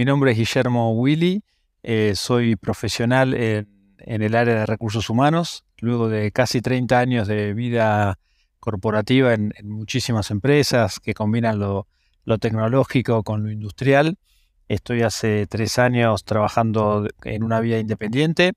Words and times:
Mi 0.00 0.06
nombre 0.06 0.32
es 0.32 0.38
Guillermo 0.38 0.94
Willy, 0.94 1.44
eh, 1.82 2.14
soy 2.16 2.56
profesional 2.56 3.34
en, 3.34 3.66
el 3.98 4.34
área 4.34 4.60
de 4.60 4.64
recursos 4.64 5.10
humanos, 5.10 5.66
luego 5.76 6.08
de 6.08 6.32
casi 6.32 6.62
30 6.62 6.98
años 6.98 7.28
de 7.28 7.52
vida 7.52 8.18
corporativa 8.60 9.34
en, 9.34 9.52
muchísimas 9.62 10.30
empresas 10.30 11.00
que 11.00 11.12
combinan 11.12 11.58
lo, 11.58 11.86
tecnológico 12.38 13.22
con 13.24 13.42
lo 13.42 13.50
industrial. 13.50 14.16
Estoy 14.68 15.02
hace 15.02 15.46
tres 15.46 15.78
años 15.78 16.24
trabajando 16.24 17.06
en 17.24 17.42
una 17.42 17.60
vía 17.60 17.78
independiente, 17.78 18.54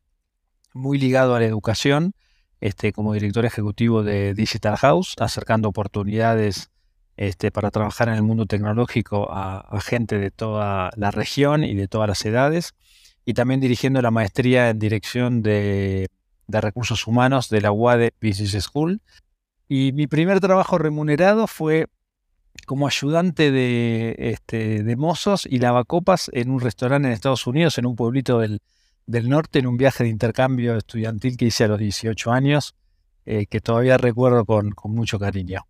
muy 0.73 0.97
ligado 0.97 1.35
a 1.35 1.41
la 1.41 1.45
educación, 1.45 2.13
este, 2.61 2.93
como 2.93 3.11
director 3.11 3.43
ejecutivo 3.43 4.01
de 4.01 4.33
Digital 4.33 4.77
House, 4.77 5.15
acercando 5.19 5.67
oportunidades 5.67 6.71
este, 7.17 7.51
para 7.51 7.69
trabajar 7.71 8.09
en 8.09 8.15
el 8.15 8.23
mundo 8.23 8.45
tecnológico 8.45 9.27
a, 9.31 9.79
gente 9.81 10.17
de 10.17 10.31
toda 10.31 10.91
la 10.95 11.11
región 11.11 11.63
y 11.63 11.75
de 11.75 11.87
todas 11.87 12.07
las 12.07 12.25
edades, 12.25 12.73
y 13.25 13.33
también 13.33 13.59
dirigiendo 13.59 14.01
la 14.01 14.11
maestría 14.11 14.69
en 14.69 14.79
dirección 14.79 15.41
de, 15.41 16.09
recursos 16.47 17.07
humanos 17.07 17.49
de 17.49 17.61
la 17.61 17.71
UADE 17.71 18.13
Business 18.21 18.63
School. 18.63 19.01
Y 19.67 19.91
mi 19.93 20.07
primer 20.07 20.39
trabajo 20.39 20.77
remunerado 20.77 21.47
fue 21.47 21.87
como 22.67 22.87
ayudante 22.87 23.51
de, 23.51 24.15
este, 24.17 24.95
mozos 24.95 25.47
y 25.49 25.59
lavacopas 25.59 26.29
en 26.33 26.49
un 26.51 26.59
restaurante 26.59 27.07
en 27.07 27.13
Estados 27.13 27.47
Unidos, 27.47 27.77
en 27.77 27.85
un 27.85 27.95
pueblito 27.95 28.39
del, 28.39 28.59
norte, 29.07 29.59
en 29.59 29.67
un 29.67 29.77
viaje 29.77 30.03
de 30.03 30.09
intercambio 30.09 30.77
estudiantil 30.77 31.37
que 31.37 31.45
hice 31.45 31.63
a 31.63 31.67
los 31.69 31.79
18 31.79 32.31
años, 32.31 32.75
eh, 33.25 33.45
que 33.47 33.61
todavía 33.61 33.97
recuerdo 33.97 34.45
con 34.45 34.73
mucho 34.85 35.17
cariño. 35.17 35.65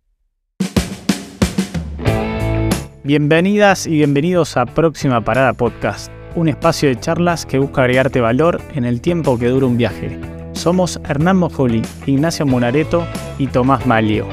Bienvenidas 3.06 3.86
y 3.86 3.90
bienvenidos 3.90 4.56
a 4.56 4.64
Próxima 4.64 5.22
Parada 5.22 5.52
Podcast, 5.52 6.10
un 6.34 6.48
espacio 6.48 6.88
de 6.88 6.98
charlas 6.98 7.44
que 7.44 7.58
busca 7.58 7.82
agregarte 7.82 8.22
valor 8.22 8.62
en 8.74 8.86
el 8.86 9.02
tiempo 9.02 9.38
que 9.38 9.48
dura 9.48 9.66
un 9.66 9.76
viaje. 9.76 10.18
Somos 10.54 10.98
Hernán 11.06 11.36
Mojoli, 11.36 11.82
Ignacio 12.06 12.46
Monareto 12.46 13.06
y 13.36 13.48
Tomás 13.48 13.84
Malio. 13.84 14.26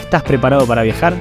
¿Estás 0.00 0.24
preparado 0.24 0.66
para 0.66 0.82
viajar? 0.82 1.14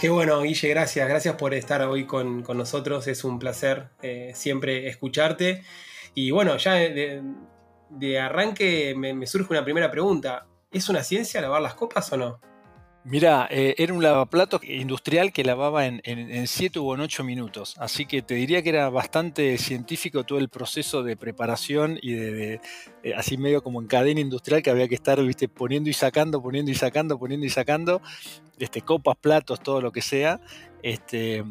Qué 0.00 0.08
bueno, 0.08 0.40
Guille, 0.40 0.70
gracias. 0.70 1.06
Gracias 1.06 1.34
por 1.34 1.52
estar 1.52 1.82
hoy 1.82 2.06
con, 2.06 2.44
nosotros. 2.44 3.08
Es 3.08 3.24
un 3.24 3.38
placer 3.38 3.88
eh, 4.00 4.32
siempre 4.34 4.88
escucharte. 4.88 5.64
Y 6.14 6.30
bueno, 6.30 6.56
ya 6.56 6.78
de 7.90 8.18
arranque 8.20 8.94
me, 8.96 9.26
surge 9.26 9.52
una 9.52 9.64
primera 9.64 9.90
pregunta. 9.90 10.46
¿Es 10.70 10.88
una 10.88 11.02
ciencia 11.02 11.40
lavar 11.40 11.62
las 11.62 11.74
copas 11.74 12.12
o 12.12 12.16
no? 12.16 12.40
Mira, 13.10 13.48
eh, 13.50 13.74
era 13.78 13.94
un 13.94 14.02
lavaplato 14.02 14.60
industrial 14.62 15.32
que 15.32 15.42
lavaba 15.42 15.86
en 15.86 16.46
7 16.46 16.78
u 16.78 16.90
8 16.90 17.24
minutos, 17.24 17.74
así 17.78 18.04
que 18.04 18.20
te 18.20 18.34
diría 18.34 18.62
que 18.62 18.68
era 18.68 18.90
bastante 18.90 19.56
científico 19.56 20.24
todo 20.24 20.38
el 20.38 20.50
proceso 20.50 21.02
de 21.02 21.16
preparación 21.16 21.98
y 22.02 22.12
de, 22.12 22.60
eh, 23.02 23.14
así 23.16 23.38
medio 23.38 23.62
como 23.62 23.80
en 23.80 23.86
cadena 23.86 24.20
industrial 24.20 24.62
que 24.62 24.68
había 24.68 24.88
que 24.88 24.94
estar 24.94 25.22
viste, 25.22 25.48
poniendo 25.48 25.88
y 25.88 25.94
sacando, 25.94 26.42
poniendo 26.42 26.70
y 26.70 26.74
sacando, 26.74 27.18
poniendo 27.18 27.46
y 27.46 27.50
sacando, 27.50 28.02
este, 28.58 28.82
copas, 28.82 29.16
platos, 29.16 29.62
todo 29.62 29.80
lo 29.80 29.90
que 29.90 30.02
sea. 30.02 30.38
Este, 30.82 31.42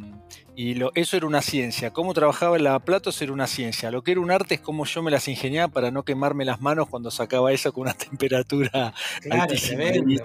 y 0.55 0.75
lo, 0.75 0.91
eso 0.93 1.17
era 1.17 1.25
una 1.25 1.41
ciencia. 1.41 1.91
Cómo 1.91 2.13
trabajaba 2.13 2.57
el 2.57 2.65
lavaplatos 2.65 3.19
era 3.23 3.33
una 3.33 3.47
ciencia. 3.47 3.89
Lo 3.89 4.03
que 4.03 4.11
era 4.11 4.21
un 4.21 4.29
arte 4.29 4.55
es 4.55 4.61
cómo 4.61 4.85
yo 4.85 5.01
me 5.01 5.09
las 5.09 5.27
ingeniaba 5.27 5.73
para 5.73 5.89
no 5.89 6.03
quemarme 6.03 6.45
las 6.45 6.61
manos 6.61 6.87
cuando 6.87 7.09
sacaba 7.09 7.51
eso 7.51 7.73
con 7.73 7.81
una 7.81 7.93
temperatura 7.97 8.93
altísima. 9.31 9.85
Tremendo. 9.85 10.23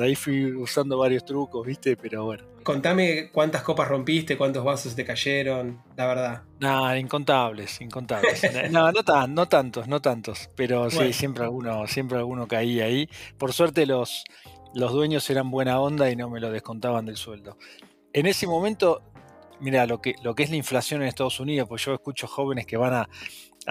Ahí 0.00 0.14
fui 0.14 0.52
usando 0.52 0.98
varios 0.98 1.24
trucos, 1.24 1.66
¿viste? 1.66 1.96
Pero 1.96 2.24
bueno. 2.24 2.44
Contame 2.62 3.30
cuántas 3.32 3.62
copas 3.62 3.88
rompiste, 3.88 4.36
cuántos 4.36 4.62
vasos 4.62 4.94
te 4.94 5.04
cayeron, 5.04 5.82
la 5.96 6.06
verdad. 6.06 6.42
No, 6.60 6.96
incontables, 6.96 7.80
incontables. 7.80 8.42
no, 8.70 8.92
no, 8.92 9.02
tan, 9.02 9.34
no 9.34 9.46
tantos, 9.46 9.88
no 9.88 10.00
tantos. 10.00 10.50
Pero 10.54 10.90
sí, 10.90 11.12
siempre 11.12 11.44
alguno, 11.44 11.86
siempre 11.86 12.18
alguno 12.18 12.46
caía 12.46 12.84
ahí. 12.84 13.08
Por 13.38 13.52
suerte 13.52 13.86
los, 13.86 14.24
los 14.74 14.92
dueños 14.92 15.28
eran 15.30 15.50
buena 15.50 15.80
onda 15.80 16.10
y 16.10 16.16
no 16.16 16.28
me 16.28 16.40
lo 16.40 16.50
descontaban 16.50 17.06
del 17.06 17.16
sueldo. 17.16 17.56
En 18.12 18.26
ese 18.26 18.46
momento 18.46 19.02
mira, 19.60 19.86
lo 19.86 20.00
que, 20.00 20.14
lo 20.22 20.34
que 20.34 20.42
es 20.42 20.50
la 20.50 20.56
inflación 20.56 21.02
en 21.02 21.08
Estados 21.08 21.40
Unidos, 21.40 21.68
pues 21.68 21.84
yo 21.84 21.94
escucho 21.94 22.26
jóvenes 22.26 22.66
que 22.66 22.76
van 22.76 22.94
a, 22.94 23.08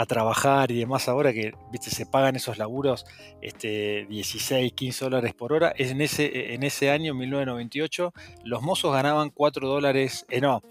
trabajar 0.06 0.72
y 0.72 0.80
demás 0.80 1.08
ahora 1.08 1.34
que 1.34 1.54
¿viste? 1.72 1.90
se 1.90 2.06
pagan 2.06 2.36
esos 2.36 2.58
laburos 2.58 3.06
este, 3.42 4.06
16, 4.10 4.74
15 4.74 5.06
dólares 5.06 5.34
por 5.34 5.54
hora. 5.54 5.74
En 5.76 6.02
ese, 6.02 6.54
en 6.54 6.64
ese 6.64 6.92
año, 6.92 7.14
1998, 7.14 8.14
los 8.44 8.62
mozos 8.62 8.94
ganaban 8.94 9.30
4 9.30 9.68
dólares, 9.68 10.26
eh, 10.30 10.42
no, 10.42 10.62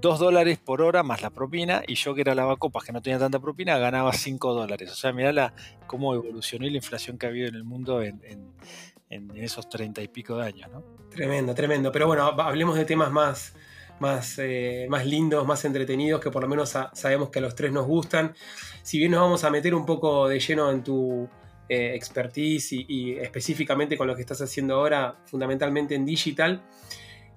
2 0.00 0.18
dólares 0.18 0.58
por 0.58 0.82
hora 0.82 1.02
más 1.02 1.22
la 1.22 1.30
propina 1.30 1.82
y 1.86 1.94
yo 1.96 2.14
que 2.14 2.20
era 2.20 2.34
lavacopas 2.34 2.84
que 2.84 2.92
no 2.92 3.02
tenía 3.02 3.18
tanta 3.18 3.40
propina 3.40 3.78
ganaba 3.78 4.12
5 4.12 4.54
dólares. 4.54 4.90
O 4.92 4.94
sea, 4.94 5.12
mira 5.12 5.32
la, 5.32 5.52
cómo 5.86 6.14
evolucionó 6.14 6.66
la 6.66 6.76
inflación 6.76 7.18
que 7.18 7.26
ha 7.26 7.28
habido 7.30 7.48
en 7.48 7.54
el 7.54 7.64
mundo 7.64 8.02
en, 8.02 8.20
en 9.10 9.36
esos 9.36 9.68
30 9.68 10.02
y 10.02 10.08
pico 10.08 10.36
de 10.36 10.46
años. 10.46 10.70
¿no? 10.70 10.82
Tremendo, 11.10 11.54
tremendo. 11.54 11.92
Pero 11.92 12.06
bueno, 12.06 12.24
hablemos 12.24 12.76
de 12.76 12.84
temas 12.84 13.10
más 13.10 13.54
más, 13.98 14.38
eh, 14.38 14.86
más 14.88 15.06
lindos, 15.06 15.46
más 15.46 15.64
entretenidos, 15.64 16.20
que 16.20 16.30
por 16.30 16.42
lo 16.42 16.48
menos 16.48 16.74
sabemos 16.92 17.30
que 17.30 17.38
a 17.38 17.42
los 17.42 17.54
tres 17.54 17.72
nos 17.72 17.86
gustan. 17.86 18.34
Si 18.82 18.98
bien 18.98 19.12
nos 19.12 19.20
vamos 19.20 19.44
a 19.44 19.50
meter 19.50 19.74
un 19.74 19.86
poco 19.86 20.28
de 20.28 20.38
lleno 20.38 20.70
en 20.70 20.82
tu 20.82 21.28
eh, 21.68 21.94
expertise 21.94 22.72
y, 22.72 23.12
específicamente 23.12 23.96
con 23.96 24.06
lo 24.06 24.14
que 24.14 24.22
estás 24.22 24.40
haciendo 24.40 24.74
ahora, 24.74 25.16
fundamentalmente 25.26 25.94
en 25.94 26.04
digital, 26.04 26.62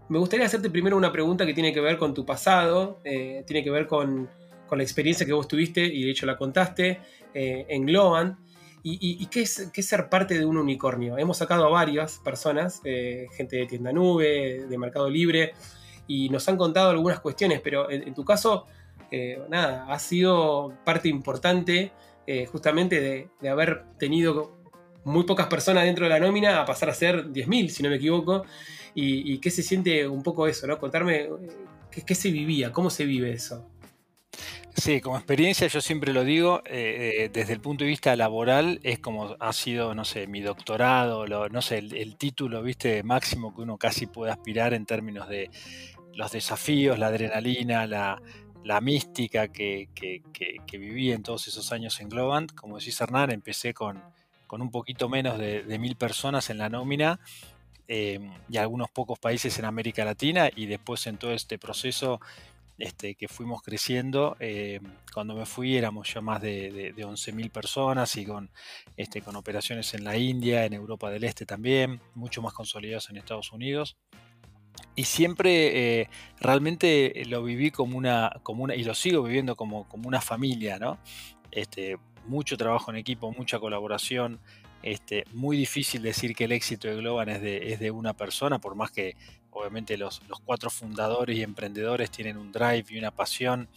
me 0.10 0.18
gustaría 0.18 0.46
hacerte 0.46 0.70
primero 0.70 0.98
una 0.98 1.12
pregunta 1.12 1.46
que 1.46 1.54
tiene 1.54 1.72
que 1.72 1.82
ver 1.82 1.98
con 1.98 2.14
tu 2.14 2.26
pasado, 2.26 3.00
eh, 3.04 3.44
tiene 3.46 3.64
que 3.64 3.72
ver 3.72 3.88
con, 3.88 4.30
la 4.72 4.84
experiencia 4.84 5.26
que 5.26 5.34
vos 5.34 5.48
tuviste 5.48 5.84
y 5.84 6.04
de 6.04 6.12
hecho 6.12 6.28
la 6.28 6.38
contaste 6.38 7.00
en 7.34 7.86
Globan. 7.88 8.38
¿Y, 8.84 9.26
qué, 9.26 9.42
es, 9.42 9.72
qué, 9.74 9.82
ser 9.82 10.10
parte 10.10 10.38
de 10.38 10.46
un 10.46 10.58
unicornio? 10.58 11.18
Hemos 11.18 11.38
sacado 11.38 11.66
a 11.66 11.70
varias 11.70 12.20
personas, 12.20 12.80
gente 12.84 13.56
de 13.56 13.66
tienda 13.66 13.92
nube, 13.92 14.68
de 14.70 14.78
Mercado 14.78 15.10
Libre, 15.10 15.54
y 16.10 16.28
nos 16.30 16.50
han 16.50 16.58
contado 16.58 16.90
algunas 16.90 17.20
cuestiones, 17.20 17.62
pero 17.64 17.90
en, 17.90 18.14
tu 18.16 18.26
caso, 18.26 18.66
eh, 19.12 19.40
nada, 19.48 19.86
ha 19.88 20.00
sido 20.00 20.74
parte 20.84 21.08
importante 21.08 21.92
eh, 22.26 22.48
justamente 22.48 23.30
de, 23.40 23.50
haber 23.50 23.84
tenido 24.00 24.58
muy 25.04 25.24
pocas 25.24 25.46
personas 25.46 25.86
dentro 25.86 26.06
de 26.06 26.10
la 26.10 26.20
nómina 26.20 26.62
a 26.62 26.66
pasar 26.66 26.90
a 26.90 26.96
ser 26.96 27.28
10.000, 27.28 27.70
si 27.70 27.84
no 27.84 27.90
me 27.90 27.98
equivoco, 27.98 28.44
y, 28.96 29.38
qué 29.38 29.52
se 29.52 29.62
siente 29.62 30.08
un 30.08 30.24
poco 30.24 30.48
eso, 30.48 30.66
¿no? 30.66 30.80
Contarme 30.80 31.18
eh, 31.22 31.30
qué, 32.06 32.16
se 32.16 32.32
vivía, 32.32 32.72
cómo 32.72 32.90
se 32.90 33.06
vive 33.06 33.32
eso. 33.32 33.70
Sí, 34.76 35.02
como 35.02 35.18
experiencia 35.18 35.68
yo 35.68 35.82
siempre 35.82 36.14
lo 36.14 36.24
digo, 36.24 36.62
desde 36.66 37.54
el 37.54 37.60
punto 37.60 37.84
de 37.84 37.90
vista 37.90 38.16
laboral 38.16 38.80
es 38.84 39.00
como 39.00 39.36
ha 39.40 39.54
sido, 39.54 39.94
no 39.94 40.06
sé, 40.06 40.26
mi 40.26 40.42
doctorado, 40.42 41.28
no 41.28 41.62
sé, 41.62 41.80
el, 41.80 41.96
el, 41.96 42.16
título, 42.16 42.64
viste, 42.64 43.04
máximo 43.04 43.54
que 43.54 43.62
uno 43.62 43.78
casi 43.78 44.06
puede 44.08 44.32
aspirar 44.32 44.74
en 44.74 44.86
términos 44.86 45.28
de 45.28 45.50
los 46.20 46.34
desafíos, 46.34 47.00
la 47.00 47.08
adrenalina, 47.08 47.88
la, 47.88 48.82
mística 48.82 49.48
que, 49.48 49.88
viví 50.74 51.14
en 51.14 51.24
todos 51.24 51.48
esos 51.48 51.72
años 51.72 51.98
en 52.02 52.10
Globant. 52.10 52.54
Como 52.54 52.78
decís 52.78 53.00
Hernán, 53.00 53.32
empecé 53.32 53.74
con, 53.74 54.04
un 54.52 54.70
poquito 54.70 55.08
menos 55.08 55.40
de, 55.40 55.80
mil 55.80 55.96
personas 55.96 56.50
en 56.50 56.58
la 56.58 56.68
nómina 56.68 57.22
em, 57.88 58.34
y 58.50 58.58
algunos 58.58 58.92
pocos 58.92 59.18
países 59.18 59.58
en 59.60 59.66
América 59.66 60.04
Latina 60.04 60.50
y 60.54 60.66
después 60.66 61.08
en 61.08 61.18
todo 61.18 61.32
este 61.32 61.58
proceso 61.58 62.20
este, 62.78 63.16
que 63.16 63.30
fuimos 63.30 63.62
creciendo, 63.62 64.36
em, 64.42 64.84
cuando 65.14 65.36
me 65.36 65.46
fui 65.46 65.78
éramos 65.78 66.14
ya 66.14 66.20
más 66.20 66.42
de, 66.42 66.94
de, 66.94 67.06
11.000 67.06 67.50
personas 67.50 68.18
y 68.18 68.26
con, 68.26 68.52
este, 68.98 69.22
con 69.22 69.38
operaciones 69.38 69.94
en 69.94 70.04
la 70.04 70.18
India, 70.18 70.66
en 70.66 70.74
Europa 70.74 71.10
del 71.10 71.24
Este 71.24 71.46
también, 71.46 72.02
mucho 72.14 72.42
más 72.42 72.54
consolidados 72.54 73.10
en 73.10 73.18
Estados 73.18 73.54
Unidos 73.54 73.96
y 74.96 75.06
siempre 75.06 76.02
eh, 76.02 76.10
realmente 76.40 77.24
lo 77.26 77.44
viví 77.44 77.72
como 77.72 77.98
una, 77.98 78.40
como 78.44 78.64
una, 78.64 78.76
y 78.76 78.84
lo 78.84 78.94
sigo 78.94 79.24
viviendo 79.24 79.56
como, 79.56 79.88
como 79.88 80.08
una 80.08 80.22
familia, 80.22 80.78
¿no? 80.78 80.98
Este, 81.52 81.98
mucho 82.28 82.58
trabajo 82.58 82.92
en 82.92 82.98
equipo, 82.98 83.32
mucha 83.32 83.60
colaboración. 83.60 84.40
Este, 84.82 85.26
muy 85.34 85.58
difícil 85.58 86.02
decir 86.02 86.36
que 86.36 86.46
el 86.46 86.54
éxito 86.54 86.88
de 86.88 86.96
Globan 86.96 87.30
es 87.30 87.42
de, 87.42 87.74
es 87.74 87.80
de 87.80 87.92
una 87.92 88.14
persona, 88.14 88.60
por 88.60 88.76
más 88.76 88.92
que 88.92 89.16
obviamente 89.52 89.98
los, 89.98 90.22
los, 90.28 90.40
cuatro 90.40 90.70
fundadores 90.70 91.38
y 91.38 91.44
emprendedores 91.44 92.12
tienen 92.12 92.38
un 92.38 92.52
drive 92.52 92.86
y 92.90 92.98
una 92.98 93.12
pasión 93.12 93.68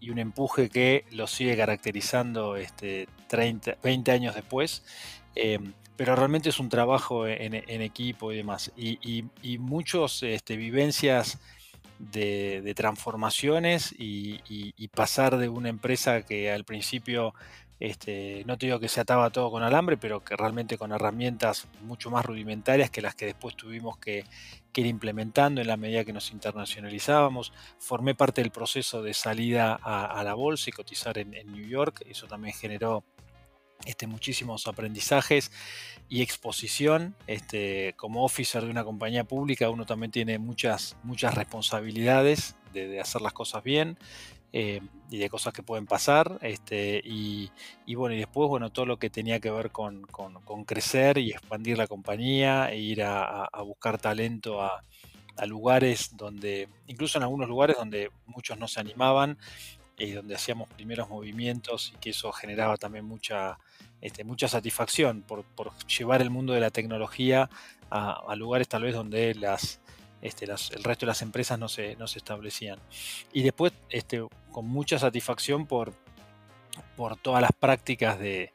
y 0.00 0.10
un 0.10 0.18
empuje 0.18 0.68
que 0.70 1.04
los 1.12 1.30
sigue 1.30 1.56
caracterizando 1.56 2.56
este, 2.56 3.08
30, 3.28 3.78
20 3.82 4.12
años 4.12 4.34
después. 4.34 4.82
Em, 5.34 5.72
pero 5.96 6.16
realmente 6.16 6.48
es 6.48 6.58
un 6.58 6.68
trabajo 6.68 7.26
en, 7.26 7.54
equipo 7.82 8.32
y 8.32 8.36
demás. 8.36 8.72
Y, 8.76 9.58
muchas 9.58 10.22
este, 10.22 10.56
vivencias 10.56 11.38
de, 11.98 12.72
transformaciones 12.76 13.94
y, 13.96 14.88
pasar 14.88 15.36
de 15.38 15.48
una 15.48 15.68
empresa 15.68 16.22
que 16.22 16.50
al 16.50 16.64
principio 16.64 17.34
este, 17.80 18.44
no 18.46 18.56
te 18.56 18.66
digo 18.66 18.80
que 18.80 18.88
se 18.88 19.00
ataba 19.00 19.30
todo 19.30 19.50
con 19.50 19.62
alambre, 19.62 19.96
pero 19.96 20.24
que 20.24 20.36
realmente 20.36 20.78
con 20.78 20.92
herramientas 20.92 21.66
mucho 21.82 22.10
más 22.10 22.24
rudimentarias 22.24 22.90
que 22.90 23.02
las 23.02 23.14
que 23.14 23.26
después 23.26 23.56
tuvimos 23.56 23.98
que, 23.98 24.24
ir 24.76 24.86
implementando 24.86 25.60
en 25.60 25.68
la 25.68 25.76
medida 25.76 26.04
que 26.04 26.12
nos 26.12 26.32
internacionalizábamos. 26.32 27.52
Formé 27.78 28.16
parte 28.16 28.42
del 28.42 28.50
proceso 28.50 29.02
de 29.02 29.14
salida 29.14 29.78
a, 29.80 30.24
la 30.24 30.34
bolsa 30.34 30.70
y 30.70 30.72
cotizar 30.72 31.16
en, 31.16 31.30
New 31.30 31.64
York. 31.64 32.02
Eso 32.08 32.26
también 32.26 32.56
generó 32.56 33.04
este, 33.84 34.06
muchísimos 34.06 34.66
aprendizajes 34.66 35.50
y 36.08 36.22
exposición. 36.22 37.14
Este, 37.26 37.94
como 37.96 38.24
officer 38.24 38.64
de 38.64 38.70
una 38.70 38.84
compañía 38.84 39.24
pública, 39.24 39.70
uno 39.70 39.86
también 39.86 40.10
tiene 40.10 40.38
muchas, 40.38 40.96
muchas 41.02 41.34
responsabilidades 41.34 42.56
de 42.72 43.00
hacer 43.00 43.22
las 43.22 43.32
cosas 43.32 43.62
bien. 43.62 43.98
Eh, 44.56 44.80
y 45.10 45.18
de 45.18 45.28
cosas 45.28 45.52
que 45.52 45.64
pueden 45.64 45.84
pasar. 45.84 46.38
Este, 46.40 47.02
y, 47.04 47.50
bueno, 47.96 48.14
y 48.14 48.18
después, 48.18 48.48
bueno, 48.48 48.70
todo 48.70 48.86
lo 48.86 49.00
que 49.00 49.10
tenía 49.10 49.40
que 49.40 49.50
ver 49.50 49.72
con, 49.72 50.06
crecer 50.64 51.18
y 51.18 51.32
expandir 51.32 51.76
la 51.76 51.88
compañía, 51.88 52.70
e 52.70 52.78
ir 52.78 53.02
a, 53.02 53.48
buscar 53.64 53.98
talento 53.98 54.62
a, 54.62 54.84
lugares 55.48 56.16
donde, 56.16 56.68
incluso 56.86 57.18
en 57.18 57.24
algunos 57.24 57.48
lugares 57.48 57.76
donde 57.76 58.12
muchos 58.26 58.56
no 58.56 58.68
se 58.68 58.78
animaban 58.78 59.38
y 59.98 60.12
donde 60.12 60.34
hacíamos 60.34 60.68
primeros 60.68 61.08
movimientos 61.08 61.92
y 61.94 61.98
que 61.98 62.10
eso 62.10 62.32
generaba 62.32 62.76
también 62.76 63.04
mucha, 63.04 63.58
este, 64.00 64.24
mucha 64.24 64.48
satisfacción 64.48 65.22
por, 65.22 65.44
por, 65.44 65.72
llevar 65.86 66.22
el 66.22 66.30
mundo 66.30 66.52
de 66.52 66.60
la 66.60 66.70
tecnología 66.70 67.48
a 67.90 68.34
lugares 68.34 68.66
tal 68.66 68.82
vez 68.82 68.92
donde 68.92 69.36
las, 69.36 69.78
este, 70.24 70.46
el 70.46 70.82
resto 70.82 71.04
de 71.04 71.08
las 71.08 71.20
empresas 71.20 71.58
no 71.58 71.68
se, 71.68 71.96
no 71.96 72.08
se 72.08 72.18
establecían. 72.18 72.78
Y 73.34 73.42
después, 73.42 73.74
este, 73.90 74.26
con 74.50 74.66
mucha 74.66 74.98
satisfacción 74.98 75.66
por, 75.66 75.92
por 76.96 77.18
todas 77.18 77.42
las 77.42 77.52
prácticas 77.52 78.18
de, 78.18 78.50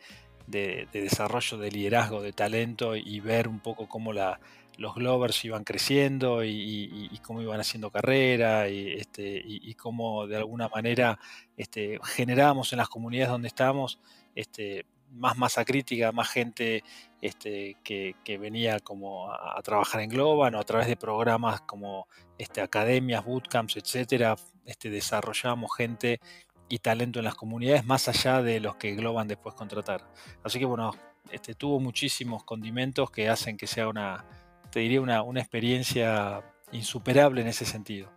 desarrollo 0.48 1.60
de 1.60 1.70
liderazgo, 1.70 2.24
de 2.24 2.34
talento 2.34 2.96
y 2.96 3.20
ver 3.20 3.48
un 3.48 3.60
poco 3.60 3.88
cómo 3.88 4.14
la, 4.14 4.40
los 4.80 4.96
Glovers 4.96 5.44
iban 5.44 5.66
creciendo 5.66 6.44
y, 6.44 7.20
cómo 7.22 7.42
iban 7.42 7.60
haciendo 7.60 7.92
carrera 7.92 8.70
y, 8.70 8.94
este, 8.94 9.42
y, 9.46 9.74
cómo 9.74 10.26
de 10.26 10.38
alguna 10.38 10.70
manera 10.70 11.20
este, 11.58 12.00
generábamos 12.04 12.72
en 12.72 12.78
las 12.78 12.88
comunidades 12.88 13.30
donde 13.30 13.50
estábamos 13.50 14.00
este, 14.36 14.86
más 15.12 15.38
masa 15.38 15.66
crítica, 15.66 16.14
más 16.14 16.30
gente 16.30 16.84
este, 17.22 17.76
que, 17.84 18.38
venía 18.40 18.80
como 18.80 19.30
a, 19.30 19.62
trabajar 19.64 20.00
en 20.02 20.10
Globan 20.10 20.56
o 20.56 20.60
a 20.60 20.64
través 20.64 20.88
de 20.88 20.96
programas 20.96 21.60
como 21.62 22.08
este, 22.38 22.62
academias, 22.62 23.26
bootcamps, 23.26 23.76
etcétera, 23.76 24.38
este, 24.66 24.90
desarrollábamos 24.90 25.76
gente 25.76 26.22
y 26.70 26.80
talento 26.80 27.20
en 27.20 27.26
las 27.26 27.36
comunidades 27.36 27.84
más 27.86 28.08
allá 28.08 28.42
de 28.42 28.62
los 28.62 28.78
que 28.78 28.96
Globan 28.96 29.28
después 29.28 29.56
contratar. 29.56 30.10
Así 30.42 30.58
que 30.58 30.66
bueno, 30.66 30.92
tuvo 31.58 31.82
muchísimos 31.82 32.46
condimentos 32.46 33.12
que 33.12 33.28
hacen 33.28 33.58
que 33.58 33.68
sea 33.68 33.90
una, 33.90 34.24
te 34.72 34.80
diría, 34.82 35.02
una, 35.02 35.24
una 35.24 35.40
experiencia 35.40 36.42
insuperable 36.72 37.42
en 37.42 37.48
ese 37.48 37.66
sentido. 37.66 38.10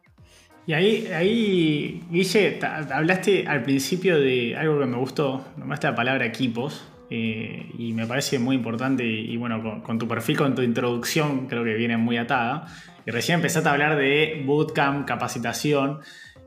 Y 0.67 0.75
ahí, 0.75 1.09
ahí, 1.09 2.05
Guille, 2.09 2.61
hablaste 2.93 3.47
al 3.49 3.65
principio 3.65 4.21
de 4.21 4.57
algo 4.57 4.79
que 4.79 4.87
me 4.87 4.97
gustó, 4.97 5.45
nombraste 5.57 5.89
la 5.89 5.95
palabra 5.97 6.25
equipos, 6.25 6.87
eh, 7.11 7.67
y 7.77 7.93
me 7.93 8.07
parece 8.07 8.39
muy 8.39 8.55
importante, 8.57 9.05
y, 9.05 9.37
bueno, 9.37 9.83
con, 9.83 9.99
tu 9.99 10.07
perfil, 10.07 10.37
con 10.37 10.55
tu 10.55 10.63
introducción, 10.63 11.49
creo 11.49 11.65
que 11.65 11.75
viene 11.75 11.97
muy 11.97 12.17
atada. 12.17 12.67
Y 13.05 13.11
recién 13.11 13.37
empezaste 13.37 13.69
a 13.69 13.73
hablar 13.73 13.97
de 13.97 14.45
bootcamp, 14.47 15.07
capacitación, 15.07 15.99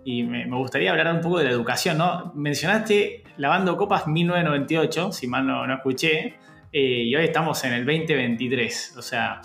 y 0.05 0.23
me, 0.23 0.47
gustaría 0.47 0.91
hablar 0.91 1.13
un 1.13 1.19
poco 1.19 1.39
de 1.39 1.45
la 1.45 1.51
educación, 1.51 1.97
¿no? 1.97 2.31
Mencionaste 2.35 3.23
Lavando 3.37 3.75
Copas 3.75 4.07
1998, 4.07 5.11
si 5.11 5.27
mal 5.27 5.45
no, 5.45 5.71
escuché, 5.73 6.35
eh, 6.71 7.03
y 7.03 7.15
hoy 7.15 7.25
estamos 7.25 7.61
en 7.65 7.73
el 7.73 7.85
2023, 7.85 8.95
o 8.97 9.01
sea, 9.01 9.41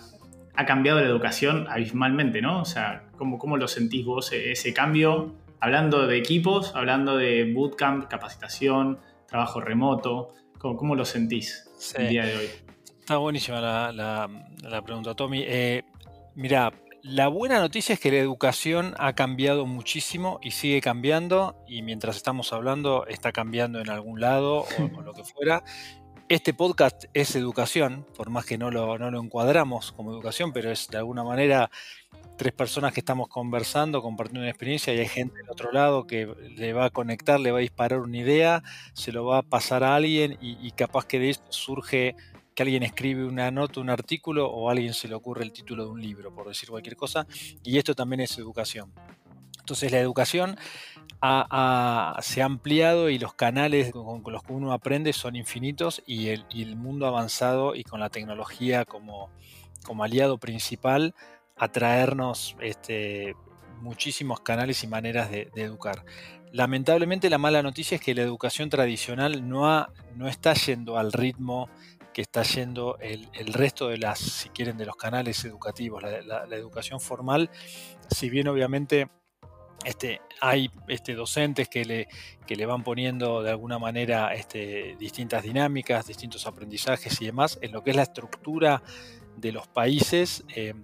ha 0.61 0.67
cambiado 0.67 1.01
la 1.01 1.07
educación 1.07 1.67
abismalmente, 1.71 2.43
¿no? 2.43 2.61
O 2.61 2.65
sea, 2.67 3.05
¿cómo, 3.17 3.39
cómo 3.39 3.57
lo 3.57 3.67
sentís 3.67 4.05
vos 4.05 4.31
e, 4.33 4.53
ese 4.53 4.75
cambio? 4.75 5.35
Hablando 5.59 6.07
de 6.07 6.19
equipos, 6.19 6.75
hablando 6.75 7.17
de 7.17 7.51
bootcamp, 7.55 8.09
capacitación, 8.09 8.99
trabajo 9.27 9.63
remoto, 9.63 10.35
¿cómo, 10.59 10.95
lo 10.95 11.07
sentís 11.07 11.71
el 11.97 12.09
día 12.11 12.27
de 12.27 12.37
hoy? 12.37 12.47
Está 13.01 13.17
buenísima 13.17 13.61
la, 13.61 14.83
pregunta, 14.85 15.15
Tommy. 15.15 15.45
Eh, 15.47 15.83
mira, 16.35 16.73
la 17.03 17.29
buena 17.29 17.59
noticia 17.59 17.95
es 17.95 18.01
que 18.01 18.11
la 18.11 18.19
educación 18.19 18.95
ha 18.99 19.15
cambiado 19.15 19.65
muchísimo 19.65 20.41
y 20.43 20.51
sigue 20.51 20.83
cambiando 20.83 21.57
y 21.67 21.81
mientras 21.81 22.17
estamos 22.17 22.53
hablando 22.53 23.07
está 23.07 23.33
cambiando 23.33 23.81
en 23.81 23.89
algún 23.89 24.21
lado 24.21 24.67
o 24.95 25.01
lo 25.01 25.15
que 25.15 25.25
fuera 25.25 25.65
este 26.31 26.55
podcast 26.55 27.07
es 27.13 27.35
educación, 27.35 28.07
por 28.17 28.31
más 28.31 28.47
que 28.47 28.57
no 28.57 28.71
lo, 28.71 28.97
no 28.99 29.11
lo 29.11 29.21
encuadramos 29.21 29.91
como 29.91 30.13
educación, 30.13 30.53
pero 30.53 30.71
es 30.71 30.87
de 30.87 30.97
alguna 30.97 31.25
manera 31.25 31.73
tres 32.37 32.53
personas 32.53 32.93
que 32.93 33.01
estamos 33.01 33.27
conversando, 33.27 34.01
compartiendo 34.01 34.43
una 34.43 34.49
experiencia 34.49 34.95
y 34.95 35.01
hay 35.01 35.09
gente 35.09 35.39
del 35.39 35.51
otro 35.51 35.73
lado 35.73 36.07
que 36.07 36.33
le 36.55 36.73
va 36.73 36.85
a 36.85 36.91
conectar, 36.91 37.41
le 37.41 37.51
va 37.51 37.59
a 37.59 37.63
disparar 37.63 37.99
una 37.99 38.17
idea, 38.17 38.63
se 38.93 39.11
lo 39.11 39.25
va 39.25 39.39
a 39.39 39.43
pasar 39.43 39.83
a 39.83 39.97
alguien 39.97 40.39
y, 40.41 40.71
capaz 40.71 41.05
que 41.05 41.19
de 41.19 41.31
esto 41.31 41.51
surge 41.51 42.15
que 42.55 42.63
alguien 42.63 42.85
escribe 42.85 43.25
una 43.25 43.51
nota, 43.51 43.81
un 43.81 43.91
artículo 43.91 44.49
o 44.49 44.69
a 44.69 44.73
alguien 44.73 44.95
se 44.95 45.09
le 45.09 45.17
ocurre 45.17 45.43
el 45.43 45.51
título 45.51 45.83
de 45.83 45.91
un 45.91 46.01
libro, 46.01 46.33
por 46.33 46.47
decir 46.47 46.69
cualquier 46.69 46.95
cosa, 46.95 47.27
y 47.65 47.77
esto 47.77 47.97
también 47.97 48.21
es 48.21 48.39
educación. 48.39 48.93
Entonces 49.61 49.93
la 49.93 49.99
educación 49.99 50.57
se 52.23 52.43
ha 52.43 52.45
ampliado 52.45 53.11
y 53.11 53.19
los 53.19 53.35
canales 53.35 53.93
con, 53.93 54.23
los 54.27 54.43
que 54.43 54.53
uno 54.53 54.73
aprende 54.73 55.13
son 55.13 55.37
infinitos 55.37 56.03
y 56.07 56.29
el, 56.29 56.77
mundo 56.77 57.07
avanzado 57.07 57.75
y 57.75 57.85
con 57.85 58.01
la 58.01 58.09
tecnología 58.09 58.85
como, 58.85 59.31
aliado 60.03 60.39
principal 60.39 61.15
a 61.57 61.69
traernos 61.69 62.57
este, 62.61 63.37
muchísimos 63.83 64.41
canales 64.41 64.83
y 64.83 64.87
maneras 64.87 65.31
de, 65.31 65.51
educar. 65.57 66.05
Lamentablemente 66.53 67.29
la 67.29 67.39
mala 67.39 67.63
noticia 67.63 67.97
es 67.97 68.01
que 68.01 68.15
la 68.15 68.23
educación 68.23 68.71
tradicional 68.71 69.47
no, 69.47 69.87
no 70.17 70.27
está 70.27 70.55
yendo 70.55 70.97
al 70.97 71.13
ritmo 71.13 71.69
que 72.15 72.23
está 72.23 72.43
yendo 72.43 72.99
el, 72.99 73.53
resto 73.53 73.89
de 73.89 73.99
las, 73.99 74.19
si 74.19 74.49
quieren, 74.49 74.77
de 74.79 74.87
los 74.87 74.97
canales 74.97 75.45
educativos. 75.45 76.03
la 76.03 76.57
educación 76.57 76.99
formal, 76.99 77.51
si 78.11 78.31
bien 78.31 78.49
obviamente 78.49 79.09
este, 79.85 80.21
hay 80.41 80.71
este, 80.89 81.15
docentes 81.15 81.69
que 81.69 81.85
le, 81.85 82.09
le, 82.49 82.67
van 82.67 82.83
poniendo 82.83 83.43
de 83.43 83.51
alguna 83.51 83.79
manera 83.79 84.35
este, 84.35 84.97
distintas 84.99 85.43
dinámicas, 85.43 86.07
distintos 86.07 86.47
aprendizajes 86.47 87.21
y 87.21 87.27
demás. 87.27 87.59
En 87.63 87.73
lo 87.73 87.83
que 87.83 87.91
es 87.91 87.97
la 87.97 88.03
estructura 88.03 88.83
de 89.37 89.53
los 89.53 89.67
países, 89.69 90.45
eh, 90.55 90.75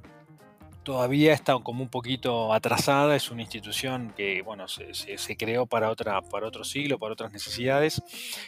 todavía 0.86 1.32
está 1.32 1.58
como 1.58 1.82
un 1.82 1.88
poquito 1.88 2.52
atrasada, 2.52 3.16
es 3.16 3.32
una 3.32 3.42
institución 3.42 4.14
que 4.16 4.40
bueno, 4.42 4.66
se, 4.68 5.36
creó 5.36 5.66
para, 5.66 5.90
otra, 5.90 6.22
para 6.22 6.46
otro 6.46 6.62
siglo, 6.62 6.96
para 6.96 7.12
otras 7.12 7.32
necesidades, 7.32 8.00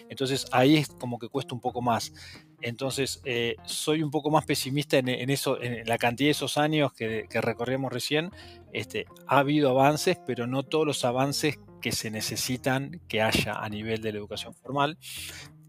entonces 0.09 0.47
ahí 0.53 0.77
es 0.77 0.89
como 0.89 1.19
que 1.19 1.29
cuesta 1.29 1.53
un 1.55 1.61
poco 1.61 1.83
más. 1.83 2.13
Entonces 2.61 3.21
eh, 3.25 3.57
soy 3.65 4.03
un 4.03 4.11
poco 4.11 4.31
más 4.31 4.45
pesimista 4.45 4.99
en, 4.99 5.31
eso, 5.31 5.61
en 5.61 5.87
la 5.87 5.99
cantidad 5.99 6.29
de 6.29 6.33
esos 6.33 6.59
años 6.59 6.93
que, 6.93 7.27
que 7.31 7.41
recorrimos 7.41 7.93
recién. 7.93 8.31
Este, 8.73 9.07
ha 9.27 9.39
habido 9.39 9.71
avances, 9.71 10.19
pero 10.27 10.47
no 10.47 10.63
todos 10.63 10.87
los 10.87 11.05
avances 11.05 11.59
que 11.81 11.93
se 11.93 12.11
necesitan 12.11 13.01
que 13.09 13.23
haya 13.23 13.55
a 13.55 13.69
nivel 13.69 14.03
de 14.03 14.13
la 14.13 14.19
educación 14.19 14.55
formal. 14.55 14.99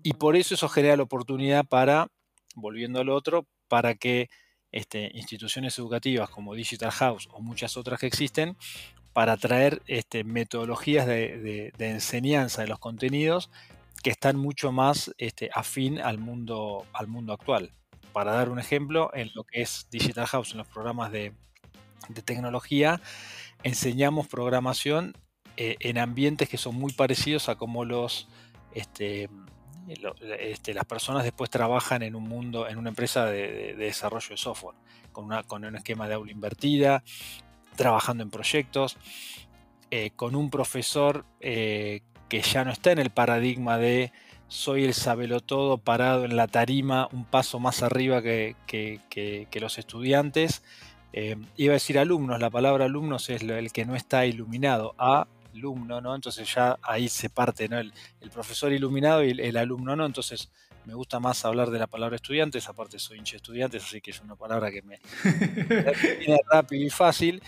Y 0.04 0.14
por 0.14 0.36
eso 0.36 0.56
eso 0.56 0.70
genera 0.70 0.98
la 0.98 1.04
oportunidad 1.04 1.66
para, 1.66 2.08
volviendo 2.56 3.00
al 3.00 3.10
otro, 3.10 3.48
para 3.68 3.96
que 3.96 4.30
este, 4.72 5.12
instituciones 5.14 5.78
educativas 5.80 6.30
como 6.30 6.54
Digital 6.54 6.92
House 6.92 7.28
o 7.32 7.42
muchas 7.42 7.78
otras 7.78 8.00
que 8.00 8.08
existen 8.08 8.56
para 9.14 9.36
traer 9.38 9.82
este, 9.88 10.24
metodologías 10.24 11.08
de, 11.08 11.74
enseñanza 11.80 12.62
de 12.62 12.68
los 12.68 12.80
contenidos 12.80 13.50
que 14.02 14.10
están 14.10 14.38
mucho 14.38 14.72
más 14.72 15.14
este, 15.18 15.50
afín 15.54 16.00
al 16.00 16.18
mundo, 16.18 16.86
al 16.94 17.08
mundo 17.08 17.34
actual. 17.34 17.74
Para 18.14 18.34
dar 18.34 18.50
un 18.50 18.60
ejemplo, 18.60 19.12
en 19.14 19.32
lo 19.36 19.44
que 19.44 19.62
es 19.62 19.88
Digital 19.92 20.26
House, 20.28 20.52
en 20.52 20.58
los 20.60 20.68
programas 20.68 21.12
de, 21.12 21.34
tecnología, 22.26 23.02
enseñamos 23.62 24.28
programación 24.28 25.16
eh, 25.58 25.76
en 25.80 25.98
ambientes 25.98 26.50
que 26.50 26.58
son 26.58 26.76
muy 26.76 26.94
parecidos 26.94 27.50
a 27.50 27.56
como 27.56 27.86
los, 27.86 28.30
este, 28.74 29.30
este, 30.40 30.74
las 30.74 30.86
personas 30.86 31.24
después 31.24 31.50
trabajan 31.50 32.04
en 32.04 32.16
un 32.16 32.24
mundo, 32.24 32.68
en 32.68 32.78
una 32.78 32.90
empresa 32.90 33.26
de, 33.26 33.76
desarrollo 33.76 34.30
de 34.30 34.38
software, 34.38 34.78
con, 35.12 35.26
una, 35.26 35.44
con, 35.44 35.66
un 35.66 35.76
esquema 35.76 36.08
de 36.08 36.14
aula 36.16 36.32
invertida, 36.32 37.04
trabajando 37.76 38.24
en 38.24 38.30
proyectos, 38.30 38.98
eh, 39.92 40.12
con 40.16 40.36
un 40.36 40.52
profesor 40.52 41.26
eh, 41.40 42.02
que 42.30 42.42
ya 42.42 42.64
no 42.64 42.72
está 42.72 42.92
en 42.92 43.00
el 43.00 43.10
paradigma 43.10 43.78
de 43.78 44.12
soy 44.48 44.84
el 44.84 44.94
sabelotodo 44.94 45.78
parado 45.78 46.26
en 46.26 46.36
la 46.36 46.48
tarima, 46.48 47.08
un 47.12 47.24
paso 47.24 47.60
más 47.60 47.84
arriba 47.84 48.22
que, 48.22 49.50
los 49.54 49.78
estudiantes. 49.78 50.64
Eh, 51.14 51.36
iba 51.58 51.72
a 51.72 51.76
decir 51.76 51.98
alumnos, 51.98 52.40
la 52.40 52.50
palabra 52.50 52.86
alumnos 52.86 53.30
es 53.30 53.42
el 53.42 53.72
que 53.72 53.86
no 53.86 53.96
está 53.96 54.26
iluminado, 54.26 54.96
a 54.98 55.28
alumno, 55.54 56.02
¿no? 56.02 56.16
Entonces 56.16 56.52
ya 56.54 56.78
ahí 56.82 57.10
se 57.10 57.30
parte, 57.30 57.68
¿no? 57.68 57.80
El, 57.80 57.94
profesor 58.32 58.72
iluminado 58.72 59.24
y 59.24 59.32
el, 59.32 59.58
alumno, 59.58 59.96
¿no? 59.96 60.06
Entonces 60.06 60.52
me 60.86 60.94
gusta 60.94 61.20
más 61.20 61.46
hablar 61.46 61.70
de 61.70 61.80
la 61.80 61.88
palabra 61.88 62.16
estudiantes, 62.16 62.68
aparte 62.68 62.98
soy 62.98 63.20
hincha 63.20 63.34
de 63.34 63.38
estudiantes, 63.38 63.84
así 63.84 64.02
que 64.02 64.12
es 64.12 64.22
una 64.22 64.36
palabra 64.36 64.72
que 64.72 64.82
me, 64.82 65.00
viene 66.20 66.40
rápido 66.52 66.86
y 66.86 66.90
fácil. 66.90 67.42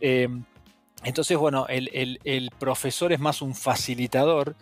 Em, 0.00 0.44
entonces, 1.04 1.36
bueno, 1.36 1.66
el, 1.68 2.50
profesor 2.58 3.12
es 3.12 3.20
más 3.20 3.42
un 3.42 3.54
facilitador 3.54 4.54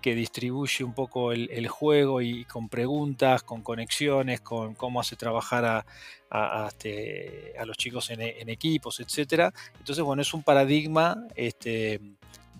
que 0.00 0.14
distribuye 0.14 0.84
un 0.84 0.94
poco 0.94 1.32
el, 1.32 1.68
juego 1.68 2.20
y 2.22 2.44
con 2.44 2.68
preguntas, 2.68 3.42
con 3.42 3.62
conexiones, 3.62 4.40
con 4.40 4.74
cómo 4.74 5.00
hace 5.00 5.16
trabajar 5.16 5.64
a, 5.64 5.86
a, 6.30 6.68
este, 6.68 7.54
los 7.64 7.76
chicos 7.76 8.10
en, 8.10 8.20
en, 8.20 8.48
equipos, 8.48 9.00
etc. 9.00 9.52
Entonces, 9.78 10.04
bueno, 10.04 10.22
es 10.22 10.32
un 10.34 10.42
paradigma 10.42 11.26
este, 11.34 12.00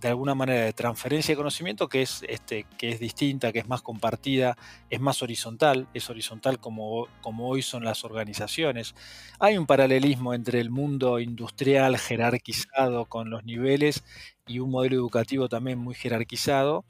de 0.00 0.08
alguna 0.08 0.34
manera 0.34 0.64
de 0.64 0.72
transferencia 0.72 1.32
de 1.32 1.36
conocimiento 1.36 1.88
que 1.88 2.02
es, 2.02 2.22
este, 2.28 2.66
que 2.76 2.90
es 2.90 3.00
distinta, 3.00 3.52
que 3.52 3.60
es 3.60 3.68
más 3.68 3.82
compartida, 3.82 4.56
es 4.90 5.00
más 5.00 5.22
horizontal, 5.22 5.88
es 5.94 6.10
horizontal 6.10 6.58
como, 6.60 7.08
como 7.22 7.48
hoy 7.48 7.62
son 7.62 7.84
las 7.84 8.04
organizaciones. 8.04 8.94
Hay 9.38 9.56
un 9.56 9.66
paralelismo 9.66 10.34
entre 10.34 10.60
el 10.60 10.70
mundo 10.70 11.18
industrial 11.18 11.96
jerarquizado 11.98 13.06
con 13.06 13.30
los 13.30 13.44
niveles 13.44 14.04
y 14.46 14.58
un 14.58 14.70
modelo 14.70 14.96
educativo 14.96 15.48
también 15.48 15.78
muy 15.78 15.94
jerarquizado, 15.94 16.84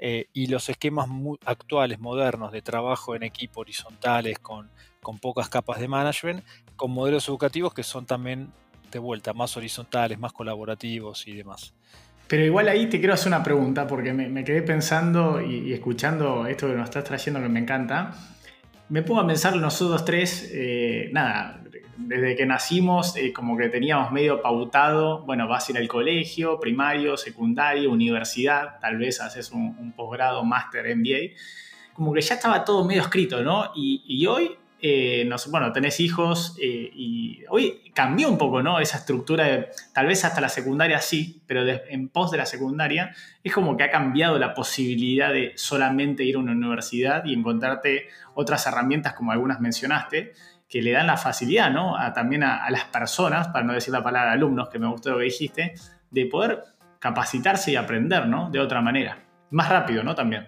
eh, 0.00 0.26
y 0.32 0.46
los 0.46 0.68
esquemas 0.68 1.08
actuales, 1.44 1.98
modernos, 1.98 2.52
de 2.52 2.62
trabajo 2.62 3.16
en 3.16 3.24
equipo 3.24 3.60
horizontales 3.60 4.38
con, 4.38 4.70
con 5.02 5.18
pocas 5.18 5.48
capas 5.48 5.80
de 5.80 5.88
management, 5.88 6.44
con 6.76 6.90
modelos 6.90 7.28
educativos 7.28 7.74
que 7.74 7.82
son 7.82 8.06
también 8.06 8.52
de 8.90 8.98
vuelta 8.98 9.32
más 9.32 9.56
horizontales, 9.56 10.18
más 10.18 10.32
colaborativos 10.32 11.26
y 11.26 11.32
demás. 11.32 11.74
Pero 12.28 12.44
igual 12.44 12.68
ahí 12.68 12.86
te 12.86 12.98
quiero 12.98 13.14
hacer 13.14 13.28
una 13.28 13.42
pregunta, 13.42 13.86
porque 13.86 14.12
me, 14.12 14.44
quedé 14.44 14.60
pensando 14.62 15.40
y, 15.40 15.72
escuchando 15.72 16.46
esto 16.46 16.68
que 16.68 16.74
nos 16.74 16.84
estás 16.84 17.04
trayendo 17.04 17.40
que 17.40 17.48
me 17.48 17.60
encanta. 17.60 18.12
Me 18.90 19.02
pongo 19.02 19.22
a 19.22 19.26
pensar 19.26 19.56
nosotros 19.56 20.04
tres, 20.04 20.50
eh, 20.52 21.08
nada, 21.12 21.62
desde 21.96 22.36
que 22.36 22.46
nacimos 22.46 23.16
eh, 23.16 23.32
como 23.32 23.56
que 23.56 23.68
teníamos 23.70 24.12
medio 24.12 24.42
pautado, 24.42 25.24
bueno, 25.24 25.48
vas 25.48 25.68
a 25.68 25.72
ir 25.72 25.78
al 25.78 25.88
colegio, 25.88 26.60
primario, 26.60 27.16
secundario, 27.16 27.90
universidad, 27.90 28.78
tal 28.78 28.98
vez 28.98 29.20
haces 29.20 29.50
un, 29.50 29.92
posgrado, 29.96 30.44
máster, 30.44 30.94
MBA, 30.96 31.34
como 31.94 32.12
que 32.12 32.20
ya 32.20 32.34
estaba 32.34 32.64
todo 32.64 32.84
medio 32.84 33.02
escrito, 33.02 33.42
¿no? 33.42 33.72
Y 33.74 34.26
hoy 34.26 34.56
eh, 34.80 35.28
bueno, 35.50 35.72
tenés 35.72 35.98
hijos 36.00 36.56
eh, 36.60 36.90
y 36.94 37.42
hoy 37.48 37.90
cambió 37.94 38.28
un 38.28 38.38
poco, 38.38 38.62
¿no? 38.62 38.78
Esa 38.78 38.98
estructura 38.98 39.66
tal 39.92 40.06
vez 40.06 40.24
hasta 40.24 40.40
la 40.40 40.48
secundaria 40.48 41.00
sí, 41.00 41.42
pero 41.46 41.64
en 41.66 42.08
pos 42.08 42.30
de 42.30 42.38
la 42.38 42.46
secundaria 42.46 43.12
es 43.42 43.52
como 43.52 43.76
que 43.76 43.84
ha 43.84 43.90
cambiado 43.90 44.38
la 44.38 44.54
posibilidad 44.54 45.32
de 45.32 45.52
solamente 45.56 46.22
ir 46.22 46.36
a 46.36 46.38
una 46.38 46.52
universidad 46.52 47.24
y 47.24 47.34
encontrarte 47.34 48.08
otras 48.34 48.66
herramientas 48.66 49.14
como 49.14 49.32
algunas 49.32 49.60
mencionaste, 49.60 50.32
que 50.68 50.82
le 50.82 50.92
dan 50.92 51.06
la 51.06 51.16
facilidad, 51.16 51.70
¿no? 51.70 51.96
también 52.14 52.44
a, 52.44 52.70
las 52.70 52.84
personas, 52.84 53.48
para 53.48 53.64
no 53.64 53.72
decir 53.72 53.92
la 53.92 54.02
palabra 54.02 54.32
alumnos, 54.32 54.68
que 54.68 54.78
me 54.78 54.86
gustó 54.86 55.10
lo 55.10 55.18
que 55.18 55.24
dijiste, 55.24 55.74
de 56.10 56.26
poder 56.26 56.62
capacitarse 56.98 57.72
y 57.72 57.76
aprender, 57.76 58.26
¿no? 58.26 58.50
De 58.50 58.60
otra 58.60 58.80
manera. 58.82 59.18
Más 59.50 59.68
rápido, 59.68 60.02
¿no? 60.02 60.14
También. 60.14 60.46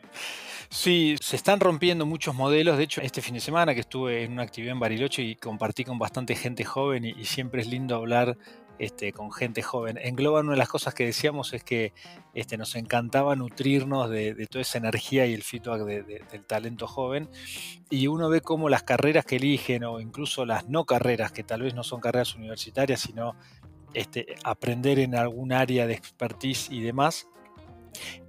Sí, 0.72 1.16
se 1.20 1.34
están 1.34 1.58
rompiendo 1.58 2.06
muchos 2.06 2.32
modelos. 2.32 2.78
De 2.78 2.84
hecho, 2.84 3.00
este 3.00 3.20
fin 3.22 3.34
de 3.34 3.40
semana 3.40 3.74
que 3.74 3.80
estuve 3.80 4.22
en 4.22 4.32
una 4.32 4.42
actividad 4.42 4.72
en 4.72 4.78
Bariloche 4.78 5.20
y 5.20 5.34
compartí 5.34 5.82
con 5.84 5.98
bastante 5.98 6.36
gente 6.36 6.64
joven 6.64 7.04
y, 7.04 7.24
siempre 7.24 7.62
es 7.62 7.66
lindo 7.66 7.96
hablar 7.96 8.38
este, 8.78 9.12
con 9.12 9.32
gente 9.32 9.62
joven. 9.62 9.98
En 10.00 10.14
Global 10.14 10.44
una 10.44 10.52
de 10.52 10.58
las 10.58 10.68
cosas 10.68 10.94
que 10.94 11.04
decíamos 11.04 11.52
es 11.54 11.64
que 11.64 11.92
este, 12.34 12.56
nos 12.56 12.76
encantaba 12.76 13.34
nutrirnos 13.34 14.08
de, 14.08 14.46
toda 14.48 14.62
esa 14.62 14.78
energía 14.78 15.26
y 15.26 15.34
el 15.34 15.42
feedback 15.42 15.82
del 15.82 16.44
talento 16.44 16.86
joven. 16.86 17.28
Y 17.90 18.06
uno 18.06 18.28
ve 18.28 18.40
cómo 18.40 18.68
las 18.68 18.84
carreras 18.84 19.24
que 19.24 19.36
eligen 19.36 19.82
o 19.82 19.98
incluso 19.98 20.46
las 20.46 20.68
no 20.68 20.84
carreras, 20.84 21.32
que 21.32 21.42
tal 21.42 21.62
vez 21.62 21.74
no 21.74 21.82
son 21.82 22.00
carreras 22.00 22.36
universitarias, 22.36 23.00
sino 23.00 23.34
este, 23.92 24.36
aprender 24.44 25.00
en 25.00 25.16
algún 25.16 25.52
área 25.52 25.88
de 25.88 25.94
expertise 25.94 26.70
y 26.70 26.80
demás, 26.80 27.26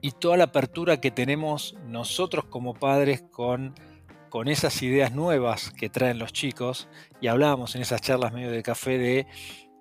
y 0.01 0.12
toda 0.12 0.38
la 0.38 0.46
apertura 0.46 1.01
que 1.01 1.12
tenemos 1.12 1.75
nosotros 1.88 2.46
como 2.46 2.74
padres 2.74 3.24
con, 3.32 3.75
con 4.30 4.48
esas 4.48 4.82
ideas 4.82 5.13
nuevas 5.13 5.72
que 5.72 5.89
traen 5.89 6.20
los 6.20 6.34
chicos. 6.34 6.88
Y 7.20 7.27
hablábamos 7.27 7.75
en 7.75 7.82
esas 7.82 8.01
charlas 8.01 8.34
medio 8.34 8.51
de 8.51 8.63
café 8.63 8.98
de 8.98 9.27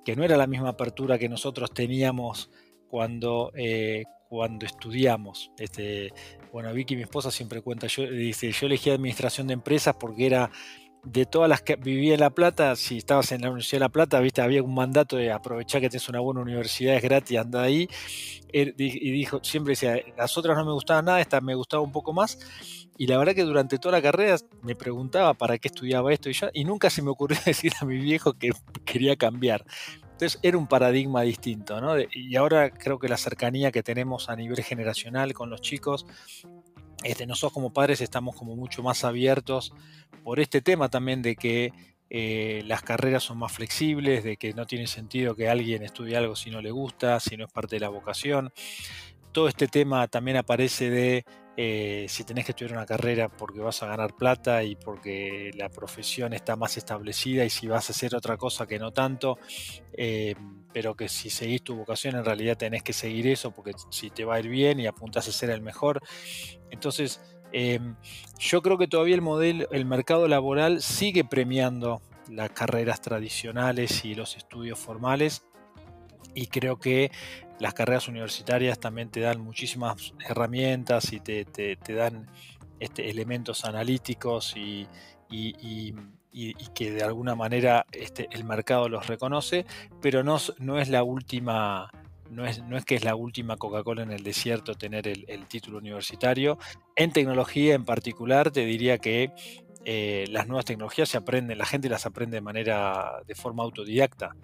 que 0.04 0.16
no 0.16 0.24
era 0.24 0.36
la 0.36 0.46
misma 0.46 0.70
apertura 0.70 1.18
que 1.18 1.28
nosotros 1.28 1.72
teníamos 1.72 2.50
cuando, 2.88 3.52
eh, 3.54 4.04
cuando 4.28 4.66
estudiamos. 4.66 5.52
Este, 5.58 6.12
bueno, 6.52 6.72
Vicky, 6.72 6.96
mi 6.96 7.02
esposa, 7.02 7.30
siempre 7.30 7.62
cuenta, 7.62 7.86
yo, 7.86 8.10
dice, 8.10 8.50
yo 8.52 8.66
elegí 8.66 8.90
administración 8.90 9.46
de 9.46 9.54
empresas 9.54 9.94
porque 9.98 10.26
era 10.26 10.50
de 11.04 11.26
todas 11.26 11.48
las 11.48 11.62
que 11.62 11.76
vivía 11.76 12.14
en 12.14 12.20
La 12.20 12.30
Plata, 12.30 12.76
si 12.76 12.98
estabas 12.98 13.32
en 13.32 13.40
la 13.40 13.48
Universidad 13.48 13.78
de 13.78 13.84
La 13.84 13.88
Plata, 13.88 14.18
había 14.18 14.62
un 14.62 14.74
mandato 14.74 15.16
de 15.16 15.32
aprovechar 15.32 15.80
que 15.80 15.88
tienes 15.88 16.08
una 16.08 16.20
buena 16.20 16.40
universidad, 16.40 16.94
es 16.96 17.02
gratis, 17.02 17.38
anda 17.38 17.62
ahí. 17.62 17.88
Y 18.52 19.10
dijo, 19.12 19.40
siempre 19.42 19.72
decía, 19.72 19.96
las 20.16 20.36
otras 20.36 20.56
no 20.56 20.64
me 20.64 20.72
gustaban 20.72 21.04
nada, 21.04 21.20
esta 21.20 21.40
me 21.40 21.54
gustaba 21.54 21.82
un 21.82 21.92
poco 21.92 22.12
más. 22.12 22.38
Y 22.98 23.06
la 23.06 23.16
verdad 23.16 23.34
que 23.34 23.44
durante 23.44 23.78
toda 23.78 23.92
la 23.92 24.02
carrera 24.02 24.36
me 24.62 24.74
preguntaba 24.74 25.32
para 25.34 25.56
qué 25.58 25.68
estudiaba 25.68 26.12
esto 26.12 26.28
y 26.28 26.34
yo, 26.34 26.48
y 26.52 26.64
nunca 26.64 26.90
se 26.90 27.00
me 27.00 27.10
ocurrió 27.10 27.38
decir 27.46 27.72
a 27.80 27.84
mi 27.84 27.96
viejo 27.96 28.34
que 28.34 28.50
quería 28.84 29.16
cambiar. 29.16 29.64
Entonces 30.20 30.38
era 30.42 30.58
un 30.58 30.66
paradigma 30.66 31.22
distinto, 31.22 31.80
¿no? 31.80 31.94
Y 31.98 32.36
ahora 32.36 32.68
creo 32.70 32.98
que 32.98 33.08
la 33.08 33.16
cercanía 33.16 33.72
que 33.72 33.82
tenemos 33.82 34.28
a 34.28 34.36
nivel 34.36 34.62
generacional 34.62 35.32
con 35.32 35.48
los 35.48 35.62
chicos 35.62 36.04
este, 37.04 37.26
nosotros 37.26 37.52
como 37.52 37.72
padres 37.72 38.00
estamos 38.00 38.36
como 38.36 38.56
mucho 38.56 38.82
más 38.82 39.04
abiertos 39.04 39.72
por 40.22 40.40
este 40.40 40.60
tema 40.60 40.88
también 40.88 41.22
de 41.22 41.36
que 41.36 41.72
eh, 42.10 42.62
las 42.66 42.82
carreras 42.82 43.22
son 43.22 43.38
más 43.38 43.52
flexibles, 43.52 44.24
de 44.24 44.36
que 44.36 44.52
no 44.52 44.66
tiene 44.66 44.86
sentido 44.86 45.36
que 45.36 45.48
alguien 45.48 45.82
estudie 45.82 46.16
algo 46.16 46.34
si 46.34 46.50
no 46.50 46.60
le 46.60 46.72
gusta, 46.72 47.20
si 47.20 47.36
no 47.36 47.44
es 47.44 47.52
parte 47.52 47.76
de 47.76 47.80
la 47.80 47.88
vocación. 47.88 48.52
Todo 49.32 49.48
este 49.48 49.68
tema 49.68 50.08
también 50.08 50.36
aparece 50.36 50.90
de 50.90 51.24
eh, 51.62 52.06
si 52.08 52.24
tenés 52.24 52.46
que 52.46 52.52
estudiar 52.52 52.72
una 52.72 52.86
carrera 52.86 53.28
porque 53.28 53.60
vas 53.60 53.82
a 53.82 53.86
ganar 53.86 54.16
plata 54.16 54.64
y 54.64 54.76
porque 54.76 55.50
la 55.54 55.68
profesión 55.68 56.32
está 56.32 56.56
más 56.56 56.78
establecida 56.78 57.44
y 57.44 57.50
si 57.50 57.66
vas 57.66 57.90
a 57.90 57.92
hacer 57.92 58.14
otra 58.14 58.38
cosa 58.38 58.66
que 58.66 58.78
no 58.78 58.92
tanto, 58.92 59.38
eh, 59.92 60.34
pero 60.72 60.94
que 60.94 61.10
si 61.10 61.28
seguís 61.28 61.62
tu 61.62 61.76
vocación 61.76 62.16
en 62.16 62.24
realidad 62.24 62.56
tenés 62.56 62.82
que 62.82 62.94
seguir 62.94 63.26
eso 63.26 63.50
porque 63.50 63.72
si 63.90 64.08
te 64.08 64.24
va 64.24 64.36
a 64.36 64.40
ir 64.40 64.48
bien 64.48 64.80
y 64.80 64.86
apuntás 64.86 65.28
a 65.28 65.32
ser 65.32 65.50
el 65.50 65.60
mejor. 65.60 66.00
Entonces, 66.70 67.20
em, 67.52 67.94
yo 68.38 68.62
creo 68.62 68.78
que 68.78 68.88
todavía 68.88 69.16
el 69.16 69.20
modelo, 69.20 69.68
el 69.70 69.84
mercado 69.84 70.28
laboral 70.28 70.80
sigue 70.80 71.24
premiando 71.24 72.00
las 72.30 72.48
carreras 72.52 73.02
tradicionales 73.02 74.02
y 74.06 74.14
los 74.14 74.34
estudios 74.34 74.78
formales 74.78 75.42
y 76.34 76.46
creo 76.46 76.78
que 76.78 77.10
las 77.60 77.74
carreras 77.74 78.08
universitarias 78.08 78.80
también 78.80 79.10
te 79.10 79.20
dan 79.20 79.40
muchísimas 79.40 80.14
herramientas 80.26 81.12
y 81.12 81.20
te, 81.20 81.46
dan 81.88 82.26
este, 82.80 83.08
elementos 83.10 83.64
analíticos 83.64 84.54
y, 84.56 84.88
que 86.74 86.90
de 86.90 87.02
alguna 87.02 87.34
manera 87.34 87.86
este, 87.92 88.28
el 88.32 88.44
mercado 88.44 88.88
los 88.88 89.06
reconoce, 89.06 89.66
pero 90.00 90.24
no, 90.24 90.38
no 90.58 90.80
es 90.80 90.88
la 90.88 91.02
última 91.02 91.90
no 92.30 92.46
es, 92.46 92.62
no 92.62 92.76
es 92.76 92.84
que 92.84 92.94
es 92.94 93.04
la 93.04 93.16
última 93.16 93.56
Coca-Cola 93.56 94.02
en 94.02 94.12
el 94.12 94.22
desierto 94.22 94.74
tener 94.74 95.08
el, 95.08 95.46
título 95.48 95.78
universitario. 95.78 96.58
En 96.96 97.12
tecnología 97.12 97.74
en 97.74 97.84
particular, 97.84 98.50
te 98.52 98.64
diría 98.64 98.98
que 98.98 99.32
eh, 99.84 100.26
las 100.28 100.46
nuevas 100.46 100.64
tecnologías 100.64 101.08
se 101.08 101.18
aprenden, 101.18 101.58
la 101.58 101.66
gente 101.66 101.88
las 101.88 102.06
aprende 102.06 102.36
de 102.36 102.40
manera, 102.40 103.22
de 103.26 103.34
forma 103.34 103.64
autodidacta. 103.64 104.36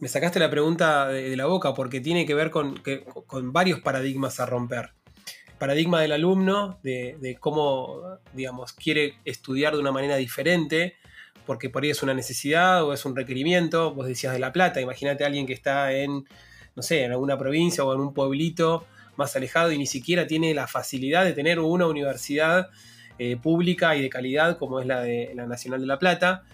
Me 0.00 0.08
sacaste 0.08 0.38
la 0.38 0.50
pregunta 0.50 1.08
de, 1.08 1.36
la 1.36 1.46
boca 1.46 1.74
porque 1.74 2.00
tiene 2.00 2.24
que 2.26 2.34
ver 2.34 2.50
con, 2.50 2.80
varios 3.52 3.80
paradigmas 3.80 4.40
a 4.40 4.46
romper. 4.46 4.92
paradigma 5.58 6.00
del 6.00 6.12
alumno, 6.12 6.78
de, 6.82 7.36
cómo, 7.40 8.18
digamos, 8.32 8.72
quiere 8.72 9.14
estudiar 9.24 9.74
de 9.74 9.80
una 9.80 9.92
manera 9.92 10.16
diferente, 10.16 10.96
porque 11.46 11.70
por 11.70 11.82
ahí 11.82 11.90
es 11.90 12.02
una 12.02 12.14
necesidad 12.14 12.84
o 12.84 12.92
es 12.92 13.04
un 13.04 13.16
requerimiento. 13.16 13.94
Vos 13.94 14.06
decías 14.06 14.32
de 14.32 14.38
La 14.38 14.52
Plata, 14.52 14.80
imagínate 14.80 15.24
a 15.24 15.26
alguien 15.26 15.46
que 15.46 15.54
está 15.54 15.92
en 15.92 16.26
no 16.78 16.82
sé, 16.82 17.02
en 17.02 17.10
alguna 17.10 17.36
provincia 17.36 17.82
o 17.82 17.92
en 17.92 17.98
un 17.98 18.14
pueblito 18.14 18.86
más 19.16 19.34
alejado 19.34 19.72
y 19.72 19.78
ni 19.78 19.86
siquiera 19.86 20.28
tiene 20.28 20.54
la 20.54 20.68
facilidad 20.68 21.24
de 21.24 21.32
tener 21.32 21.58
una 21.58 21.88
universidad 21.88 22.68
eh, 23.18 23.36
pública 23.36 23.96
y 23.96 24.02
de 24.02 24.08
calidad 24.08 24.58
como 24.58 24.78
es 24.78 24.86
la 24.86 25.00
de 25.00 25.32
la 25.34 25.46
Nacional 25.46 25.80
de 25.80 25.86
La 25.88 25.98
Plata. 25.98 26.44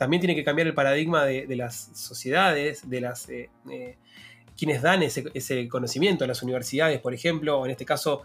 También 0.00 0.22
tiene 0.22 0.34
que 0.34 0.42
cambiar 0.42 0.66
el 0.66 0.72
paradigma 0.72 1.26
de, 1.26 1.56
las 1.56 1.90
sociedades, 1.92 2.88
de 2.88 3.02
las 3.02 3.28
eh, 3.28 3.50
eh, 3.70 3.98
quienes 4.56 4.80
dan 4.80 5.02
ese, 5.02 5.68
conocimiento, 5.68 6.26
las 6.26 6.42
universidades, 6.42 6.98
por 7.00 7.12
ejemplo, 7.12 7.60
o 7.60 7.66
en 7.66 7.72
este 7.72 7.84
caso, 7.84 8.22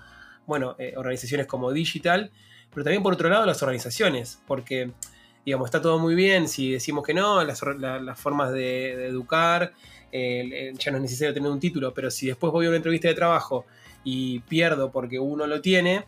bueno, 0.48 0.78
organizaciones 0.96 1.48
como 1.48 1.74
Digital, 1.74 2.32
pero 2.74 2.86
también 2.86 3.04
por 3.04 3.12
otro 3.12 3.28
lado 3.28 3.46
las 3.46 3.62
organizaciones, 3.62 4.40
porque 4.48 4.92
digamos, 5.44 5.68
está 5.68 5.82
todo 5.82 6.00
muy 6.00 6.16
bien 6.16 6.48
si 6.48 6.72
decimos 6.72 7.06
que 7.06 7.14
no, 7.14 7.44
las, 7.44 7.60
formas 8.16 8.54
de, 8.54 9.08
educar, 9.08 9.74
ya 10.14 10.92
no 10.92 10.98
es 10.98 11.02
necesario 11.02 11.34
tener 11.34 11.52
un 11.52 11.60
título, 11.60 11.94
pero 11.94 12.10
si 12.10 12.28
después 12.28 12.54
voy 12.54 12.68
a 12.68 12.70
una 12.70 12.78
entrevista 12.78 13.10
de 13.10 13.16
trabajo 13.16 13.66
y 14.06 14.40
pierdo 14.40 14.94
porque 14.94 15.20
uno 15.20 15.46
lo 15.46 15.60
tiene, 15.60 16.06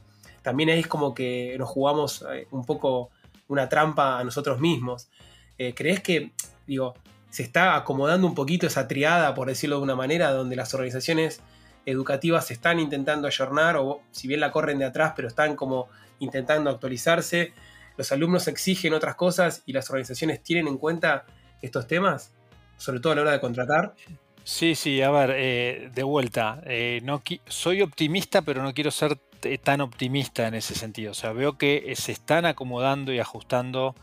también 0.47 0.69
es 0.69 0.87
como 0.87 1.13
que 1.13 1.57
nos 1.59 1.67
jugamos 1.67 2.25
eh, 2.31 2.47
un 2.51 2.63
poco 2.63 3.09
una 3.49 3.67
trampa 3.67 4.17
a 4.17 4.23
nosotros 4.23 4.61
mismos. 4.61 5.09
Eh, 5.57 5.73
¿Crees 5.75 6.01
que, 6.01 6.31
digo, 6.65 6.95
se 7.29 7.43
está 7.43 7.75
acomodando 7.75 8.27
un 8.27 8.35
poquito 8.35 8.67
esa 8.67 8.87
triada, 8.87 9.33
por 9.33 9.47
decirlo 9.47 9.77
de 9.77 9.83
una 9.83 9.95
manera, 9.95 10.31
donde 10.31 10.55
las 10.55 10.73
organizaciones 10.73 11.41
educativas 11.85 12.47
se 12.47 12.53
están 12.53 12.79
intentando 12.79 13.27
ayornar, 13.27 13.77
o 13.77 14.01
si 14.11 14.27
bien 14.27 14.39
la 14.39 14.51
corren 14.51 14.79
de 14.79 14.85
atrás, 14.85 15.13
pero 15.15 15.27
están 15.27 15.55
como 15.55 15.87
intentando 16.19 16.69
actualizarse? 16.69 17.53
los 17.97 18.11
alumnos 18.11 18.47
exigen 18.47 18.93
otras 18.93 19.15
cosas 19.15 19.63
y 19.65 19.73
las 19.73 19.89
organizaciones 19.89 20.41
tienen 20.41 20.67
en 20.67 20.77
cuenta 20.77 21.25
estos 21.61 21.87
temas, 21.87 22.31
sobre 22.77 22.99
todo 22.99 23.13
a 23.13 23.15
la 23.15 23.21
hora 23.23 23.31
de 23.31 23.39
contratar? 23.41 23.95
Sí, 24.43 24.75
sí, 24.75 25.01
a 25.01 25.11
ver, 25.11 25.33
eh, 25.35 25.91
de 25.93 26.03
vuelta, 26.03 26.61
eh, 26.65 27.01
no 27.03 27.21
soy 27.47 27.81
optimista, 27.81 28.43
pero 28.43 28.63
no 28.63 28.73
quiero 28.73 28.91
ser 28.91 29.17
tan 29.63 29.81
optimista 29.81 30.47
en 30.47 30.53
ese 30.53 30.73
sentido. 30.73 31.11
O 31.11 31.15
sea, 31.15 31.33
veo 31.33 31.57
que 31.57 31.93
se 31.97 32.11
están 32.11 32.45
acomodando 32.45 33.11
y 33.11 33.19
ajustando 33.19 33.95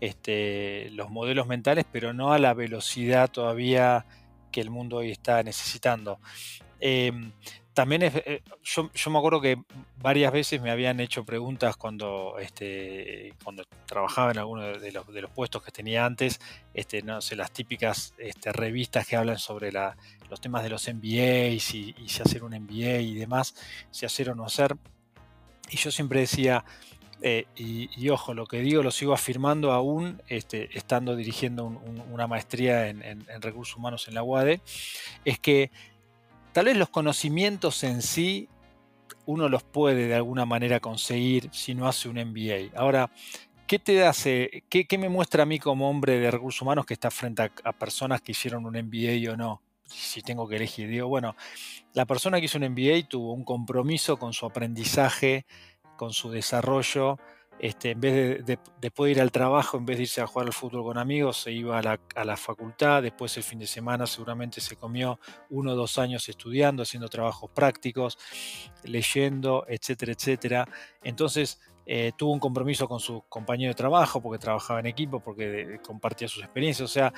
este, 0.00 0.90
los 0.90 1.10
modelos 1.10 1.46
mentales, 1.46 1.84
pero 1.90 2.12
no 2.12 2.32
a 2.32 2.38
la 2.38 2.54
velocidad 2.54 3.30
todavía 3.30 4.06
que 4.50 4.60
el 4.60 4.70
mundo 4.70 4.98
hoy 4.98 5.10
está 5.10 5.42
necesitando. 5.42 6.18
Em, 6.80 7.32
también 7.74 8.02
eh, 8.02 8.42
yo, 8.62 8.90
me 9.10 9.18
acuerdo 9.18 9.40
que 9.40 9.62
varias 9.98 10.32
veces 10.32 10.60
me 10.60 10.70
habían 10.70 10.98
hecho 10.98 11.24
preguntas 11.24 11.76
cuando, 11.76 12.36
este, 12.38 13.32
trabajaba 13.86 14.32
en 14.32 14.38
alguno 14.38 14.78
de 14.78 14.92
los, 14.92 15.30
puestos 15.30 15.62
que 15.62 15.70
tenía 15.70 16.04
antes, 16.04 16.40
este, 16.74 17.02
no 17.02 17.20
sé, 17.20 17.36
las 17.36 17.52
típicas 17.52 18.14
revistas 18.44 19.06
que 19.06 19.16
hablan 19.16 19.38
sobre 19.38 19.70
los 19.72 20.40
temas 20.40 20.62
de 20.62 20.70
los 20.70 20.88
MBAs 20.88 21.74
y, 21.74 21.94
si 22.06 22.22
hacer 22.22 22.42
un 22.42 22.52
MBA 22.52 23.00
y 23.00 23.14
demás, 23.14 23.54
si 23.90 24.04
hacer 24.04 24.30
o 24.30 24.34
no 24.34 24.44
hacer. 24.44 24.76
Y 25.70 25.76
yo 25.76 25.92
siempre 25.92 26.20
decía, 26.20 26.64
eh, 27.22 27.46
y, 27.56 28.08
ojo, 28.08 28.34
lo 28.34 28.46
que 28.46 28.60
digo 28.60 28.82
lo 28.82 28.90
sigo 28.90 29.12
afirmando 29.12 29.72
aún 29.72 30.22
este, 30.28 30.76
estando 30.76 31.16
dirigiendo 31.16 31.66
una 32.10 32.26
maestría 32.26 32.88
en, 32.88 33.24
recursos 33.40 33.76
humanos 33.76 34.08
en 34.08 34.14
la 34.14 34.22
UADE, 34.22 34.60
es 35.24 35.38
que 35.38 35.70
Tal 36.52 36.64
vez 36.64 36.76
los 36.76 36.88
conocimientos 36.88 37.84
en 37.84 38.02
sí 38.02 38.48
uno 39.26 39.48
los 39.48 39.62
puede 39.62 40.08
de 40.08 40.14
alguna 40.14 40.46
manera 40.46 40.80
conseguir 40.80 41.48
si 41.52 41.74
no 41.74 41.86
hace 41.86 42.08
un 42.08 42.16
MBA. 42.16 42.76
Ahora, 42.76 43.10
¿qué 43.68 43.78
te 43.78 44.04
hace, 44.04 44.64
qué, 44.68 44.98
me 44.98 45.08
muestra 45.08 45.44
a 45.44 45.46
mí 45.46 45.60
como 45.60 45.88
hombre 45.88 46.18
de 46.18 46.30
recursos 46.30 46.60
humanos 46.62 46.86
que 46.86 46.94
está 46.94 47.10
frente 47.10 47.50
a, 47.62 47.72
personas 47.72 48.20
que 48.20 48.32
hicieron 48.32 48.66
un 48.66 48.72
MBA 48.72 49.32
o 49.32 49.36
no? 49.36 49.62
Si 49.84 50.22
tengo 50.22 50.48
que 50.48 50.56
elegir, 50.56 50.88
digo, 50.88 51.06
bueno, 51.06 51.36
la 51.94 52.06
persona 52.06 52.40
que 52.40 52.46
hizo 52.46 52.58
un 52.58 52.68
MBA 52.68 53.08
tuvo 53.08 53.32
un 53.32 53.44
compromiso 53.44 54.18
con 54.18 54.32
su 54.32 54.46
aprendizaje, 54.46 55.46
con 56.00 56.14
su 56.14 56.30
desarrollo, 56.30 57.18
este, 57.58 57.90
en 57.90 58.00
vez 58.00 58.46
de, 58.46 58.58
después 58.80 59.08
de 59.08 59.12
ir 59.12 59.20
al 59.20 59.30
trabajo, 59.30 59.76
en 59.76 59.84
vez 59.84 59.98
de 59.98 60.04
irse 60.04 60.22
a 60.22 60.26
jugar 60.26 60.46
al 60.46 60.54
fútbol 60.54 60.82
con 60.82 60.96
amigos, 60.96 61.42
se 61.42 61.52
iba 61.52 61.78
a 61.78 62.24
la, 62.24 62.36
facultad, 62.38 63.02
después 63.02 63.36
el 63.36 63.42
fin 63.42 63.58
de 63.58 63.66
semana 63.66 64.06
seguramente 64.06 64.62
se 64.62 64.76
comió 64.76 65.20
uno 65.50 65.72
o 65.72 65.74
dos 65.74 65.98
años 65.98 66.26
estudiando, 66.30 66.84
haciendo 66.84 67.10
trabajos 67.10 67.50
prácticos, 67.50 68.16
leyendo, 68.82 69.66
etcétera, 69.68 70.12
etcétera. 70.12 70.68
Entonces 71.04 71.60
eh, 71.84 72.12
tuvo 72.16 72.32
un 72.32 72.40
compromiso 72.40 72.88
con 72.88 72.98
su 72.98 73.22
compañero 73.28 73.72
de 73.72 73.74
trabajo, 73.74 74.22
porque 74.22 74.38
trabajaba 74.38 74.80
en 74.80 74.86
equipo, 74.86 75.20
porque 75.20 75.80
compartía 75.86 76.28
sus 76.28 76.42
experiencias. 76.42 76.88
O 76.88 76.92
sea, 76.92 77.12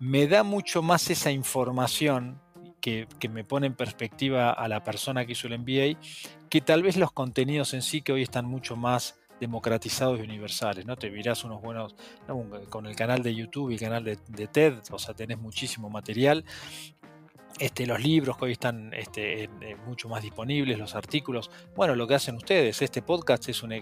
me 0.00 0.26
da 0.26 0.42
mucho 0.42 0.82
más 0.82 1.08
esa 1.10 1.30
información 1.30 2.40
que, 2.80 3.06
me 3.30 3.44
pone 3.44 3.66
en 3.66 3.74
perspectiva 3.74 4.50
a 4.50 4.68
la 4.68 4.82
persona 4.82 5.24
que 5.24 5.32
hizo 5.32 5.46
el 5.46 5.58
MBA, 5.58 6.00
que 6.48 6.60
tal 6.60 6.82
vez 6.82 6.96
los 6.96 7.12
contenidos 7.12 7.74
en 7.74 7.82
sí 7.82 8.02
que 8.02 8.12
hoy 8.12 8.22
están 8.22 8.46
mucho 8.46 8.76
más 8.76 9.18
democratizados 9.40 10.20
y 10.20 10.22
universales, 10.22 10.84
¿no? 10.84 10.96
Te 10.96 11.10
mirás 11.10 11.44
unos 11.44 11.62
buenos, 11.62 11.94
con 12.68 12.86
el 12.86 12.94
canal 12.94 13.22
de 13.22 13.34
YouTube 13.34 13.70
y 13.70 13.74
el 13.74 13.80
canal 13.80 14.04
de, 14.04 14.46
TED, 14.46 14.74
o 14.90 14.98
sea, 14.98 15.14
tenés 15.14 15.38
muchísimo 15.38 15.88
material. 15.88 16.44
Este, 17.58 17.86
los 17.86 18.00
libros 18.00 18.36
que 18.36 18.44
hoy 18.46 18.52
están 18.52 18.92
este, 18.94 19.48
mucho 19.86 20.08
más 20.08 20.22
disponibles, 20.22 20.78
los 20.78 20.94
artículos. 20.94 21.50
Bueno, 21.74 21.94
lo 21.94 22.06
que 22.06 22.14
hacen 22.14 22.36
ustedes, 22.36 22.80
este 22.80 23.02
podcast 23.02 23.48
es 23.48 23.62
un, 23.62 23.72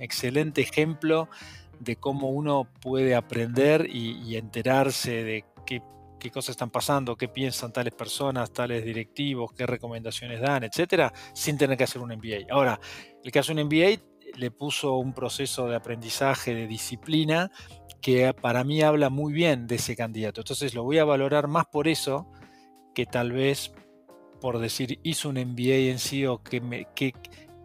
excelente 0.00 0.62
ejemplo 0.62 1.28
de 1.78 1.96
cómo 1.96 2.30
uno 2.30 2.68
puede 2.80 3.14
aprender 3.14 3.88
y, 3.90 4.36
enterarse 4.36 5.24
de 5.24 5.44
qué, 5.66 5.82
qué, 6.22 6.30
cosas 6.30 6.50
están 6.50 6.70
pasando, 6.70 7.16
qué 7.16 7.28
piensan 7.28 7.72
tales 7.72 7.94
personas, 7.94 8.52
tales 8.52 8.84
directivos, 8.84 9.52
qué 9.52 9.66
recomendaciones 9.66 10.40
dan, 10.40 10.62
etcétera, 10.64 11.12
sin 11.34 11.58
tener 11.58 11.76
que 11.76 11.84
hacer 11.84 12.00
un 12.00 12.10
MBA. 12.10 12.46
Ahora, 12.50 12.78
el 13.24 13.32
que 13.32 13.38
hace 13.38 13.52
un 13.52 13.62
MBA 13.64 14.00
le 14.36 14.50
puso 14.50 14.96
un 14.96 15.12
proceso 15.12 15.68
de 15.68 15.76
aprendizaje, 15.76 16.54
de 16.54 16.66
disciplina, 16.66 17.50
que 18.00 18.32
para 18.34 18.64
mí 18.64 18.82
habla 18.82 19.10
muy 19.10 19.32
bien 19.32 19.66
de 19.66 19.76
ese 19.76 19.96
candidato. 19.96 20.40
Entonces 20.40 20.74
lo 20.74 20.84
voy 20.84 20.98
a 20.98 21.04
valorar 21.04 21.48
más 21.48 21.66
por 21.66 21.88
eso 21.88 22.30
que 22.94 23.06
tal 23.06 23.32
vez 23.32 23.72
por 24.40 24.58
decir 24.58 24.98
hizo 25.02 25.28
un 25.28 25.36
MBA 25.36 25.90
en 25.90 25.98
sí 25.98 26.26
o 26.26 26.42
qué, 26.42 27.14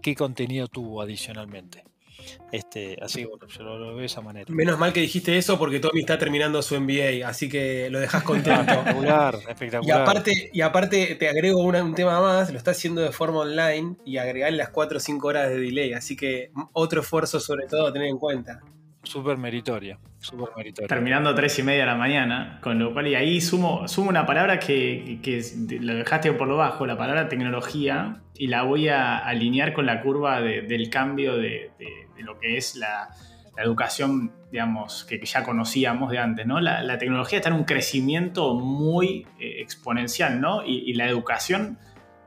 qué 0.02 0.16
contenido 0.16 0.68
tuvo 0.68 1.02
adicionalmente. 1.02 1.84
Este, 2.52 2.98
así 3.02 3.22
que 3.22 3.28
bueno, 3.28 3.48
yo 3.48 3.64
lo, 3.64 3.80
veo 3.80 3.98
de 3.98 4.06
esa 4.06 4.22
manera. 4.22 4.46
Menos 4.50 4.80
mal 4.80 4.94
que 4.94 5.02
dijiste 5.02 5.38
eso 5.38 5.58
porque 5.58 5.80
Tommy 5.80 6.02
está 6.02 6.18
terminando 6.18 6.62
su 6.62 6.80
MBA, 6.80 7.28
así 7.28 7.50
que 7.50 7.90
lo 7.90 8.00
dejas 8.00 8.24
contento. 8.24 8.62
espectacular, 8.62 9.36
espectacular. 9.48 9.84
Y 9.84 9.92
aparte, 9.92 10.50
y 10.54 10.62
aparte 10.62 11.16
te 11.16 11.30
agrego 11.30 11.62
un 11.62 11.96
tema 11.96 12.22
más, 12.22 12.52
lo 12.52 12.58
está 12.58 12.72
haciendo 12.72 13.02
de 13.02 13.12
forma 13.12 13.40
online 13.40 13.98
y 14.06 14.18
agregarle 14.18 14.58
las 14.58 14.70
4 14.70 14.98
o 14.98 15.00
5 15.00 15.28
horas 15.28 15.50
de 15.50 15.60
delay, 15.60 15.94
así 15.94 16.16
que 16.16 16.52
otro 16.74 17.02
esfuerzo 17.02 17.40
sobre 17.40 17.68
todo 17.68 17.88
a 17.88 17.94
tener 17.94 18.08
en 18.08 18.18
cuenta. 18.18 18.62
Súper 19.08 19.38
meritoria, 19.38 20.00
súper 20.20 20.50
meritoria. 20.58 20.88
Terminando 20.88 21.30
a 21.30 21.36
3 21.36 21.60
y 21.60 21.64
media 21.64 21.80
de 21.82 21.86
la 21.86 21.96
mañana, 21.96 22.60
con 22.62 22.78
lo 22.78 22.92
cual, 22.92 23.08
y 23.08 23.16
ahí 23.16 23.40
sumo, 23.40 23.88
sumo 23.88 24.10
una 24.10 24.26
palabra 24.26 24.60
que, 24.60 25.20
que, 25.24 25.42
lo 25.80 25.96
dejaste 25.96 26.34
por 26.34 26.48
lo 26.48 26.58
bajo, 26.58 26.86
la 26.86 26.98
palabra 26.98 27.30
tecnología, 27.30 28.22
y 28.36 28.48
la 28.48 28.64
voy 28.64 28.90
a 28.90 29.18
alinear 29.18 29.74
con 29.74 29.86
la 29.86 30.02
curva 30.02 30.42
del 30.42 30.90
cambio 30.90 31.38
de, 31.38 31.72
lo 32.18 32.38
que 32.38 32.58
es 32.58 32.76
la, 32.76 33.10
educación, 33.58 34.32
digamos, 34.52 35.04
que, 35.06 35.20
ya 35.26 35.44
conocíamos 35.44 36.12
de 36.12 36.20
antes, 36.20 36.46
¿no? 36.46 36.60
La, 36.60 36.98
tecnología 36.98 37.40
está 37.40 37.50
en 37.50 37.56
un 37.56 37.64
crecimiento 37.64 38.54
muy 38.54 39.26
eh, 39.40 39.62
exponencial, 39.62 40.40
¿no? 40.40 40.64
Y, 40.64 40.94
la 40.94 41.08
educación 41.08 41.80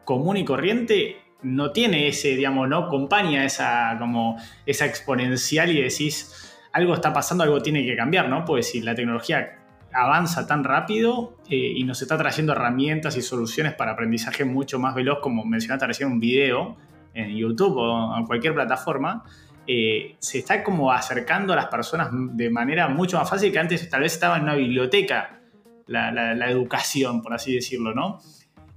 común 0.04 0.38
y 0.38 0.44
corriente 0.44 1.18
no 1.42 1.70
tiene 1.70 2.08
ese, 2.08 2.34
digamos, 2.36 2.68
no 2.68 2.78
acompaña 2.78 3.44
esa, 3.44 3.96
como, 3.98 4.38
esa 4.66 4.86
exponencial 4.86 5.70
y 5.70 5.82
decís, 5.82 6.39
algo 6.72 6.94
está 6.94 7.12
pasando, 7.12 7.44
algo 7.44 7.60
tiene 7.62 7.84
que 7.84 7.96
cambiar, 7.96 8.28
¿no? 8.28 8.44
Pues 8.44 8.70
si 8.70 8.80
la 8.80 8.94
tecnología 8.94 9.60
avanza 9.92 10.46
tan 10.46 10.62
rápido 10.62 11.38
eh, 11.48 11.56
y 11.56 11.84
nos 11.84 12.00
está 12.00 12.16
trayendo 12.16 12.52
herramientas 12.52 13.16
y 13.16 13.22
soluciones 13.22 13.74
para 13.74 13.92
aprendizaje 13.92 14.44
mucho 14.44 14.78
más 14.78 14.94
veloz, 14.94 15.18
como 15.20 15.44
mencionaste 15.44 15.86
recién 15.86 16.12
un 16.12 16.20
video 16.20 16.76
en 17.12 17.36
YouTube 17.36 17.76
o 17.76 18.16
en 18.16 18.24
cualquier 18.24 18.54
plataforma, 18.54 19.24
eh, 19.66 20.16
se 20.20 20.38
está 20.38 20.62
como 20.62 20.92
acercando 20.92 21.52
a 21.52 21.56
las 21.56 21.66
personas 21.66 22.08
de 22.12 22.50
manera 22.50 22.88
mucho 22.88 23.18
más 23.18 23.28
fácil 23.28 23.52
que 23.52 23.58
antes 23.58 23.88
tal 23.88 24.02
vez 24.02 24.12
estaba 24.12 24.36
en 24.36 24.44
una 24.44 24.54
biblioteca 24.54 25.40
la, 25.86 26.48
educación, 26.48 27.20
por 27.20 27.34
así 27.34 27.52
decirlo, 27.52 27.92
¿no? 27.92 28.20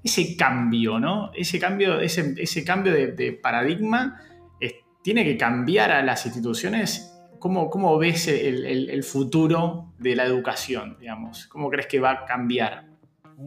Ese 0.04 0.36
cambio, 0.36 1.00
¿no? 1.00 1.32
Ese 1.36 1.60
cambio, 1.60 2.00
ese, 2.00 2.34
ese 2.38 2.66
cambio 2.66 2.92
de, 2.92 3.40
paradigma 3.42 4.20
tiene 5.04 5.26
que 5.26 5.38
cambiar 5.38 5.92
a 5.92 6.02
las 6.02 6.26
instituciones 6.26 7.13
¿Cómo, 7.44 7.98
ves 7.98 8.30
el, 8.30 9.04
futuro 9.04 9.92
de 10.00 10.16
la 10.16 10.24
educación, 10.24 10.96
digamos? 10.98 11.46
¿Cómo 11.48 11.70
crees 11.70 11.88
que 11.88 12.00
va 12.00 12.12
a 12.12 12.26
cambiar? 12.26 12.86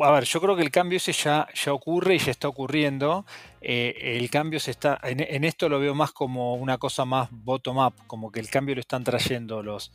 A 0.02 0.10
ver, 0.10 0.24
yo 0.24 0.38
creo 0.38 0.54
que 0.54 0.60
el 0.60 0.70
cambio 0.70 0.98
ese 0.98 1.12
ya, 1.12 1.48
ocurre 1.72 2.16
y 2.16 2.18
ya 2.18 2.30
está 2.30 2.46
ocurriendo. 2.46 3.24
Eh, 3.62 4.18
el 4.18 4.28
cambio 4.28 4.60
se 4.60 4.72
está, 4.72 5.00
en, 5.02 5.44
esto 5.44 5.70
lo 5.70 5.80
veo 5.80 5.94
más 5.94 6.12
como 6.12 6.56
una 6.56 6.76
cosa 6.76 7.06
más 7.06 7.30
bottom-up, 7.32 7.94
como 8.06 8.30
que 8.30 8.40
el 8.40 8.50
cambio 8.50 8.74
lo 8.74 8.82
están 8.82 9.02
trayendo 9.02 9.62
los, 9.62 9.90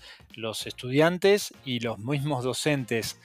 estudiantes 0.66 1.54
y 1.64 1.80
los 1.82 2.00
mismos 2.00 2.44
docentes 2.44 3.20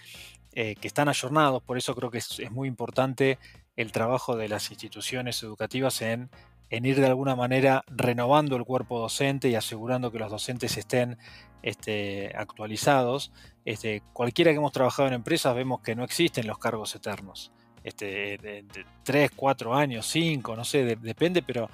eh, 0.52 0.74
que 0.78 0.88
están 0.88 1.08
ayornados. 1.08 1.62
Por 1.62 1.78
eso 1.78 1.94
creo 1.94 2.10
que 2.10 2.18
es 2.18 2.50
muy 2.50 2.68
importante 2.68 3.38
el 3.76 3.92
trabajo 3.92 4.36
de 4.36 4.50
las 4.50 4.70
instituciones 4.70 5.42
educativas 5.42 6.02
en 6.02 6.28
en 6.70 6.84
ir 6.84 7.00
de 7.00 7.06
alguna 7.06 7.36
manera 7.36 7.84
renovando 7.88 8.56
el 8.56 8.64
cuerpo 8.64 8.98
docente 8.98 9.48
y 9.48 9.54
asegurando 9.54 10.10
que 10.10 10.18
los 10.18 10.30
docentes 10.30 10.76
estén 10.76 11.18
este, 11.62 12.32
actualizados. 12.36 13.32
Este, 13.64 14.02
cualquiera 14.12 14.52
que 14.52 14.58
hemos 14.58 14.72
trabajado 14.72 15.08
en 15.08 15.14
empresas 15.14 15.54
vemos 15.54 15.80
que 15.80 15.94
no 15.94 16.04
existen 16.04 16.46
los 16.46 16.58
cargos 16.58 16.94
eternos. 16.94 17.52
Este, 17.84 18.38
de, 18.38 18.64
3, 19.04 19.30
4 19.36 19.74
años, 19.74 20.06
5, 20.06 20.56
no 20.56 20.64
sé, 20.64 20.96
depende, 20.96 21.42
pero 21.42 21.70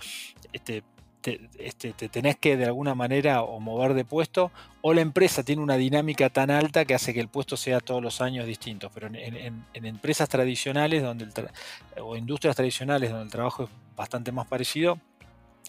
este, 0.53 0.83
este, 1.59 1.93
te, 1.93 2.09
tenés 2.09 2.37
que 2.37 2.57
de 2.57 2.67
alguna 2.67 2.95
manera 2.95 3.43
o 3.43 3.61
mover 3.61 3.95
de 3.95 4.05
puesto, 4.05 4.51
o 4.81 4.95
la 4.95 5.01
empresa 5.01 5.43
tiene 5.43 5.63
una 5.63 5.77
dinámica 5.77 6.31
tan 6.31 6.51
alta 6.51 6.85
que 6.85 6.95
hace 6.95 7.15
que 7.15 7.21
el 7.21 7.29
puesto 7.29 7.57
sea 7.57 7.81
todos 7.81 8.03
los 8.03 8.21
años 8.21 8.47
distinto. 8.47 8.91
Pero 8.93 9.09
en, 9.09 9.65
empresas 9.73 10.29
tradicionales 10.29 11.03
donde 11.03 11.27
o 12.01 12.17
industrias 12.17 12.57
tradicionales 12.57 13.11
donde 13.11 13.25
el 13.25 13.31
trabajo 13.31 13.65
es 13.65 13.71
bastante 13.97 14.33
más 14.33 14.47
parecido, 14.47 14.99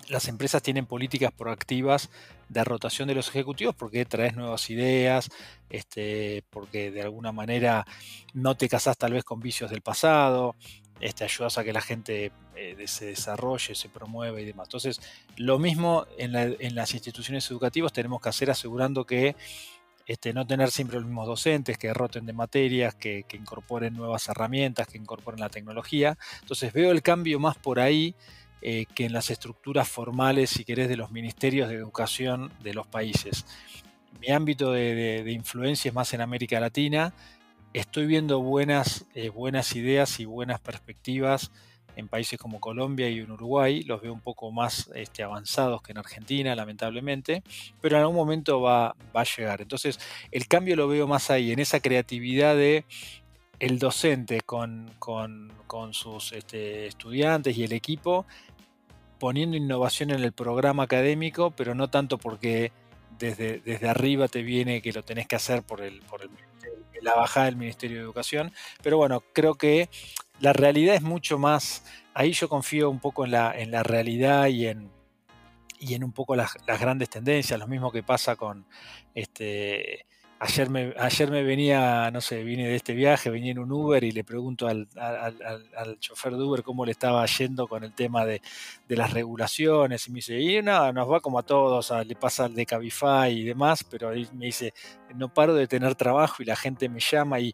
las 0.09 0.27
empresas 0.27 0.61
tienen 0.61 0.85
políticas 0.85 1.31
proactivas 1.31 2.09
de 2.49 2.63
rotación 2.63 3.07
de 3.07 3.15
los 3.15 3.29
ejecutivos 3.29 3.75
porque 3.75 4.05
traes 4.05 4.35
nuevas 4.35 4.69
ideas, 4.69 5.29
este, 5.69 6.43
porque 6.49 6.91
de 6.91 7.01
alguna 7.01 7.31
manera 7.31 7.85
no 8.33 8.55
te 8.55 8.69
casás 8.69 8.97
tal 8.97 9.13
vez 9.13 9.23
con 9.23 9.39
vicios 9.39 9.71
del 9.71 9.81
pasado, 9.81 10.55
este, 11.03 11.25
ayudas 11.25 11.57
a 11.57 11.65
que 11.65 11.73
la 11.73 11.81
gente 11.81 12.31
eh, 12.55 12.81
se 12.87 13.07
desarrolle, 13.07 13.75
se 13.75 13.89
promueva 13.89 14.39
y 14.39 14.45
demás. 14.45 14.67
Entonces, 14.67 15.01
lo 15.35 15.59
mismo 15.59 16.07
en, 16.17 16.31
las 16.75 16.93
instituciones 16.93 17.51
educativas 17.51 17.91
tenemos 17.91 18.21
que 18.21 18.29
hacer 18.29 18.49
asegurando 18.49 19.05
que 19.05 19.35
este, 20.05 20.31
no 20.31 20.47
tener 20.47 20.71
siempre 20.71 20.95
los 20.95 21.05
mismos 21.05 21.27
docentes, 21.27 21.77
que 21.77 21.93
roten 21.93 22.25
de 22.25 22.31
materias, 22.31 22.95
que, 22.95 23.25
incorporen 23.33 23.93
nuevas 23.93 24.29
herramientas, 24.29 24.87
que 24.87 24.97
incorporen 24.97 25.41
la 25.41 25.49
tecnología. 25.49 26.17
Entonces 26.39 26.71
veo 26.71 26.91
el 26.91 27.01
cambio 27.01 27.37
más 27.37 27.57
por 27.57 27.81
ahí 27.81 28.15
eh, 28.61 28.85
que 28.95 29.03
en 29.03 29.11
las 29.11 29.29
estructuras 29.29 29.89
formales, 29.89 30.51
si 30.51 30.63
querés, 30.63 30.87
de 30.87 30.95
los 30.95 31.11
ministerios 31.11 31.67
de 31.67 31.75
educación 31.75 32.49
de 32.63 32.73
los 32.73 32.87
países. 32.87 33.45
Mi 34.21 34.29
ámbito 34.29 34.71
de 34.71 35.29
influencia 35.33 35.89
es 35.89 35.95
más 35.95 36.13
en 36.13 36.21
América 36.21 36.61
Latina 36.61 37.13
estoy 37.73 38.05
viendo 38.05 38.39
buenas, 38.39 39.05
eh, 39.15 39.29
buenas 39.29 39.75
ideas 39.75 40.19
y 40.19 40.25
buenas 40.25 40.59
perspectivas 40.59 41.51
en 41.95 42.07
países 42.07 42.39
como 42.39 42.59
Colombia 42.59 43.09
y 43.09 43.21
Uruguay. 43.21 43.83
Los 43.83 44.01
veo 44.01 44.13
un 44.13 44.21
poco 44.21 44.51
más 44.51 44.89
este, 44.95 45.23
avanzados 45.23 45.81
que 45.81 45.91
en 45.91 45.97
Argentina, 45.97 46.55
lamentablemente, 46.55 47.43
pero 47.81 47.97
en 47.97 48.01
algún 48.01 48.15
momento 48.15 48.61
va, 48.61 48.95
a 49.13 49.23
llegar. 49.23 49.61
Entonces, 49.61 49.99
el 50.31 50.47
cambio 50.47 50.75
lo 50.75 50.87
veo 50.87 51.07
más 51.07 51.29
ahí, 51.29 51.51
en 51.51 51.59
esa 51.59 51.79
creatividad 51.79 52.55
de 52.55 52.85
el 53.59 53.79
docente 53.79 54.41
con, 54.41 54.91
sus 55.91 56.31
este, 56.33 56.87
estudiantes 56.87 57.57
y 57.57 57.63
el 57.63 57.73
equipo, 57.73 58.25
poniendo 59.19 59.55
innovación 59.55 60.11
en 60.11 60.23
el 60.23 60.33
programa 60.33 60.83
académico, 60.83 61.51
pero 61.51 61.73
no 61.75 61.89
tanto 61.89 62.17
porque 62.17 62.71
desde, 63.19 63.59
desde 63.59 63.87
arriba 63.87 64.27
te 64.27 64.41
viene 64.41 64.81
que 64.81 64.91
lo 64.91 65.03
tenés 65.03 65.27
que 65.27 65.35
hacer 65.35 65.63
por 65.63 65.81
el, 65.81 66.01
por 66.01 66.23
el 66.23 66.29
la 67.03 67.15
bajada 67.15 67.47
del 67.47 67.55
Ministerio 67.55 67.97
de 67.97 68.03
Educación. 68.03 68.51
Pero 68.81 68.97
bueno, 68.97 69.23
creo 69.33 69.55
que 69.55 69.89
la 70.39 70.53
realidad 70.53 70.95
es 70.95 71.01
mucho 71.01 71.37
más, 71.37 71.85
ahí 72.13 72.33
yo 72.33 72.49
confío 72.49 72.89
un 72.89 72.99
poco 72.99 73.25
en 73.25 73.31
la, 73.31 73.57
en 73.57 73.71
la 73.71 73.83
realidad 73.83 74.47
y 74.47 74.67
en, 74.67 74.91
y 75.79 75.93
en 75.93 76.03
un 76.03 76.11
poco 76.11 76.35
las, 76.35 76.55
las 76.67 76.79
grandes 76.79 77.09
tendencias, 77.09 77.59
lo 77.59 77.67
mismo 77.67 77.91
que 77.91 78.03
pasa 78.03 78.35
con 78.35 78.65
este 79.13 80.05
Ayer 80.45 80.69
me, 80.69 80.93
ayer 80.97 81.31
me 81.31 81.41
venía, 81.41 82.11
no 82.11 82.19
sé, 82.19 82.43
vine 82.43 82.67
de 82.67 82.75
este 82.75 82.93
viaje, 82.93 83.29
venía 83.29 83.53
en 83.53 83.59
un 83.59 83.71
Uber 83.71 84.03
y 84.03 84.11
le 84.11 84.25
pregunto 84.25 84.67
al, 84.67 84.89
chofer 86.01 86.33
de 86.35 86.43
Uber 86.43 86.63
cómo 86.63 86.85
le 86.85 86.91
estaba 86.91 87.25
yendo 87.25 87.65
con 87.65 87.85
el 87.85 87.93
tema 87.93 88.25
de, 88.25 88.41
las 88.89 89.13
regulaciones. 89.13 90.05
Y 90.05 90.11
me 90.11 90.15
dice, 90.17 90.37
y 90.37 90.61
no, 90.61 90.91
nos 90.91 91.09
va 91.09 91.21
como 91.21 91.39
a 91.39 91.43
todos, 91.43 91.93
le 92.05 92.15
pasa 92.17 92.43
al 92.43 92.55
de 92.55 92.65
Cabify 92.65 93.31
y 93.31 93.45
demás, 93.45 93.85
pero 93.89 94.09
ahí 94.09 94.27
me 94.33 94.47
dice, 94.47 94.73
no 95.15 95.33
paro 95.33 95.55
de 95.55 95.65
tener 95.65 95.95
trabajo 95.95 96.43
y 96.43 96.45
la 96.45 96.57
gente 96.57 96.89
me 96.89 96.99
llama 96.99 97.39
y 97.39 97.53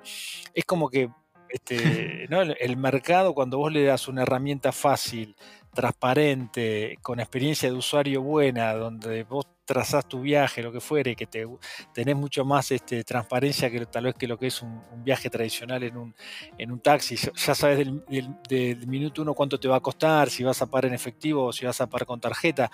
es 0.55 0.65
como 0.65 0.89
que 0.89 1.11
este, 1.49 1.75
¿no? 2.31 2.41
el 2.41 2.77
mercado 2.77 3.35
cuando 3.35 3.59
vos 3.59 3.71
le 3.71 3.83
das 3.83 4.07
una 4.07 4.23
herramienta 4.23 4.71
fácil, 4.71 5.35
transparente, 5.75 6.97
con 7.03 7.19
experiencia 7.19 7.69
de 7.69 7.77
usuario 7.77 8.23
buena, 8.23 8.73
donde 8.73 9.25
vos 9.25 9.45
trazás 9.69 10.07
tu 10.07 10.21
viaje, 10.21 10.63
lo 10.63 10.71
que 10.71 10.79
fuere, 10.79 11.15
que 11.15 11.27
te, 11.27 11.45
tenés 11.93 12.15
mucho 12.15 12.43
más 12.43 12.71
este, 12.71 13.03
transparencia 13.03 13.69
que 13.69 13.85
tal 13.85 14.05
vez 14.05 14.15
que 14.15 14.27
lo 14.27 14.35
que 14.35 14.47
es 14.47 14.63
un, 14.63 14.81
viaje 15.03 15.29
tradicional 15.29 15.83
en 15.83 15.95
un, 15.95 16.15
en 16.57 16.71
un 16.71 16.79
taxi. 16.79 17.15
Ya 17.15 17.53
sabes 17.53 17.77
del, 17.77 18.87
minuto 18.87 19.21
uno 19.21 19.35
cuánto 19.35 19.59
te 19.59 19.67
va 19.67 19.75
a 19.75 19.79
costar, 19.79 20.31
si 20.31 20.43
vas 20.43 20.59
a 20.63 20.65
pagar 20.65 20.85
en 20.85 20.95
efectivo 20.95 21.45
o 21.45 21.53
si 21.53 21.67
vas 21.67 21.79
a 21.81 21.87
pagar 21.87 22.07
con 22.07 22.19
tarjeta. 22.19 22.71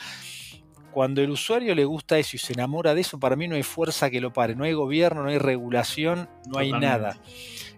Cuando 0.93 1.21
el 1.21 1.31
usuario 1.31 1.75
le 1.75 1.83
gusta 1.83 2.17
eso 2.17 2.37
y 2.37 2.39
se 2.39 2.53
enamora 2.53 2.95
de 2.95 3.01
eso, 3.01 3.19
para 3.19 3.35
mí 3.35 3.49
no 3.49 3.55
hay 3.55 3.63
fuerza 3.63 4.09
que 4.09 4.21
lo 4.21 4.31
pare. 4.31 4.55
No 4.55 4.63
hay 4.63 4.71
gobierno, 4.71 5.21
no 5.21 5.29
hay 5.29 5.37
regulación, 5.37 6.29
no 6.47 6.59
hay 6.59 6.71
nada. 6.71 7.19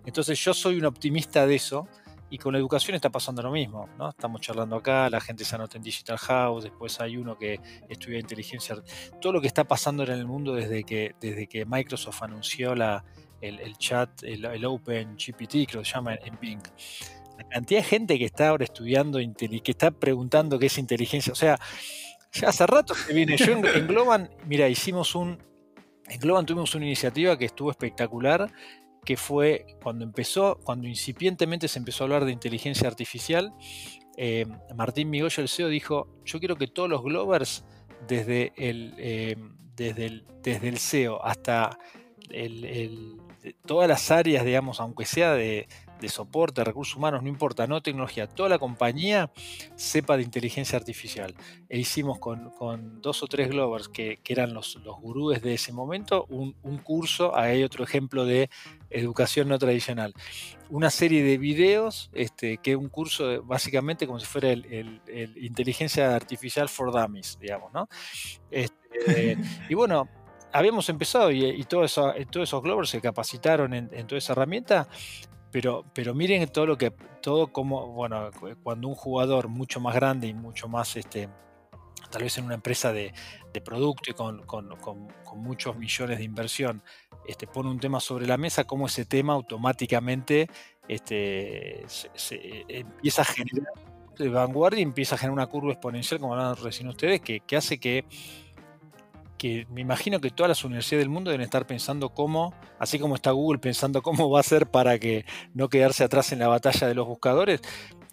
Entonces 0.06 0.40
yo 0.40 0.54
soy 0.54 0.78
un 0.78 0.86
optimista 0.86 1.48
de 1.48 1.56
eso 1.56 1.88
y 2.30 2.38
con 2.38 2.54
la 2.54 2.60
educación 2.60 2.96
está 2.96 3.10
pasando 3.10 3.42
lo 3.42 3.52
mismo, 3.52 3.88
¿no? 3.98 4.10
Estamos 4.10 4.42
charlando 4.42 4.76
acá, 4.76 5.10
la 5.10 5.22
gente 5.22 5.46
se 5.46 5.56
anota 5.56 5.78
en 5.78 5.84
Digital 5.84 6.18
House, 6.18 6.66
después 6.66 7.00
hay 7.00 7.18
uno 7.18 7.38
que 7.38 7.60
estudia 7.88 8.20
inteligencia. 8.20 8.76
Todo 9.22 9.34
lo 9.34 9.42
que 9.42 9.48
está 9.48 9.64
pasando 9.64 10.04
en 10.04 10.12
el 10.12 10.26
mundo 10.26 10.54
desde 10.54 10.84
que, 10.84 11.16
desde 11.22 11.48
que 11.48 11.66
Microsoft 11.66 12.22
anunció 12.24 12.76
la, 12.76 13.06
el, 13.42 13.78
chat, 13.78 14.24
el, 14.24 14.66
Open 14.66 15.16
GPT, 15.16 15.68
que 15.68 15.74
lo 15.76 15.84
llama 15.84 16.16
en 16.16 16.38
Bing. 16.40 16.62
La 17.38 17.48
cantidad 17.48 17.82
de 17.82 17.86
gente 17.86 18.18
que 18.18 18.26
está 18.26 18.50
ahora 18.50 18.64
estudiando, 18.64 19.20
que 19.38 19.72
está 19.72 19.92
preguntando 19.92 20.60
qué 20.60 20.66
es 20.66 20.78
inteligencia. 20.78 21.32
O 21.32 21.36
sea, 21.36 21.60
ya 22.34 22.50
hace 22.50 22.66
rato 22.68 22.94
que 23.08 23.14
viene. 23.14 23.38
Yo 23.38 23.54
en 23.54 23.88
Globan, 23.88 24.30
mira, 24.46 24.68
hicimos 24.68 25.16
un. 25.16 25.42
En 26.10 26.20
Globan 26.20 26.46
tuvimos 26.46 26.74
una 26.74 26.86
iniciativa 26.86 27.38
que 27.38 27.46
estuvo 27.46 27.70
espectacular 27.70 28.52
que 29.08 29.16
fue 29.16 29.66
cuando 29.82 30.04
empezó, 30.04 30.60
cuando 30.66 30.86
incipientemente 30.86 31.70
se 31.70 31.80
empezó 31.80 32.04
a 32.04 32.08
hablar 32.08 32.26
de 32.26 32.34
inteligencia 32.34 32.90
artificial, 32.90 33.54
eh, 34.18 34.46
Martín 34.76 35.10
Migoyo, 35.10 35.42
el 35.42 35.48
CEO, 35.48 35.70
dijo, 35.70 36.10
yo 36.26 36.40
quiero 36.40 36.58
que 36.58 36.68
todos 36.68 36.90
los 36.90 37.02
Glovers, 37.02 37.64
desde 38.06 38.52
el, 38.58 38.96
eh, 38.98 39.38
desde 39.78 40.08
el, 40.08 40.26
desde 40.44 40.68
el 40.68 40.78
CEO 40.78 41.24
hasta 41.24 41.80
todas 43.66 43.88
las 43.88 44.12
áreas, 44.12 44.44
digamos, 44.44 44.82
aunque 44.82 45.06
sea 45.06 45.36
de, 45.36 45.70
de 46.00 46.10
soporte, 46.10 46.64
recursos 46.64 46.96
humanos, 46.96 47.24
no 47.24 47.30
importa, 47.30 47.68
no 47.68 47.82
tecnología, 47.82 48.28
toda 48.28 48.50
la 48.50 48.60
compañía 48.60 49.32
sepa 49.76 50.18
de 50.18 50.24
inteligencia 50.24 50.78
artificial. 50.78 51.36
E 51.70 51.80
hicimos 51.80 52.20
con, 52.20 53.02
dos 53.02 53.24
o 53.24 53.28
tres 53.28 53.50
Glovers 53.50 53.90
que, 53.90 54.20
eran 54.28 54.54
los, 54.54 54.76
los 54.84 55.00
gurúes 55.00 55.42
de 55.42 55.54
ese 55.54 55.72
momento 55.72 56.26
un, 56.30 56.54
curso, 56.84 57.36
ahí 57.36 57.58
hay 57.58 57.64
otro 57.64 57.84
ejemplo 57.84 58.26
de 58.26 58.50
educación 58.90 59.48
no 59.48 59.58
tradicional. 59.58 60.14
Una 60.70 60.90
serie 60.90 61.24
de 61.24 61.38
videos, 61.38 62.10
este, 62.14 62.58
que 62.58 62.72
es 62.72 62.78
un 62.78 62.90
curso 62.90 63.44
básicamente 63.44 64.06
como 64.06 64.20
si 64.20 64.26
fuera 64.26 64.52
el, 64.52 65.02
inteligencia 65.36 66.16
artificial 66.16 66.70
for 66.70 66.92
dummies, 66.92 67.38
digamos, 67.40 67.74
¿no? 67.74 67.88
Este, 68.52 69.38
y 69.70 69.74
bueno, 69.74 70.08
habíamos 70.52 70.90
empezado 70.90 71.32
y, 71.32 71.64
todos 71.64 72.00
esos 72.36 72.64
Glovers 72.64 72.90
se 72.90 73.02
capacitaron 73.02 73.74
en, 73.74 73.90
en, 73.92 74.08
toda 74.08 74.20
esa 74.20 74.34
herramienta 74.34 74.88
pero, 75.52 75.86
pero 75.94 76.14
miren 76.14 76.48
todo 76.50 76.66
lo 76.66 76.78
que, 76.78 76.92
todo 77.22 77.48
como, 77.48 77.88
bueno, 77.94 78.30
cuando 78.64 78.88
un 78.88 78.96
jugador 78.96 79.48
mucho 79.48 79.80
más 79.80 79.96
grande 79.96 80.28
y 80.28 80.34
mucho 80.34 80.68
más, 80.68 80.96
este, 80.96 81.30
tal 82.10 82.24
vez 82.24 82.38
en 82.38 82.46
una 82.46 82.56
empresa 82.56 82.92
de, 82.92 83.14
producto 83.66 84.12
y 84.12 84.14
con, 84.14 84.46
muchos 85.36 85.76
millones 85.78 86.20
de 86.20 86.24
inversión, 86.24 86.84
este, 87.28 87.48
pone 87.48 87.70
un 87.70 87.80
tema 87.80 88.00
sobre 88.00 88.28
la 88.28 88.38
mesa, 88.38 88.66
como 88.66 88.86
ese 88.86 89.06
tema 89.06 89.34
automáticamente 89.34 90.48
este, 90.88 91.84
se, 91.88 92.66
empieza 92.68 93.24
a 93.24 93.26
generar 93.26 93.74
de 94.16 94.30
vanguardia 94.30 94.80
y 94.80 94.84
empieza 94.84 95.16
a 95.16 95.18
generar 95.18 95.34
una 95.34 95.48
curva 95.48 95.72
exponencial, 95.72 96.20
como 96.20 96.34
hablaban 96.34 96.56
recién 96.58 96.88
ustedes, 96.88 97.20
que, 97.22 97.40
que 97.40 97.58
hace 97.58 97.80
que 97.80 98.06
que 99.38 99.68
me 99.70 99.82
imagino 99.82 100.20
que 100.20 100.32
todas 100.32 100.50
las 100.50 100.64
universidades 100.64 101.04
del 101.04 101.10
mundo 101.10 101.32
deben 101.32 101.44
estar 101.44 101.68
pensando 101.68 102.10
cómo, 102.10 102.54
así 102.80 103.00
como 103.00 103.16
está 103.16 103.32
Google 103.32 103.60
pensando 103.60 104.02
cómo 104.02 104.30
va 104.30 104.40
a 104.40 104.44
ser 104.44 104.68
para 104.68 105.00
que 105.00 105.26
no 105.54 105.70
quedarse 105.70 106.04
atrás 106.04 106.32
en 106.32 106.40
la 106.40 106.48
batalla 106.48 106.88
de 106.88 106.96
los 106.96 107.08
buscadores, 107.08 107.62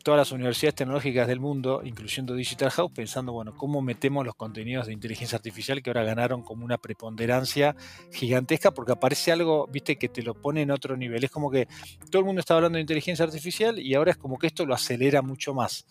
todas 0.04 0.18
las 0.18 0.32
universidades 0.32 0.74
tecnológicas 0.74 1.26
del 1.26 1.40
mundo, 1.40 1.80
incluyendo 1.82 2.34
Digital 2.34 2.70
House, 2.70 2.92
pensando, 2.94 3.32
bueno, 3.32 3.56
cómo 3.56 3.80
metemos 3.80 4.24
los 4.24 4.34
contenidos 4.34 4.86
de 4.86 4.92
inteligencia 4.92 5.36
artificial 5.36 5.82
que 5.82 5.90
ahora 5.90 6.04
ganaron 6.04 6.42
como 6.42 6.64
una 6.64 6.76
preponderancia 6.76 7.74
gigantesca, 8.12 8.70
porque 8.70 8.92
aparece 8.92 9.32
algo, 9.32 9.66
viste, 9.66 9.96
que 9.96 10.10
te 10.10 10.22
lo 10.22 10.34
pone 10.34 10.60
en 10.60 10.70
otro 10.70 10.96
nivel. 10.96 11.24
Es 11.24 11.30
como 11.30 11.50
que 11.50 11.66
todo 12.10 12.20
el 12.20 12.26
mundo 12.26 12.40
está 12.40 12.54
hablando 12.54 12.76
de 12.76 12.82
inteligencia 12.82 13.24
artificial 13.24 13.78
y 13.78 13.94
ahora 13.94 14.10
es 14.10 14.18
como 14.18 14.38
que 14.38 14.46
esto 14.46 14.66
lo 14.66 14.74
acelera 14.74 15.22
mucho 15.22 15.54
más. 15.54 15.86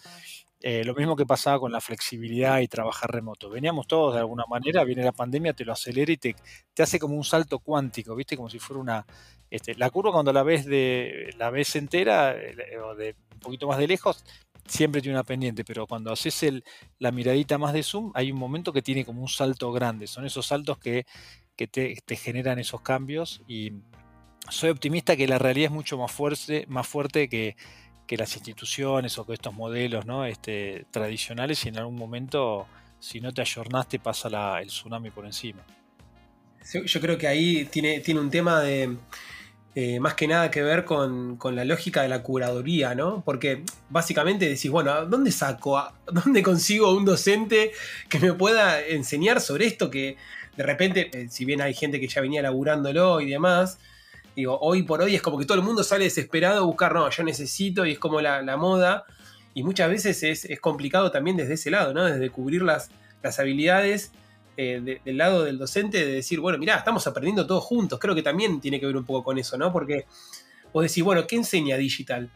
Eh, 0.66 0.86
lo 0.86 0.96
mismo 0.96 1.18
que 1.18 1.26
pasaba 1.26 1.60
con 1.60 1.74
la 1.74 1.82
flexibilidad 1.82 2.62
y 2.62 2.70
trabajar 2.70 3.12
remoto. 3.12 3.50
Veníamos 3.50 3.86
todos 3.86 4.14
de 4.14 4.22
alguna 4.22 4.46
manera, 4.50 4.86
viene 4.86 5.04
la 5.04 5.12
pandemia, 5.12 5.52
te 5.52 5.66
lo 5.66 5.74
acelera 5.74 6.10
y 6.10 6.16
te, 6.16 6.38
te 6.74 6.84
hace 6.84 7.00
como 7.00 7.18
un 7.18 7.26
salto 7.26 7.60
cuántico, 7.60 8.16
¿viste? 8.16 8.38
Como 8.38 8.50
si 8.50 8.60
fuera 8.60 8.80
una. 8.80 9.06
Este, 9.50 9.76
la 9.76 9.90
curva 9.90 10.14
cuando 10.14 10.32
la 10.32 10.42
ves 10.42 10.66
de 10.66 11.34
la 11.38 11.50
ves 11.50 11.76
entera 11.76 12.34
eh, 12.34 12.78
o 12.80 12.96
de 12.96 13.14
un 13.34 13.40
poquito 13.42 13.68
más 13.68 13.78
de 13.78 13.90
lejos, 13.90 14.24
siempre 14.66 15.02
tiene 15.02 15.18
una 15.18 15.26
pendiente, 15.26 15.66
pero 15.66 15.86
cuando 15.86 16.14
haces 16.14 16.44
el, 16.44 16.64
la 16.98 17.12
miradita 17.12 17.58
más 17.58 17.74
de 17.74 17.84
zoom, 17.84 18.14
hay 18.16 18.32
un 18.32 18.40
momento 18.40 18.72
que 18.72 18.82
tiene 18.82 19.04
como 19.04 19.22
un 19.22 19.28
salto 19.28 19.70
grande. 19.74 20.08
Son 20.08 20.26
esos 20.26 20.46
saltos 20.46 20.78
que, 20.78 21.06
que 21.58 21.68
te, 21.68 21.98
te, 22.06 22.16
generan 22.16 22.58
esos 22.58 22.80
cambios 22.80 23.42
y 23.50 23.74
soy 24.50 24.70
optimista 24.70 25.18
que 25.18 25.28
la 25.28 25.40
realidad 25.40 25.66
es 25.66 25.74
mucho 25.74 25.98
más 25.98 26.12
fuerte, 26.14 26.66
más 26.70 26.88
fuerte 26.88 27.28
que, 27.28 27.58
que 28.08 28.18
las 28.18 28.36
instituciones 28.36 29.18
o 29.18 29.26
que 29.26 29.34
estos 29.34 29.54
modelos 29.54 30.06
¿no? 30.06 30.26
este, 30.26 30.86
tradicionales 30.92 31.66
y 31.66 31.70
en 31.70 31.78
algún 31.78 31.96
momento 31.96 32.68
si 33.00 33.20
no 33.20 33.34
te 33.34 33.42
ayornaste 33.42 34.00
pasa 34.00 34.60
el 34.62 34.68
tsunami 34.68 35.10
por 35.10 35.26
encima. 35.26 35.62
Yo 36.86 37.02
creo 37.02 37.18
que 37.18 37.28
ahí 37.28 37.66
tiene, 37.66 38.00
tiene 38.00 38.22
un 38.22 38.32
tema 38.32 38.62
de 38.62 38.96
eh, 39.76 40.00
más 40.00 40.14
que 40.14 40.28
nada 40.28 40.52
que 40.52 40.62
ver 40.62 40.86
con, 40.86 41.40
la 41.52 41.66
lógica 41.66 42.04
de 42.04 42.08
la 42.08 42.22
curaduría, 42.22 42.94
¿no? 42.94 43.24
Porque 43.26 43.64
básicamente 43.90 44.48
decís, 44.48 44.70
bueno, 44.70 45.06
¿dónde 45.08 45.32
saco? 45.32 45.84
¿Dónde 46.06 46.44
consigo 46.44 46.96
un 46.96 47.06
docente 47.06 47.72
que 48.08 48.20
me 48.20 48.34
pueda 48.34 48.82
enseñar 48.82 49.42
sobre 49.42 49.66
esto 49.66 49.90
que 49.90 50.16
de 50.56 50.64
repente, 50.64 51.10
eh, 51.12 51.28
si 51.30 51.44
bien 51.46 51.62
hay 51.62 51.74
gente 51.74 52.00
que 52.00 52.08
ya 52.08 52.22
venía 52.22 52.44
laburándolo 52.44 53.20
y 53.20 53.32
demás, 53.32 53.80
digo, 54.36 54.58
hoy 54.62 54.84
por 54.84 55.02
hoy 55.02 55.16
es 55.16 55.22
como 55.22 55.38
que 55.38 55.46
todo 55.46 55.58
el 55.58 55.64
mundo 55.64 55.84
sale 55.84 56.06
desesperado 56.06 56.62
a 56.62 56.66
buscar, 56.66 56.94
no, 56.94 57.10
yo 57.10 57.24
necesito 57.24 57.86
y 57.86 57.94
es 57.94 58.00
como 58.00 58.22
la, 58.22 58.58
moda. 58.58 59.06
Y 59.54 59.64
muchas 59.64 59.90
veces 59.90 60.24
es, 60.24 60.60
complicado 60.60 61.12
también 61.12 61.38
desde 61.38 61.54
ese 61.54 61.70
lado, 61.70 61.94
¿no? 61.94 62.06
Desde 62.06 62.30
cubrir 62.30 62.64
las, 62.64 62.90
las 63.22 63.40
habilidades 63.40 64.12
eh, 64.56 65.00
del 65.04 65.18
lado 65.18 65.44
del 65.44 65.58
docente 65.58 66.06
de 66.06 66.14
decir, 66.14 66.40
bueno, 66.40 66.60
mirá, 66.60 66.76
estamos 66.76 67.06
aprendiendo 67.08 67.48
todos 67.48 67.64
juntos. 67.64 68.00
Creo 68.00 68.14
que 68.14 68.22
también 68.22 68.62
tiene 68.62 68.80
que 68.80 68.86
ver 68.86 68.96
un 68.96 69.04
poco 69.04 69.24
con 69.24 69.38
eso, 69.38 69.58
¿no? 69.58 69.72
Porque 69.72 70.06
vos 70.72 70.84
decís, 70.84 71.04
bueno, 71.04 71.26
¿qué 71.26 71.36
enseña 71.38 71.78
digital? 71.78 72.30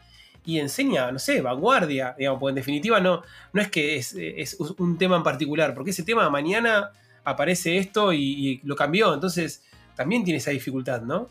Y 0.44 0.58
enseña, 0.58 1.12
no 1.12 1.18
sé, 1.18 1.40
vanguardia, 1.40 2.14
digamos, 2.18 2.40
porque 2.40 2.50
en 2.50 2.56
definitiva 2.56 3.00
no, 3.00 3.22
no 3.52 3.60
es 3.60 3.70
que 3.70 3.96
es, 3.96 4.56
un 4.78 4.98
tema 4.98 5.16
en 5.16 5.22
particular, 5.22 5.74
porque 5.74 5.90
ese 5.90 6.02
tema 6.02 6.28
mañana 6.30 6.90
aparece 7.24 7.76
esto 7.76 8.12
y, 8.12 8.60
lo 8.64 8.74
cambió, 8.74 9.12
entonces 9.14 9.62
también 9.94 10.24
tiene 10.24 10.38
esa 10.38 10.50
dificultad, 10.50 11.02
¿no? 11.02 11.28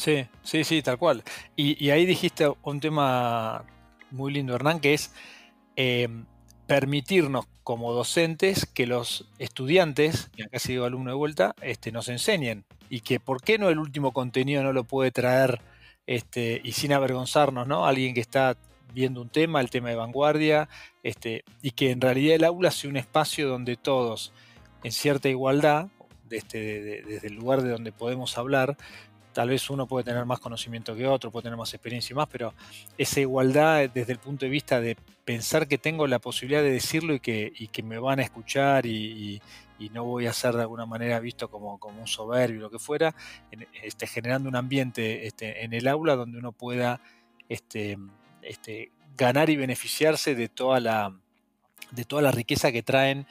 Sí, 0.00 0.26
sí, 0.42 0.64
sí, 0.64 0.80
tal 0.80 0.96
cual. 0.96 1.22
Y, 1.56 1.90
ahí 1.90 2.06
dijiste 2.06 2.50
un 2.62 2.80
tema 2.80 3.66
muy 4.10 4.32
lindo, 4.32 4.54
Hernán, 4.54 4.80
que 4.80 4.94
es 4.94 5.12
eh, 5.76 6.08
permitirnos 6.66 7.44
como 7.64 7.92
docentes 7.92 8.64
que 8.64 8.86
los 8.86 9.28
estudiantes, 9.38 10.30
y 10.34 10.42
acá 10.42 10.58
sido 10.58 10.86
alumno 10.86 11.10
de 11.10 11.16
vuelta, 11.16 11.54
este, 11.60 11.92
nos 11.92 12.08
enseñen. 12.08 12.64
Y 12.88 13.00
que 13.02 13.20
por 13.20 13.42
qué 13.42 13.58
no 13.58 13.68
el 13.68 13.78
último 13.78 14.12
contenido 14.12 14.62
no 14.62 14.72
lo 14.72 14.84
puede 14.84 15.10
traer 15.10 15.60
este, 16.06 16.62
y 16.64 16.72
sin 16.72 16.94
avergonzarnos, 16.94 17.66
¿no? 17.66 17.84
Alguien 17.84 18.14
que 18.14 18.22
está 18.22 18.56
viendo 18.94 19.20
un 19.20 19.28
tema, 19.28 19.60
el 19.60 19.68
tema 19.68 19.90
de 19.90 19.96
vanguardia, 19.96 20.70
este, 21.02 21.44
y 21.60 21.72
que 21.72 21.90
en 21.90 22.00
realidad 22.00 22.36
el 22.36 22.44
aula 22.44 22.70
sea 22.70 22.88
un 22.88 22.96
espacio 22.96 23.50
donde 23.50 23.76
todos, 23.76 24.32
en 24.82 24.92
cierta 24.92 25.28
igualdad, 25.28 25.88
este, 26.30 27.02
desde 27.02 27.26
el 27.26 27.34
lugar 27.34 27.60
de 27.60 27.70
donde 27.70 27.92
podemos 27.92 28.38
hablar, 28.38 28.76
tal 29.32 29.48
vez 29.48 29.70
uno 29.70 29.86
puede 29.86 30.04
tener 30.04 30.24
más 30.24 30.40
conocimiento 30.40 30.94
que 30.94 31.06
otro, 31.06 31.30
puede 31.30 31.44
tener 31.44 31.58
más 31.58 31.72
experiencia 31.74 32.12
y 32.12 32.16
más, 32.16 32.28
pero 32.28 32.54
esa 32.98 33.20
igualdad 33.20 33.88
desde 33.90 34.12
el 34.12 34.18
punto 34.18 34.44
de 34.44 34.50
vista 34.50 34.80
de 34.80 34.96
pensar 35.24 35.68
que 35.68 35.78
tengo 35.78 36.06
la 36.06 36.18
posibilidad 36.18 36.62
de 36.62 36.72
decirlo 36.72 37.14
y 37.14 37.20
que, 37.20 37.82
me 37.84 37.98
van 37.98 38.18
a 38.18 38.22
escuchar 38.22 38.86
y, 38.86 39.40
no 39.92 40.04
voy 40.04 40.26
a 40.26 40.32
ser 40.32 40.54
de 40.54 40.60
alguna 40.60 40.84
manera 40.84 41.20
visto 41.20 41.48
como, 41.48 41.78
un 41.82 42.06
soberbio, 42.06 42.60
lo 42.60 42.70
que 42.70 42.78
fuera, 42.78 43.14
este, 43.82 44.06
generando 44.06 44.48
un 44.48 44.56
ambiente 44.56 45.26
este, 45.26 45.64
en 45.64 45.72
el 45.72 45.88
aula 45.88 46.16
donde 46.16 46.38
uno 46.38 46.52
pueda 46.52 47.00
este, 47.48 47.96
este, 48.42 48.92
ganar 49.16 49.50
y 49.50 49.56
beneficiarse 49.56 50.34
de 50.34 50.48
toda 50.48 50.80
la, 50.80 51.12
riqueza 52.32 52.72
que 52.72 52.82
traen 52.82 53.26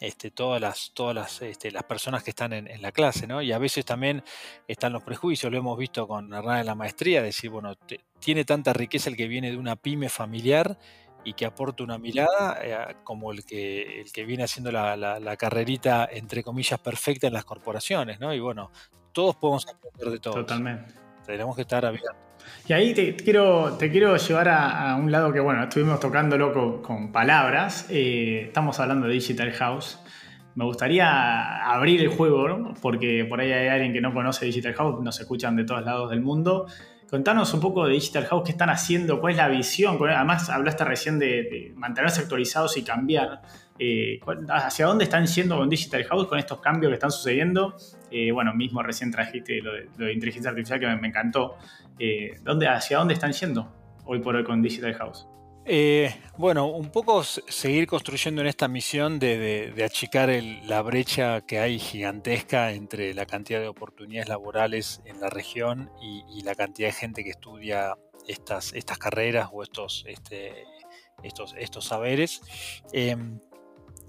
este, 0.00 0.30
todas 0.30 0.60
las, 0.60 0.92
todas 0.94 1.14
las, 1.14 1.42
este, 1.42 1.70
las 1.70 1.84
personas 1.84 2.22
que 2.22 2.30
están 2.30 2.52
en, 2.52 2.82
la 2.82 2.92
clase, 2.92 3.26
¿no? 3.26 3.42
Y 3.42 3.52
a 3.52 3.58
veces 3.58 3.84
también 3.84 4.22
están 4.68 4.92
los 4.92 5.02
prejuicios, 5.02 5.50
lo 5.50 5.58
hemos 5.58 5.78
visto 5.78 6.06
con 6.06 6.32
Hernán 6.32 6.60
en 6.60 6.66
la 6.66 6.74
maestría, 6.74 7.22
decir, 7.22 7.50
bueno, 7.50 7.74
tiene 8.18 8.44
tanta 8.44 8.72
riqueza 8.72 9.10
el 9.10 9.16
que 9.16 9.28
viene 9.28 9.50
de 9.50 9.56
una 9.56 9.76
pyme 9.76 10.08
familiar 10.08 10.78
y 11.24 11.32
que 11.32 11.46
aporta 11.46 11.82
una 11.82 11.98
mirada 11.98 12.58
eh, 12.62 12.96
como 13.02 13.32
el 13.32 13.44
que, 13.44 14.00
el 14.02 14.12
que 14.12 14.24
viene 14.24 14.44
haciendo 14.44 14.70
la, 14.70 14.96
la, 14.96 15.36
carrerita, 15.36 16.08
entre 16.10 16.44
comillas, 16.44 16.78
perfecta 16.78 17.26
en 17.26 17.32
las 17.32 17.44
corporaciones, 17.44 18.20
¿no? 18.20 18.32
Y 18.32 18.38
bueno, 18.38 18.70
todos 19.12 19.34
podemos 19.36 19.66
aprender 19.66 20.10
de 20.10 20.20
todos. 20.20 20.36
Totalmente. 20.36 20.94
Tenemos 21.24 21.56
que 21.56 21.62
estar 21.62 21.84
abiertos. 21.84 22.25
Y 22.68 22.72
ahí 22.72 22.94
te 22.94 23.14
quiero, 23.16 23.76
te 23.78 23.90
quiero 23.90 24.16
llevar 24.16 24.48
a, 24.48 24.96
un 24.96 25.10
lado 25.12 25.32
que, 25.32 25.40
bueno, 25.40 25.62
estuvimos 25.62 26.00
tocándolo 26.00 26.52
con, 26.52 26.82
con 26.82 27.12
palabras. 27.12 27.86
Eh, 27.90 28.44
estamos 28.46 28.78
hablando 28.80 29.06
de 29.06 29.14
Digital 29.14 29.52
House. 29.52 30.00
Me 30.56 30.64
gustaría 30.64 31.70
abrir 31.70 32.00
el 32.00 32.08
juego, 32.08 32.72
porque 32.80 33.26
por 33.28 33.40
ahí 33.40 33.52
hay 33.52 33.68
alguien 33.68 33.92
que 33.92 34.00
no 34.00 34.14
conoce 34.14 34.46
Digital 34.46 34.72
House, 34.72 35.04
nos 35.04 35.20
escuchan 35.20 35.54
de 35.54 35.64
todos 35.64 35.84
lados 35.84 36.08
del 36.08 36.22
mundo. 36.22 36.66
Contanos 37.10 37.52
un 37.52 37.60
poco 37.60 37.86
de 37.86 37.92
Digital 37.92 38.24
House, 38.24 38.42
qué 38.46 38.52
están 38.52 38.70
haciendo, 38.70 39.20
cuál 39.20 39.32
es 39.32 39.36
la 39.36 39.48
visión. 39.48 39.98
Además, 40.00 40.48
hablaste 40.48 40.84
recién 40.86 41.18
de, 41.18 41.74
mantenerse 41.76 42.22
actualizados 42.22 42.76
y 42.78 42.82
cambiar. 42.82 43.42
Eh, 43.78 44.20
¿Hacia 44.48 44.86
dónde 44.86 45.04
están 45.04 45.26
yendo 45.26 45.56
con 45.56 45.68
Digital 45.68 46.04
House, 46.04 46.26
con 46.26 46.38
estos 46.38 46.60
cambios 46.60 46.90
que 46.90 46.94
están 46.94 47.10
sucediendo? 47.10 47.76
Eh, 48.10 48.30
bueno, 48.32 48.54
mismo 48.54 48.82
recién 48.82 49.10
trajiste 49.10 49.60
lo 49.60 49.72
de, 49.72 50.12
inteligencia 50.12 50.50
artificial 50.50 50.80
que 50.80 50.86
me, 50.86 51.08
encantó. 51.08 51.56
Eh, 51.98 52.38
¿dónde, 52.42 52.68
¿Hacia 52.68 52.98
dónde 52.98 53.14
están 53.14 53.32
yendo 53.32 53.72
hoy 54.04 54.20
por 54.20 54.36
hoy 54.36 54.44
con 54.44 54.62
Digital 54.62 54.94
House? 54.94 55.26
Bueno, 56.38 56.66
un 56.66 56.90
poco 56.90 57.24
seguir 57.24 57.88
construyendo 57.88 58.40
en 58.40 58.46
esta 58.46 58.68
misión 58.68 59.18
de, 59.18 59.74
achicar 59.84 60.30
la 60.64 60.80
brecha 60.82 61.40
que 61.40 61.58
hay 61.58 61.80
gigantesca 61.80 62.72
entre 62.72 63.14
la 63.14 63.26
cantidad 63.26 63.60
de 63.60 63.66
oportunidades 63.66 64.28
laborales 64.28 65.02
en 65.06 65.20
la 65.20 65.28
región 65.28 65.90
y, 66.00 66.42
la 66.44 66.54
cantidad 66.54 66.88
de 66.88 66.92
gente 66.92 67.24
que 67.24 67.30
estudia 67.30 67.96
estas, 68.28 68.72
estas 68.74 68.98
carreras 68.98 69.48
o 69.52 69.64
estos, 69.64 70.04
este, 70.06 70.64
estos, 71.24 71.54
estos 71.58 71.84
saberes. 71.84 72.42
Em, 72.92 73.40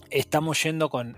estamos 0.09 0.61
yendo 0.63 0.89
con, 0.89 1.17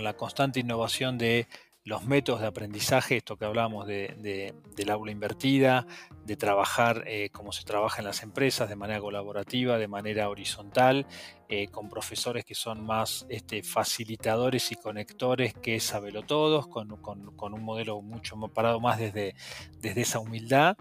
la 0.00 0.14
constante 0.14 0.60
innovación 0.60 1.18
de 1.18 1.46
los 1.82 2.04
métodos 2.04 2.40
de 2.40 2.46
aprendizaje, 2.46 3.16
esto 3.16 3.36
que 3.36 3.46
hablábamos 3.46 3.86
de, 3.86 4.54
del 4.76 4.90
aula 4.90 5.10
invertida, 5.10 5.86
de 6.24 6.36
trabajar 6.36 7.04
eh, 7.06 7.30
como 7.30 7.52
se 7.52 7.64
trabaja 7.64 8.00
en 8.00 8.04
las 8.04 8.22
empresas, 8.22 8.68
de 8.68 8.76
manera 8.76 9.00
colaborativa, 9.00 9.78
de 9.78 9.88
manera 9.88 10.28
horizontal, 10.28 11.06
eh, 11.48 11.68
con 11.68 11.88
profesores 11.88 12.44
que 12.44 12.54
son 12.54 12.84
más 12.84 13.26
este, 13.28 13.62
facilitadores 13.62 14.70
y 14.72 14.76
conectores 14.76 15.54
que 15.54 15.80
sabelo 15.80 16.22
todos, 16.22 16.68
con, 16.68 16.92
un 16.92 17.64
modelo 17.64 18.02
mucho 18.02 18.36
más 18.36 18.50
parado 18.50 18.78
más 18.78 18.98
desde, 18.98 19.34
desde 19.80 20.02
esa 20.02 20.20
humildad, 20.20 20.76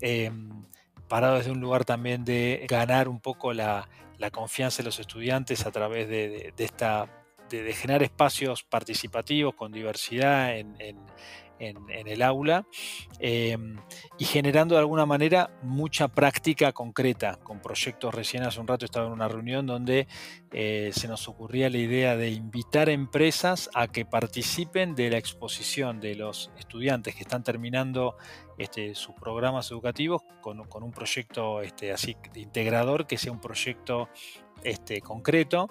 em, 0.00 0.64
parado 1.08 1.36
desde 1.36 1.52
un 1.52 1.60
lugar 1.60 1.84
también 1.84 2.24
de 2.24 2.66
ganar 2.68 3.08
un 3.08 3.20
poco 3.20 3.52
la, 3.52 3.88
confianza 4.30 4.78
de 4.78 4.84
los 4.84 4.98
estudiantes 4.98 5.64
a 5.66 5.70
través 5.70 6.08
de 6.08 6.52
esta 6.58 7.17
de, 7.48 7.72
generar 7.72 8.02
espacios 8.02 8.62
participativos 8.64 9.54
con 9.54 9.72
diversidad 9.72 10.56
en, 10.58 10.76
el 11.58 12.22
aula 12.22 12.66
em, 13.18 13.78
y 14.16 14.24
generando 14.24 14.76
de 14.76 14.80
alguna 14.80 15.06
manera 15.06 15.50
mucha 15.62 16.06
práctica 16.06 16.72
concreta 16.72 17.36
con 17.42 17.60
proyectos. 17.60 18.14
Recién 18.14 18.44
hace 18.44 18.60
un 18.60 18.68
rato 18.68 18.84
estaba 18.84 19.06
en 19.06 19.12
una 19.12 19.26
reunión 19.26 19.66
donde 19.66 20.06
eh, 20.52 20.90
se 20.92 21.08
nos 21.08 21.26
ocurría 21.26 21.68
la 21.68 21.78
idea 21.78 22.16
de 22.16 22.30
invitar 22.30 22.88
empresas 22.88 23.70
a 23.74 23.88
que 23.88 24.04
participen 24.04 24.94
de 24.94 25.10
la 25.10 25.18
exposición 25.18 26.00
de 26.00 26.14
los 26.14 26.52
estudiantes 26.58 27.16
que 27.16 27.22
están 27.22 27.42
terminando 27.42 28.16
este, 28.56 28.94
sus 28.94 29.14
programas 29.16 29.70
educativos 29.72 30.22
con, 30.40 30.60
un 30.60 30.92
proyecto 30.92 31.60
este, 31.60 31.92
así 31.92 32.16
integrador 32.36 33.06
que 33.06 33.18
sea 33.18 33.32
un 33.32 33.40
proyecto 33.40 34.08
este, 34.62 35.00
concreto 35.00 35.68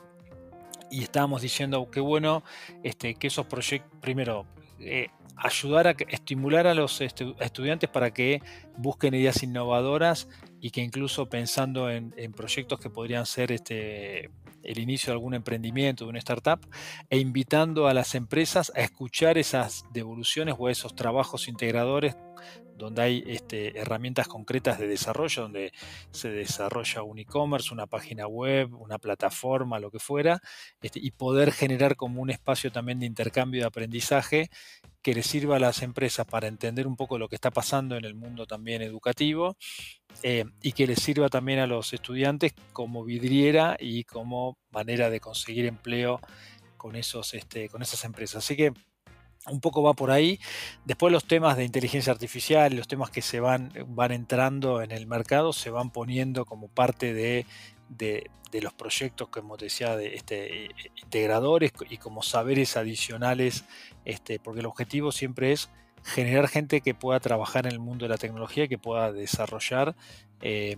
y 0.92 1.04
estábamos 1.04 1.42
diciendo 1.42 1.90
qué 1.92 2.00
bueno 2.00 2.44
este, 2.84 3.16
que 3.16 3.28
esos 3.28 3.46
proyectos, 3.46 3.92
primero, 4.02 4.46
eh, 4.80 5.10
ayudar 5.38 5.88
a 5.88 5.92
estimular 6.10 6.68
a 6.68 6.74
los 6.74 7.00
estudiantes 7.00 7.90
para 7.90 8.12
que 8.12 8.42
busquen 8.78 9.14
ideas 9.14 9.44
innovadoras 9.44 10.28
y 10.60 10.72
que 10.72 10.82
incluso 10.82 11.28
pensando 11.28 11.90
en, 11.92 12.12
proyectos 12.34 12.80
que 12.80 12.90
podrían 12.90 13.26
ser 13.26 13.52
este, 13.52 14.32
el 14.64 14.80
inicio 14.80 15.12
de 15.12 15.14
algún 15.14 15.36
emprendimiento, 15.36 16.06
de 16.06 16.10
una 16.10 16.20
startup, 16.20 16.60
e 17.10 17.20
invitando 17.20 17.88
a 17.88 17.94
las 17.94 18.16
empresas 18.16 18.72
a 18.76 18.82
escuchar 18.82 19.38
esas 19.38 19.86
devoluciones 19.94 20.56
o 20.58 20.70
esos 20.70 20.96
trabajos 20.96 21.48
integradores 21.48 22.16
donde 22.78 23.02
hay 23.02 23.24
este, 23.28 23.80
herramientas 23.80 24.28
concretas 24.28 24.80
de 24.80 24.88
desarrollo, 24.88 25.44
donde 25.44 25.74
se 26.12 26.30
desarrolla 26.30 27.04
un 27.04 27.20
e-commerce, 27.20 27.74
una 27.74 27.88
página 27.88 28.28
web, 28.28 28.74
una 28.74 28.98
plataforma, 28.98 29.80
lo 29.80 29.92
que 29.92 30.00
fuera, 30.00 30.42
este, 30.82 31.00
y 31.02 31.12
poder 31.12 31.52
generar 31.52 31.96
como 31.96 32.22
un 32.22 32.30
espacio 32.30 32.72
también 32.72 33.00
de 33.00 33.06
intercambio 33.06 33.62
de 33.62 33.68
aprendizaje 33.68 34.50
que 35.02 35.14
le 35.14 35.24
sirva 35.24 35.56
a 35.56 35.60
las 35.60 35.82
empresas 35.84 36.26
para 36.26 36.48
entender 36.48 36.86
un 36.86 36.96
poco 36.96 37.18
lo 37.18 37.30
que 37.30 37.36
está 37.36 37.52
pasando 37.52 37.96
en 37.96 38.06
el 38.06 38.14
mundo 38.14 38.46
también 38.46 38.82
educativo 38.82 39.56
eh, 40.24 40.46
y 40.62 40.74
que 40.74 40.88
le 40.88 40.96
sirva 40.96 41.30
también 41.30 41.60
a 41.60 41.68
los 41.68 41.94
estudiantes 41.94 42.54
como 42.74 43.04
vidriera 43.04 43.78
y 43.80 44.04
como 44.04 44.58
manera 44.72 45.10
de 45.10 45.20
conseguir 45.20 45.66
empleo 45.66 46.20
con, 46.76 46.96
esos, 46.96 47.34
este, 47.34 47.70
con 47.70 47.82
esas 47.82 48.04
empresas. 48.04 48.44
Así 48.44 48.56
que 48.56 48.74
un 49.50 49.62
poco 49.62 49.84
va 49.84 49.94
por 49.94 50.12
ahí. 50.12 50.40
Después 50.86 51.12
los 51.12 51.26
temas 51.26 51.58
de 51.58 51.66
inteligencia 51.66 52.12
artificial, 52.12 52.76
los 52.76 52.88
temas 52.88 53.10
que 53.10 53.22
se 53.22 53.40
van, 53.40 53.72
van 53.88 54.12
entrando 54.12 54.82
en 54.82 54.92
el 54.92 55.08
mercado, 55.08 55.54
se 55.54 55.70
van 55.70 55.90
poniendo 55.90 56.46
como 56.46 56.68
parte 56.68 57.14
de 57.14 57.46
de, 57.90 58.30
los 58.62 58.74
proyectos, 58.74 59.30
como 59.30 59.58
te 59.58 59.66
decía, 59.66 59.96
de 59.96 60.16
este, 60.16 60.70
integradores 60.96 61.72
y 61.90 61.98
como 61.98 62.24
saberes 62.24 62.76
adicionales, 62.78 63.66
este, 64.06 64.40
porque 64.40 64.62
el 64.62 64.66
objetivo 64.66 65.12
siempre 65.12 65.52
es 65.52 65.70
generar 66.04 66.48
gente 66.48 66.82
que 66.82 66.96
pueda 66.96 67.20
trabajar 67.20 67.66
en 67.66 67.74
el 67.74 67.80
mundo 67.80 68.06
de 68.06 68.10
la 68.10 68.18
tecnología 68.18 68.68
que 68.68 68.78
pueda 68.78 69.12
desarrollar 69.12 69.96
eh, 70.42 70.78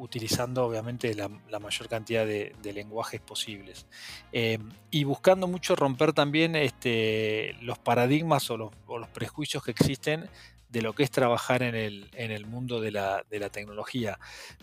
utilizando 0.00 0.64
obviamente 0.64 1.14
la, 1.14 1.28
mayor 1.58 1.88
cantidad 1.88 2.26
de, 2.26 2.72
lenguajes 2.72 3.20
posibles. 3.20 3.86
Eh, 4.32 4.58
y 4.90 5.04
buscando 5.04 5.46
mucho 5.46 5.76
romper 5.76 6.12
también 6.12 6.56
este, 6.56 7.54
los 7.60 7.78
paradigmas 7.78 8.50
o 8.50 8.56
los, 8.56 9.08
prejuicios 9.12 9.62
que 9.62 9.70
existen 9.70 10.28
de 10.70 10.82
lo 10.82 10.94
que 10.94 11.02
es 11.02 11.10
trabajar 11.10 11.62
en 11.62 11.74
el, 11.74 12.46
mundo 12.46 12.80
de 12.80 12.90
la, 12.90 13.24
tecnología. 13.52 14.18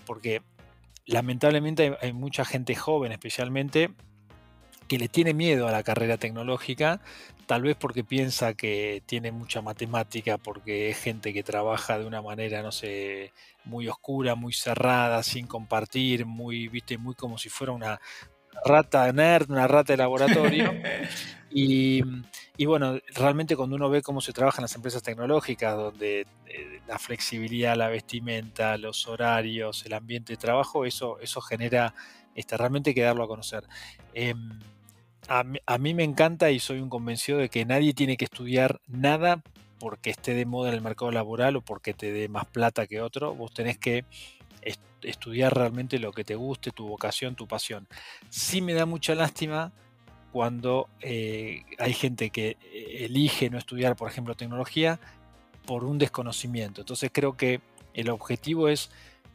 Porque 0.05 0.41
lamentablemente 1.05 1.95
hay 2.01 2.13
mucha 2.13 2.43
gente 2.43 2.75
joven 2.75 3.11
especialmente 3.11 3.91
que 4.87 4.97
le 4.97 5.07
tiene 5.07 5.33
miedo 5.33 5.67
a 5.67 5.71
la 5.71 5.83
carrera 5.83 6.17
tecnológica, 6.17 7.01
tal 7.47 7.63
vez 7.63 7.77
porque 7.77 8.03
piensa 8.03 8.53
que 8.53 9.01
tiene 9.05 9.31
mucha 9.31 9.61
matemática, 9.61 10.37
porque 10.37 10.89
es 10.89 10.99
gente 10.99 11.33
que 11.33 11.43
trabaja 11.43 11.97
de 11.97 12.05
una 12.05 12.21
manera, 12.21 12.61
no 12.61 12.73
sé, 12.73 13.31
muy 13.63 13.87
oscura, 13.87 14.35
muy 14.35 14.53
cerrada, 14.53 15.23
sin 15.23 15.47
compartir, 15.47 16.25
muy, 16.25 16.67
viste, 16.67 16.97
muy 16.97 17.15
como 17.15 17.37
si 17.37 17.49
fuera 17.49 17.71
una 17.71 17.99
rata 18.65 19.11
nerd, 19.13 19.49
una 19.49 19.65
rata 19.65 19.93
de 19.93 19.97
laboratorio. 19.97 20.73
y, 21.49 22.03
bueno, 22.65 22.99
realmente 23.15 23.55
cuando 23.55 23.77
uno 23.77 23.89
ve 23.89 24.01
cómo 24.01 24.19
se 24.19 24.33
trabaja 24.33 24.59
en 24.59 24.63
las 24.63 24.75
empresas 24.75 25.01
tecnológicas, 25.01 25.73
donde 25.73 26.27
eh, 26.47 26.81
la 26.85 26.99
flexibilidad, 26.99 27.77
la 27.77 27.87
vestimenta, 27.87 28.77
los 28.77 29.07
horarios, 29.07 29.85
el 29.85 29.93
ambiente 29.93 30.33
de 30.33 30.37
trabajo, 30.37 30.85
eso, 30.85 31.17
eso 31.19 31.39
genera 31.39 31.93
este, 32.35 32.57
realmente 32.57 32.93
que 32.93 33.03
darlo 33.03 33.23
a 33.23 33.27
conocer. 33.27 33.63
Em, 34.13 34.59
a 35.27 35.77
mí, 35.77 35.93
me 35.93 36.03
encanta 36.03 36.51
y 36.51 36.59
soy 36.59 36.79
un 36.79 36.89
convencido 36.89 37.39
de 37.39 37.49
que 37.49 37.65
nadie 37.65 37.93
tiene 37.93 38.17
que 38.17 38.25
estudiar 38.25 38.79
nada 38.87 39.43
porque 39.79 40.09
esté 40.09 40.33
de 40.33 40.45
moda 40.45 40.69
en 40.69 40.75
el 40.75 40.81
mercado 40.81 41.11
laboral 41.11 41.55
o 41.57 41.61
porque 41.61 41.93
te 41.93 42.11
dé 42.11 42.29
más 42.29 42.45
plata 42.45 42.87
que 42.87 43.01
otro. 43.01 43.35
Vos 43.35 43.53
tenés 43.53 43.77
que 43.77 44.05
estudiar 45.03 45.55
realmente 45.55 45.99
lo 45.99 46.11
que 46.11 46.23
te 46.23 46.35
guste, 46.35 46.71
tu 46.71 46.87
vocación, 46.87 47.35
tu 47.35 47.47
pasión. 47.47 47.87
Sí 48.29 48.61
me 48.61 48.73
da 48.73 48.85
mucha 48.85 49.15
lástima 49.15 49.71
cuando 50.31 50.89
eh, 51.01 51.63
hay 51.79 51.93
gente 51.93 52.29
que 52.29 52.57
eh, 52.71 53.05
elige 53.05 53.49
no 53.49 53.57
estudiar, 53.57 53.95
por 53.95 54.09
ejemplo, 54.09 54.35
tecnología 54.35 54.99
por 55.65 55.83
un 55.83 55.97
desconocimiento. 55.97 56.81
Entonces 56.81 57.11
creo 57.13 57.37
que 57.37 57.61
el 57.93 58.09
objetivo 58.09 58.69
es, 58.69 58.91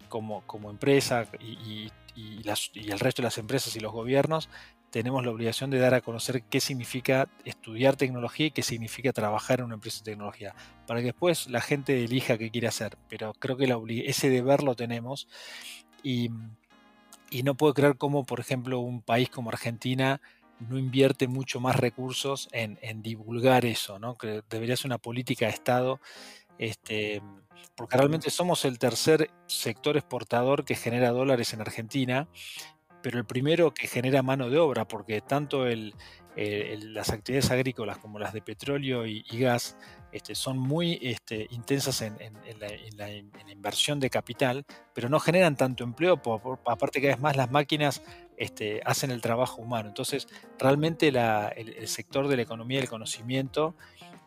como, 0.09 0.43
empresa 0.71 1.27
y, 1.41 1.91
y, 2.15 2.43
el 2.45 3.01
resto 3.01 3.23
de 3.23 3.27
las 3.27 3.39
empresas 3.39 3.75
y 3.75 3.81
los 3.81 3.93
gobiernos, 3.93 4.51
tenemos 4.93 5.25
la 5.25 5.31
obligación 5.31 5.71
de 5.71 5.79
dar 5.79 5.95
a 5.95 6.03
conocer 6.03 6.43
qué 6.45 6.61
significa 6.61 7.27
estudiar 7.47 7.97
tecnología 7.97 8.47
y 8.47 8.51
qué 8.51 8.63
significa 8.63 9.13
trabajar 9.15 9.59
en 9.59 9.65
una 9.65 9.75
empresa 9.77 10.01
de 10.01 10.13
tecnología, 10.13 10.55
para 10.87 11.01
que 11.01 11.07
después 11.07 11.49
la 11.49 11.63
gente 11.63 12.05
elija 12.05 12.37
qué 12.37 12.51
quiere 12.51 12.69
hacer. 12.69 12.99
Pero 13.09 13.33
creo 13.33 13.57
que 13.57 13.75
ese 14.07 14.29
deber 14.29 14.63
lo 14.63 14.77
tenemos 14.77 15.27
y, 16.03 16.31
no 17.43 17.57
puedo 17.57 17.73
creer 17.73 17.97
cómo, 17.97 18.25
por 18.27 18.39
ejemplo, 18.39 18.81
un 18.81 19.01
país 19.01 19.31
como 19.31 19.49
Argentina 19.49 20.21
no 20.61 20.79
invierte 20.79 21.27
mucho 21.27 21.59
más 21.59 21.77
recursos 21.77 22.51
en, 22.53 23.03
divulgar 23.03 23.65
eso, 23.65 23.99
¿no? 23.99 24.17
que 24.19 24.43
debería 24.51 24.77
ser 24.77 24.89
una 24.89 24.99
política 24.99 25.47
de 25.47 25.53
Estado. 25.53 26.01
Este, 26.59 27.23
porque 27.75 27.97
realmente 27.97 28.29
somos 28.29 28.67
el 28.67 28.79
tercer 28.79 29.31
sector 29.47 29.97
exportador 29.97 30.67
que 30.67 30.75
genera 30.75 31.11
dólares 31.11 31.55
en 31.55 31.63
Argentina 31.63 32.29
pero 33.03 33.19
el 33.19 33.25
primero 33.25 33.75
que 33.75 33.89
genera 33.89 34.23
mano 34.23 34.49
de 34.49 34.59
obra, 34.59 34.87
porque 34.87 35.21
tanto 35.21 35.67
las 35.67 37.11
actividades 37.11 37.51
agrícolas 37.51 37.99
como 37.99 38.19
las 38.19 38.33
de 38.33 38.41
petróleo 38.41 39.07
y, 39.07 39.23
gas 39.33 39.77
este, 40.13 40.35
son 40.35 40.59
muy 40.59 40.99
este, 41.03 41.49
intensas 41.51 42.01
en, 42.03 42.17
la, 42.97 43.11
inversión 43.51 43.99
de 43.99 44.09
capital, 44.09 44.65
pero 44.95 45.09
no 45.09 45.21
generan 45.21 45.57
tanto 45.57 45.85
empleo, 45.85 46.21
aparte 46.67 47.01
que 47.01 47.09
vez 47.09 47.21
más 47.21 47.37
las 47.37 47.51
máquinas 47.51 48.03
este, 48.37 48.81
hacen 48.85 49.11
el 49.11 49.21
trabajo 49.21 49.61
humano. 49.61 49.89
Entonces, 49.89 50.29
realmente 50.59 51.09
el, 51.09 51.89
sector 51.89 52.29
de 52.29 52.37
la 52.37 52.43
economía 52.43 52.79
del 52.79 52.89
conocimiento 52.89 53.75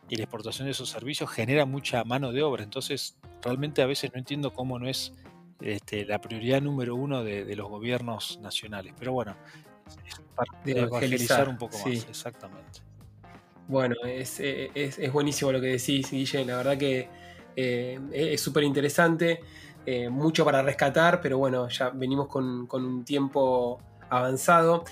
y 0.09 0.17
la 0.17 0.23
exportación 0.23 0.65
de 0.65 0.71
esos 0.71 0.89
servicios 0.89 1.29
genera 1.29 1.65
mucha 1.65 2.03
mano 2.03 2.31
de 2.31 2.43
obra. 2.43 2.63
Entonces, 2.63 3.17
realmente 3.41 3.81
a 3.81 3.85
veces 3.85 4.11
no 4.13 4.19
entiendo 4.19 4.53
cómo 4.53 4.77
no 4.79 4.87
es 4.87 5.13
este, 5.61 6.05
la 6.05 6.19
prioridad 6.19 6.61
número 6.61 6.95
uno 6.95 7.23
de, 7.23 7.55
los 7.55 7.69
gobiernos 7.69 8.39
nacionales. 8.41 8.93
Pero 8.97 9.13
bueno, 9.13 9.35
para 10.35 10.51
evangelizar 10.65 11.47
un 11.49 11.57
poco 11.57 11.77
más, 11.77 12.05
exactamente. 12.09 12.81
Bueno, 13.67 13.95
es, 14.05 14.41
buenísimo 15.11 15.51
lo 15.51 15.59
que 15.59 15.67
decís, 15.67 16.11
Guille. 16.11 16.45
La 16.45 16.57
verdad 16.57 16.77
que 16.77 17.09
eh, 17.55 17.99
es 18.11 18.41
súper 18.41 18.63
interesante, 18.63 19.39
eh, 19.85 20.09
mucho 20.09 20.45
para 20.45 20.61
rescatar, 20.61 21.21
pero 21.21 21.37
bueno, 21.37 21.67
ya 21.69 21.89
venimos 21.89 22.27
con, 22.27 22.67
un 22.71 23.05
tiempo 23.05 23.79
avanzado. 24.09 24.83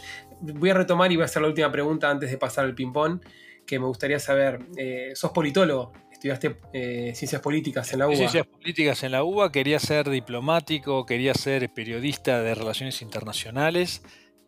Voy 0.41 0.69
a 0.71 0.73
retomar 0.73 1.11
y 1.11 1.15
voy 1.15 1.23
a 1.23 1.25
hacer 1.25 1.41
la 1.41 1.49
última 1.49 1.71
pregunta 1.71 2.09
antes 2.09 2.31
de 2.31 2.37
pasar 2.37 2.65
al 2.65 2.73
ping-pong, 2.73 3.19
que 3.65 3.79
me 3.79 3.85
gustaría 3.85 4.19
saber, 4.19 4.59
eh, 4.77 5.11
¿sos 5.13 5.31
politólogo? 5.31 5.93
Estudiaste 6.23 6.55
eh, 6.71 7.13
ciencias 7.15 7.41
políticas 7.41 7.91
en 7.91 7.99
la 7.99 8.07
UBA. 8.07 8.15
Ciencias 8.15 8.47
políticas 8.47 9.03
en 9.03 9.11
la 9.11 9.23
UBA, 9.23 9.51
quería 9.51 9.79
ser 9.79 10.09
diplomático, 10.09 11.05
quería 11.05 11.33
ser 11.33 11.69
periodista 11.73 12.41
de 12.41 12.55
relaciones 12.55 13.01
internacionales 13.01 14.03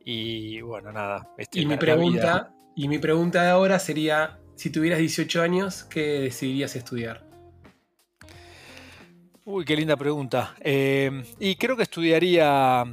y 0.06 0.62
bueno, 0.62 0.94
nada. 0.94 1.30
Este, 1.38 1.60
y, 1.60 1.66
mi 1.66 1.76
pregunta, 1.76 2.54
y 2.78 2.88
mi 2.88 2.98
pregunta 2.98 3.44
de 3.44 3.50
ahora 3.50 3.80
sería, 3.80 4.40
si 4.56 4.70
tuvieras 4.70 5.00
18 5.00 5.42
años, 5.42 5.84
¿qué 5.84 6.22
decidirías 6.22 6.78
estudiar? 6.78 7.26
Uy, 9.44 9.66
qué 9.66 9.76
linda 9.76 9.98
pregunta. 9.98 10.56
Eh, 10.62 11.24
y 11.40 11.56
creo 11.56 11.76
que 11.76 11.84
estudiaría 11.84 12.86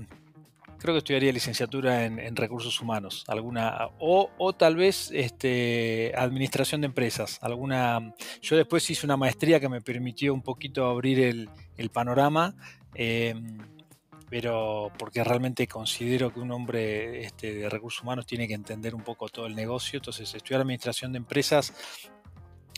creo 0.82 0.94
que 0.94 0.98
estudiaría 0.98 1.32
licenciatura 1.32 2.04
en, 2.04 2.36
recursos 2.36 2.80
humanos, 2.80 3.24
alguna, 3.28 3.88
o, 3.98 4.52
tal 4.52 4.76
vez 4.76 5.10
este, 5.12 6.12
administración 6.16 6.80
de 6.80 6.86
empresas, 6.86 7.38
alguna. 7.40 8.14
Yo 8.42 8.56
después 8.56 8.88
hice 8.90 9.06
una 9.06 9.16
maestría 9.16 9.60
que 9.60 9.68
me 9.68 9.80
permitió 9.80 10.34
un 10.34 10.42
poquito 10.42 10.86
abrir 10.86 11.20
el, 11.20 11.90
panorama, 11.90 12.54
em, 12.94 13.58
pero 14.28 14.90
porque 14.98 15.22
realmente 15.22 15.66
considero 15.66 16.32
que 16.32 16.40
un 16.40 16.50
hombre 16.50 17.22
este, 17.24 17.54
de 17.54 17.68
recursos 17.68 18.02
humanos 18.02 18.26
tiene 18.26 18.48
que 18.48 18.54
entender 18.54 18.94
un 18.94 19.02
poco 19.02 19.28
todo 19.28 19.46
el 19.46 19.54
negocio, 19.54 19.98
entonces 19.98 20.34
estudiar 20.34 20.62
administración 20.62 21.12
de 21.12 21.18
empresas 21.18 21.72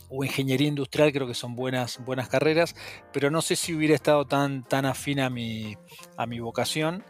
o 0.09 0.25
ingeniería 0.25 0.69
industrial 0.69 1.13
creo 1.13 1.27
que 1.27 1.35
son 1.35 1.57
buenas, 1.57 1.99
buenas 2.05 2.29
carreras, 2.29 2.75
pero 3.13 3.31
no 3.31 3.43
sé 3.43 3.57
si 3.57 3.75
hubiera 3.75 3.95
estado 3.95 4.27
tan, 4.27 4.65
tan 4.65 4.85
afín 4.85 5.21
a 5.21 5.31
mi, 5.31 5.77
a 6.17 6.27
mi 6.27 6.41
vocación. 6.41 7.05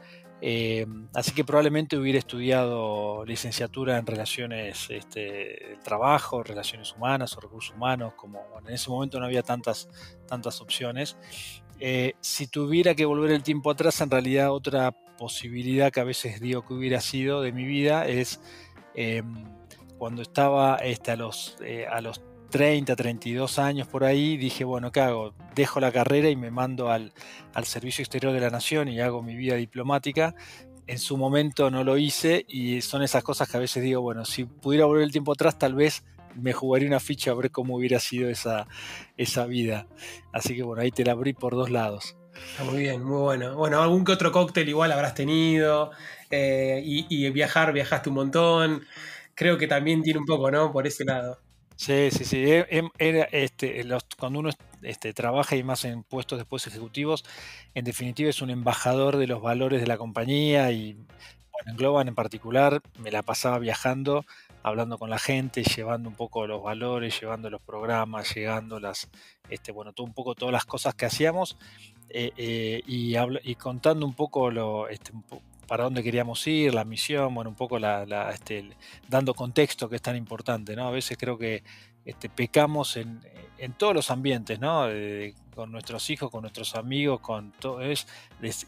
Eh, 0.46 0.86
así 1.14 1.32
que 1.32 1.42
probablemente 1.42 1.96
hubiera 1.96 2.18
estudiado 2.18 3.24
licenciatura 3.24 3.96
en 3.96 4.04
relaciones 4.04 4.88
este, 4.90 5.78
trabajo, 5.82 6.42
relaciones 6.42 6.92
humanas 6.92 7.34
o 7.34 7.40
recursos 7.40 7.74
humanos, 7.74 8.12
como 8.14 8.44
en 8.60 8.74
ese 8.74 8.90
momento 8.90 9.18
no 9.18 9.24
había 9.24 9.42
tantas, 9.42 9.88
tantas 10.28 10.60
opciones. 10.60 11.16
Eh, 11.80 12.12
si 12.20 12.46
tuviera 12.46 12.94
que 12.94 13.06
volver 13.06 13.30
el 13.30 13.42
tiempo 13.42 13.70
atrás, 13.70 14.02
en 14.02 14.10
realidad 14.10 14.52
otra 14.52 14.92
posibilidad 15.16 15.90
que 15.90 16.00
a 16.00 16.04
veces 16.04 16.38
digo 16.40 16.62
que 16.62 16.74
hubiera 16.74 17.00
sido 17.00 17.40
de 17.40 17.50
mi 17.50 17.64
vida 17.64 18.06
es 18.06 18.38
em, 18.94 19.46
cuando 19.96 20.20
estaba 20.20 20.76
este, 20.76 21.12
a, 21.12 21.16
los, 21.16 21.56
eh, 21.62 21.86
a 21.90 22.02
los 22.02 22.20
30, 22.54 22.94
32 22.94 23.58
años 23.58 23.88
por 23.88 24.04
ahí, 24.04 24.36
dije, 24.36 24.62
bueno, 24.62 24.92
¿qué 24.92 25.00
hago? 25.00 25.34
Dejo 25.56 25.80
la 25.80 25.90
carrera 25.90 26.28
y 26.30 26.36
me 26.36 26.52
mando 26.52 26.88
al, 26.88 27.12
Servicio 27.64 28.02
Exterior 28.02 28.32
de 28.32 28.38
la 28.38 28.48
Nación 28.48 28.86
y 28.86 29.00
hago 29.00 29.24
mi 29.24 29.34
vida 29.34 29.56
diplomática. 29.56 30.36
En 30.86 31.00
su 31.00 31.16
momento 31.16 31.68
no 31.72 31.82
lo 31.82 31.98
hice 31.98 32.44
y 32.46 32.80
son 32.80 33.02
esas 33.02 33.24
cosas 33.24 33.50
que 33.50 33.56
a 33.56 33.60
veces 33.60 33.82
digo, 33.82 34.02
bueno, 34.02 34.24
si 34.24 34.44
pudiera 34.44 34.84
volver 34.84 35.02
el 35.02 35.10
tiempo 35.10 35.32
atrás, 35.32 35.58
tal 35.58 35.74
vez 35.74 36.04
me 36.36 36.52
jugaría 36.52 36.86
una 36.86 37.00
ficha 37.00 37.32
a 37.32 37.34
ver 37.34 37.50
cómo 37.50 37.74
hubiera 37.74 37.98
sido 37.98 38.30
esa, 38.30 38.68
esa 39.16 39.46
vida. 39.46 39.88
Así 40.32 40.54
que 40.54 40.62
bueno, 40.62 40.80
ahí 40.80 40.92
te 40.92 41.04
la 41.04 41.10
abrí 41.10 41.32
por 41.32 41.56
dos 41.56 41.70
lados. 41.70 42.16
muy 42.64 42.78
bien, 42.78 43.02
muy 43.02 43.18
bueno. 43.18 43.56
Bueno, 43.56 43.82
algún 43.82 44.04
que 44.04 44.12
otro 44.12 44.30
cóctel 44.30 44.68
igual 44.68 44.92
habrás 44.92 45.16
tenido 45.16 45.90
eh, 46.30 46.80
y, 46.84 47.04
y, 47.08 47.28
viajar, 47.30 47.72
viajaste 47.72 48.10
un 48.10 48.14
montón. 48.14 48.86
Creo 49.34 49.58
que 49.58 49.66
también 49.66 50.02
tiene 50.02 50.20
un 50.20 50.24
poco, 50.24 50.52
¿no? 50.52 50.70
Por 50.70 50.86
ese 50.86 51.04
lado. 51.04 51.43
Sí, 51.76 52.10
sí, 52.10 52.24
sí. 52.24 52.36
E, 52.38 52.66
em, 52.70 52.88
era, 52.98 53.24
este, 53.24 53.84
cuando 54.18 54.38
uno 54.38 54.50
este, 54.82 55.12
trabaja 55.12 55.56
y 55.56 55.62
más 55.62 55.84
en 55.84 56.04
puestos 56.04 56.38
después 56.38 56.66
ejecutivos, 56.66 57.24
en 57.74 57.84
definitiva 57.84 58.30
es 58.30 58.42
un 58.42 58.50
embajador 58.50 59.16
de 59.16 59.26
los 59.26 59.42
valores 59.42 59.80
de 59.80 59.86
la 59.86 59.98
compañía 59.98 60.70
y 60.70 60.94
bueno, 60.94 61.70
en 61.72 61.76
Globan 61.76 62.08
en 62.08 62.14
particular 62.14 62.80
me 62.98 63.10
la 63.10 63.22
pasaba 63.22 63.58
viajando, 63.58 64.24
hablando 64.62 64.98
con 64.98 65.10
la 65.10 65.18
gente, 65.18 65.62
llevando 65.64 66.08
un 66.08 66.14
poco 66.14 66.46
los 66.46 66.62
valores, 66.62 67.20
llevando 67.20 67.50
los 67.50 67.60
programas, 67.60 68.34
llegando 68.34 68.78
las, 68.78 69.08
este, 69.48 69.72
bueno, 69.72 69.92
todo 69.92 70.06
un 70.06 70.14
poco 70.14 70.34
todas 70.34 70.52
las 70.52 70.64
cosas 70.64 70.94
que 70.94 71.06
hacíamos 71.06 71.58
eh, 72.08 72.32
eh, 72.36 72.82
y, 72.86 73.14
y, 73.42 73.54
contando 73.56 74.06
un 74.06 74.14
poco 74.14 74.50
lo, 74.50 74.88
este, 74.88 75.12
para 75.66 75.84
dónde 75.84 76.02
queríamos 76.02 76.46
ir, 76.46 76.74
la 76.74 76.84
misión, 76.84 77.34
bueno, 77.34 77.50
un 77.50 77.56
poco 77.56 77.78
la, 77.78 78.30
este, 78.32 78.70
dando 79.08 79.34
contexto 79.34 79.88
que 79.88 79.96
es 79.96 80.02
tan 80.02 80.16
importante, 80.16 80.76
¿no? 80.76 80.86
A 80.86 80.90
veces 80.90 81.16
creo 81.18 81.38
que 81.38 81.62
este, 82.04 82.28
pecamos 82.28 82.96
en, 82.96 83.20
todos 83.78 83.94
los 83.94 84.10
ambientes, 84.10 84.60
¿no? 84.60 84.86
con 85.54 85.72
nuestros 85.72 86.10
hijos, 86.10 86.30
con 86.30 86.42
nuestros 86.42 86.74
amigos, 86.74 87.20
con 87.20 87.52
todo, 87.52 87.80
es, 87.80 88.06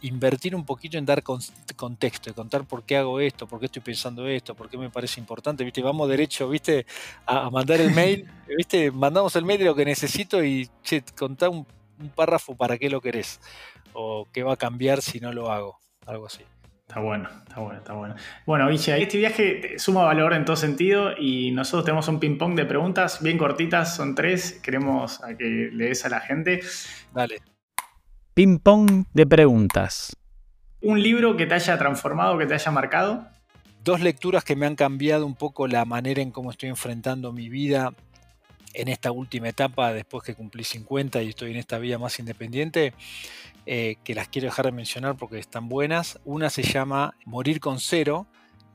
invertir 0.02 0.54
un 0.54 0.64
poquito 0.64 0.96
en 0.96 1.04
dar 1.04 1.22
contexto, 1.22 2.34
contar 2.34 2.64
por 2.64 2.84
qué 2.84 2.96
hago 2.96 3.20
esto, 3.20 3.46
por 3.46 3.60
qué 3.60 3.66
estoy 3.66 3.82
pensando 3.82 4.26
esto, 4.26 4.54
por 4.54 4.70
qué 4.70 4.78
me 4.78 4.88
parece 4.88 5.20
importante, 5.20 5.64
¿viste? 5.64 5.82
Vamos 5.82 6.08
derecho, 6.08 6.48
¿viste? 6.48 6.86
A, 7.26 7.50
mandar 7.50 7.80
el 7.80 7.90
mail, 7.92 8.26
¿viste? 8.56 8.90
Mandamos 8.90 9.36
el 9.36 9.44
mail 9.44 9.58
de 9.58 9.64
lo 9.66 9.74
que 9.74 9.84
necesito 9.84 10.42
y, 10.42 10.70
che, 10.82 11.02
contá 11.18 11.50
un, 11.50 11.66
un 11.98 12.08
párrafo 12.10 12.56
para 12.56 12.78
qué 12.78 12.88
lo 12.88 13.00
querés, 13.00 13.40
o 13.92 14.26
qué 14.32 14.42
va 14.42 14.54
a 14.54 14.56
cambiar 14.56 15.02
si 15.02 15.20
no 15.20 15.32
lo 15.32 15.50
hago, 15.50 15.78
algo 16.06 16.26
así. 16.26 16.42
Está 16.88 17.00
bueno, 17.00 17.28
está 17.48 17.60
bueno, 17.60 17.78
está 17.78 17.92
bueno. 17.94 18.14
Bueno, 18.46 18.68
Villa, 18.68 18.96
este 18.96 19.18
viaje 19.18 19.76
suma 19.76 20.04
valor 20.04 20.32
en 20.34 20.44
todo 20.44 20.54
sentido 20.54 21.18
y 21.18 21.50
nosotros 21.50 21.84
tenemos 21.84 22.06
un 22.06 22.20
ping-pong 22.20 22.54
de 22.54 22.64
preguntas 22.64 23.20
bien 23.20 23.38
cortitas, 23.38 23.96
son 23.96 24.14
tres. 24.14 24.60
Queremos 24.62 25.20
a 25.24 25.36
que 25.36 25.70
le 25.72 25.86
des 25.86 26.04
a 26.04 26.08
la 26.08 26.20
gente. 26.20 26.60
Dale. 27.12 27.42
Ping-pong 28.34 29.06
de 29.12 29.26
preguntas. 29.26 30.16
¿Un 30.80 31.02
libro 31.02 31.36
que 31.36 31.46
te 31.46 31.54
haya 31.54 31.76
transformado, 31.76 32.38
que 32.38 32.46
te 32.46 32.54
haya 32.54 32.70
marcado? 32.70 33.26
Dos 33.82 34.00
lecturas 34.00 34.44
que 34.44 34.54
me 34.54 34.66
han 34.66 34.76
cambiado 34.76 35.26
un 35.26 35.34
poco 35.34 35.66
la 35.66 35.84
manera 35.84 36.22
en 36.22 36.30
cómo 36.30 36.52
estoy 36.52 36.68
enfrentando 36.68 37.32
mi 37.32 37.48
vida 37.48 37.94
en 38.76 38.88
esta 38.88 39.10
última 39.10 39.48
etapa, 39.48 39.92
después 39.92 40.22
que 40.22 40.34
cumplí 40.34 40.62
50 40.62 41.22
y 41.22 41.30
estoy 41.30 41.50
en 41.50 41.56
esta 41.56 41.78
vida 41.78 41.98
más 41.98 42.18
independiente. 42.18 42.92
Eh, 43.68 43.96
que 44.04 44.14
las 44.14 44.28
quiero 44.28 44.46
dejar 44.46 44.66
de 44.66 44.72
mencionar 44.72 45.16
porque 45.16 45.38
están 45.38 45.68
buenas. 45.68 46.20
Una 46.24 46.50
se 46.50 46.62
llama 46.62 47.14
Morir 47.24 47.58
con 47.58 47.80
cero, 47.80 48.26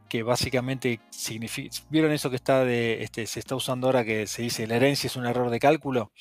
que 0.09 0.23
básicamente 0.23 0.99
significa. 1.11 1.77
¿Vieron 1.89 2.11
eso 2.11 2.29
que 2.29 2.35
está. 2.35 2.69
Este, 2.69 3.25
se 3.27 3.39
está 3.39 3.55
usando 3.55 3.87
ahora 3.87 4.03
que 4.03 4.27
se 4.27 4.41
dice 4.41 4.67
la 4.67 4.75
herencia 4.75 5.07
es 5.07 5.15
un 5.15 5.25
error 5.25 5.49
de 5.49 5.59
cálculo? 5.59 6.11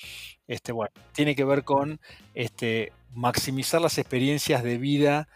Este, 0.46 0.70
bueno, 0.72 0.92
tiene 1.12 1.34
que 1.34 1.44
ver 1.44 1.64
con 1.64 2.00
este, 2.34 2.92
maximizar 3.12 3.80
las 3.80 3.98
experiencias 3.98 4.62
de 4.62 4.78
vida 4.78 5.28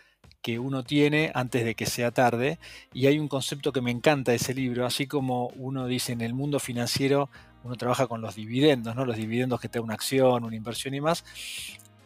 que 0.44 0.58
uno 0.58 0.84
tiene 0.84 1.32
antes 1.34 1.64
de 1.64 1.74
que 1.74 1.86
sea 1.86 2.10
tarde. 2.10 2.58
Y 2.92 3.06
hay 3.06 3.18
un 3.18 3.28
concepto 3.28 3.72
que 3.72 3.80
me 3.80 3.90
encanta 3.90 4.32
de 4.32 4.36
ese 4.36 4.52
libro, 4.52 4.84
así 4.84 5.06
como 5.06 5.48
uno 5.56 5.86
dice 5.86 6.12
en 6.12 6.20
el 6.20 6.34
mundo 6.34 6.60
financiero, 6.60 7.30
uno 7.62 7.76
trabaja 7.76 8.06
con 8.06 8.20
los 8.20 8.34
dividendos, 8.34 8.94
¿no? 8.94 9.06
Los 9.06 9.16
dividendos 9.16 9.58
que 9.58 9.70
te 9.70 9.78
da 9.78 9.82
una 9.82 9.94
acción, 9.94 10.44
una 10.44 10.54
inversión 10.54 10.92
y 10.92 11.00
más 11.00 11.24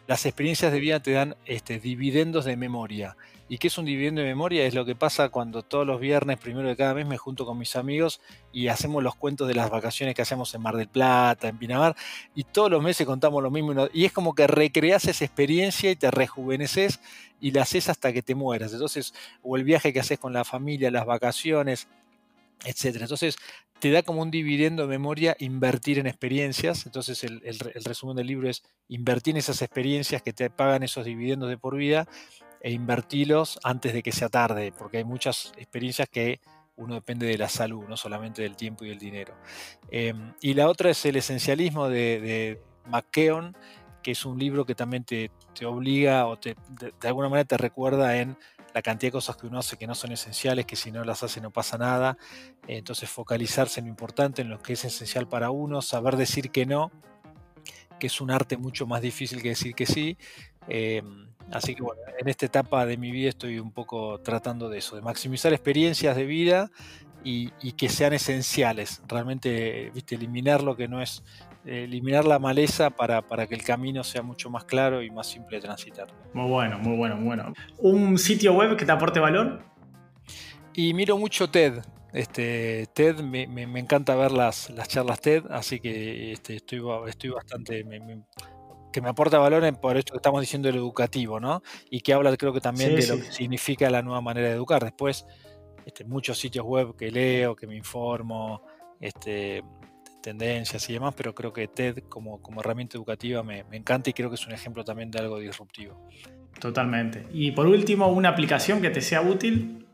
las 0.09 0.25
experiencias 0.25 0.71
de 0.71 0.79
vida 0.79 0.99
te 1.01 1.11
dan 1.11 1.35
este, 1.45 1.79
dividendos 1.79 2.45
de 2.45 2.57
memoria. 2.57 3.15
¿Y 3.51 3.57
qué 3.57 3.67
es 3.67 3.77
un 3.79 3.85
dividendo 3.85 4.21
de 4.21 4.27
memoria? 4.27 4.63
Es 4.63 4.75
lo 4.75 4.85
que 4.85 4.95
pasa 4.95 5.29
cuando 5.29 5.63
todos 5.63 5.85
los 5.85 5.99
viernes, 5.99 6.37
primero 6.37 6.67
de 6.67 6.75
cada 6.75 6.93
mes, 6.93 7.07
me 7.07 7.17
junto 7.17 7.47
con 7.47 7.57
mis 7.57 7.75
amigos 7.75 8.21
y 8.53 8.67
hacemos 8.67 9.01
los 9.01 9.15
cuentos 9.15 9.47
de 9.47 9.55
las 9.55 9.71
vacaciones 9.71 10.13
que 10.13 10.21
hacemos 10.21 10.53
en 10.53 10.61
Mar 10.61 10.75
del 10.75 10.87
Plata, 10.87 11.47
en 11.47 11.57
Pinamar, 11.57 11.95
y 12.35 12.43
todos 12.43 12.69
los 12.69 12.83
meses 12.83 13.07
contamos 13.07 13.41
lo 13.41 13.49
mismo. 13.49 13.73
Y 13.91 14.05
es 14.05 14.13
como 14.13 14.35
que 14.35 14.45
recreas 14.45 15.05
esa 15.05 15.25
experiencia 15.25 15.89
y 15.89 15.95
te 15.95 16.11
rejuveneces 16.11 16.99
y 17.41 17.49
la 17.49 17.63
haces 17.63 17.89
hasta 17.89 18.13
que 18.13 18.21
te 18.21 18.35
mueras. 18.35 18.71
Entonces, 18.71 19.15
o 19.41 19.57
el 19.57 19.63
viaje 19.63 19.91
que 19.93 19.99
haces 19.99 20.19
con 20.19 20.31
la 20.31 20.45
familia, 20.45 20.91
las 20.91 21.07
vacaciones, 21.07 21.87
etcétera. 22.63 23.05
Entonces, 23.05 23.35
te 23.79 23.89
da 23.89 24.03
como 24.03 24.21
un 24.21 24.29
dividendo 24.29 24.83
de 24.83 24.89
memoria 24.89 25.35
invertir 25.39 25.97
en 25.97 26.05
experiencias. 26.05 26.85
Entonces, 26.85 27.23
el, 27.23 27.41
resumen 27.83 28.15
del 28.15 28.27
libro 28.27 28.47
es 28.47 28.61
invertir 28.89 29.33
en 29.33 29.37
esas 29.37 29.61
experiencias 29.63 30.21
que 30.21 30.33
te 30.33 30.51
pagan 30.51 30.83
esos 30.83 31.05
dividendos 31.05 31.49
de 31.49 31.57
por 31.57 31.75
vida 31.75 32.07
e 32.61 32.71
invertirlos 32.71 33.59
antes 33.63 33.93
de 33.93 34.03
que 34.03 34.11
sea 34.11 34.29
tarde, 34.29 34.71
porque 34.77 34.97
hay 34.97 35.03
muchas 35.03 35.51
experiencias 35.57 36.09
que 36.09 36.39
uno 36.75 36.95
depende 36.95 37.27
de 37.27 37.37
la 37.37 37.49
salud, 37.49 37.85
no 37.87 37.97
solamente 37.97 38.41
del 38.41 38.55
tiempo 38.55 38.85
y 38.85 38.89
el 38.89 38.99
dinero. 38.99 39.33
Em, 39.91 40.33
y 40.41 40.53
la 40.53 40.69
otra 40.69 40.89
es 40.89 41.05
el 41.05 41.17
esencialismo 41.17 41.89
de, 41.89 42.21
de 42.21 42.61
McKeown, 42.85 43.55
que 44.01 44.11
es 44.11 44.25
un 44.25 44.39
libro 44.39 44.65
que 44.65 44.75
también 44.75 45.03
te, 45.03 45.31
obliga 45.65 46.25
o 46.27 46.37
te, 46.37 46.55
de 46.79 47.07
alguna 47.07 47.27
manera 47.27 47.45
te 47.45 47.57
recuerda 47.57 48.17
en 48.17 48.37
la 48.73 48.81
cantidad 48.81 49.09
de 49.09 49.11
cosas 49.11 49.35
que 49.35 49.47
uno 49.47 49.59
hace 49.59 49.77
que 49.77 49.87
no 49.87 49.95
son 49.95 50.11
esenciales, 50.11 50.65
que 50.65 50.75
si 50.75 50.91
no 50.91 51.03
las 51.03 51.23
hace 51.23 51.41
no 51.41 51.51
pasa 51.51 51.77
nada. 51.77 52.17
Entonces 52.67 53.09
focalizarse 53.09 53.79
en 53.79 53.87
lo 53.87 53.89
importante, 53.89 54.41
en 54.41 54.49
lo 54.49 54.61
que 54.61 54.73
es 54.73 54.85
esencial 54.85 55.27
para 55.27 55.49
uno, 55.51 55.81
saber 55.81 56.15
decir 56.15 56.51
que 56.51 56.65
no, 56.65 56.91
que 57.99 58.07
es 58.07 58.21
un 58.21 58.31
arte 58.31 58.57
mucho 58.57 58.87
más 58.87 59.01
difícil 59.01 59.41
que 59.41 59.49
decir 59.49 59.75
que 59.75 59.85
sí. 59.85 60.17
Em, 60.67 61.27
así 61.51 61.75
que 61.75 61.83
bueno, 61.83 62.01
en 62.17 62.27
esta 62.27 62.45
etapa 62.45 62.85
de 62.85 62.97
mi 62.97 63.11
vida 63.11 63.29
estoy 63.29 63.59
un 63.59 63.71
poco 63.71 64.19
tratando 64.21 64.69
de 64.69 64.79
eso, 64.79 64.95
de 64.95 65.01
maximizar 65.01 65.53
experiencias 65.53 66.15
de 66.15 66.25
vida 66.25 66.71
y, 67.23 67.51
y 67.61 67.73
que 67.73 67.89
sean 67.89 68.13
esenciales. 68.13 69.01
Realmente, 69.07 69.91
viste, 69.93 70.15
eliminar 70.15 70.63
lo 70.63 70.75
que 70.75 70.87
no 70.87 71.01
es 71.01 71.23
eliminar 71.65 72.25
la 72.25 72.39
maleza 72.39 72.89
para, 72.89 73.21
que 73.47 73.55
el 73.55 73.63
camino 73.63 74.03
sea 74.03 74.21
mucho 74.21 74.49
más 74.49 74.65
claro 74.65 75.03
y 75.03 75.09
más 75.09 75.27
simple 75.27 75.57
de 75.57 75.61
transitar. 75.61 76.07
Muy 76.33 76.49
bueno, 76.49 76.79
muy 76.79 76.97
bueno, 76.97 77.15
muy 77.15 77.25
bueno. 77.25 77.53
¿Un 77.77 78.17
sitio 78.17 78.53
web 78.53 78.75
que 78.77 78.85
te 78.85 78.91
aporte 78.91 79.19
valor? 79.19 79.61
Y 80.73 80.93
miro 80.93 81.17
mucho 81.17 81.49
TED. 81.49 81.79
Este, 82.13 82.87
TED, 82.93 83.19
me, 83.19 83.43
encanta 83.79 84.15
ver 84.15 84.31
las, 84.31 84.69
las, 84.71 84.87
charlas 84.87 85.19
TED, 85.21 85.43
así 85.51 85.79
que 85.79 86.31
este, 86.31 86.55
estoy, 86.55 86.81
estoy 87.07 87.29
bastante... 87.29 87.83
que 88.91 89.01
me 89.01 89.09
aporta 89.09 89.37
valor 89.37 89.63
por 89.79 89.97
esto 89.97 90.13
que 90.13 90.17
estamos 90.17 90.41
diciendo 90.41 90.69
el 90.69 90.75
educativo, 90.75 91.39
¿no? 91.39 91.61
Y 91.89 92.01
que 92.01 92.13
habla 92.13 92.35
creo 92.37 92.53
que 92.53 92.61
también 92.61 92.95
de 92.95 93.07
lo 93.07 93.17
que 93.17 93.31
significa 93.31 93.89
la 93.89 94.01
nueva 94.01 94.21
manera 94.21 94.47
de 94.47 94.55
educar. 94.55 94.83
Después, 94.83 95.25
este, 95.85 96.05
muchos 96.05 96.37
sitios 96.37 96.65
web 96.65 96.95
que 96.95 97.11
leo, 97.11 97.55
que 97.55 97.67
me 97.67 97.75
informo, 97.75 98.63
este, 98.99 99.63
tendencias 100.21 100.89
y 100.89 100.93
demás, 100.93 101.13
pero 101.15 101.33
creo 101.33 101.53
que 101.53 101.67
TED 101.67 102.03
como, 102.09 102.41
como 102.41 102.61
herramienta 102.61 102.97
educativa 102.97 103.43
me, 103.43 103.63
encanta 103.71 104.09
y 104.09 104.13
creo 104.13 104.29
que 104.29 104.35
es 104.35 104.45
un 104.45 104.53
ejemplo 104.53 104.83
también 104.83 105.11
de 105.11 105.19
algo 105.19 105.39
disruptivo. 105.39 106.07
Totalmente. 106.59 107.25
Y 107.31 107.51
por 107.51 107.67
último, 107.67 108.07
una 108.07 108.29
aplicación 108.29 108.81
que 108.81 108.89
te 108.89 109.01
sea 109.01 109.21
útil. 109.21 109.85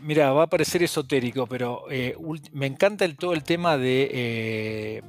Mira, 0.00 0.32
va 0.32 0.44
a 0.44 0.46
parecer 0.48 0.82
esotérico, 0.82 1.46
pero 1.46 1.84
eh, 1.90 2.16
me 2.52 2.66
encanta 2.66 3.04
el, 3.04 3.16
todo 3.16 3.32
el 3.32 3.42
tema 3.42 3.78
de, 3.78 4.10
eh, 4.12 5.02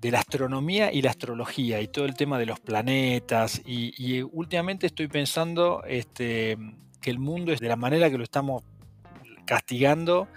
de 0.00 0.10
la 0.10 0.20
astronomía 0.20 0.92
y 0.92 1.02
la 1.02 1.10
astrología 1.10 1.80
y 1.80 1.88
todo 1.88 2.06
el 2.06 2.14
tema 2.14 2.38
de 2.38 2.46
los 2.46 2.60
planetas. 2.60 3.60
Y, 3.66 4.22
últimamente 4.22 4.86
estoy 4.86 5.08
pensando 5.08 5.82
este, 5.86 6.56
que 7.00 7.10
el 7.10 7.18
mundo 7.18 7.52
es 7.52 7.60
de 7.60 7.68
la 7.68 7.76
manera 7.76 8.10
que 8.10 8.18
lo 8.18 8.24
estamos 8.24 8.62
castigando. 9.44 10.28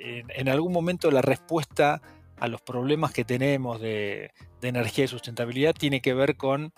en 0.00 0.48
algún 0.48 0.72
momento 0.72 1.10
la 1.10 1.22
respuesta 1.22 2.00
a 2.40 2.48
los 2.48 2.60
problemas 2.60 3.12
que 3.12 3.24
tenemos 3.24 3.80
de, 3.80 4.32
energía 4.62 5.04
y 5.04 5.08
sustentabilidad 5.08 5.74
tiene 5.74 6.00
que 6.00 6.14
ver 6.14 6.36
con, 6.36 6.72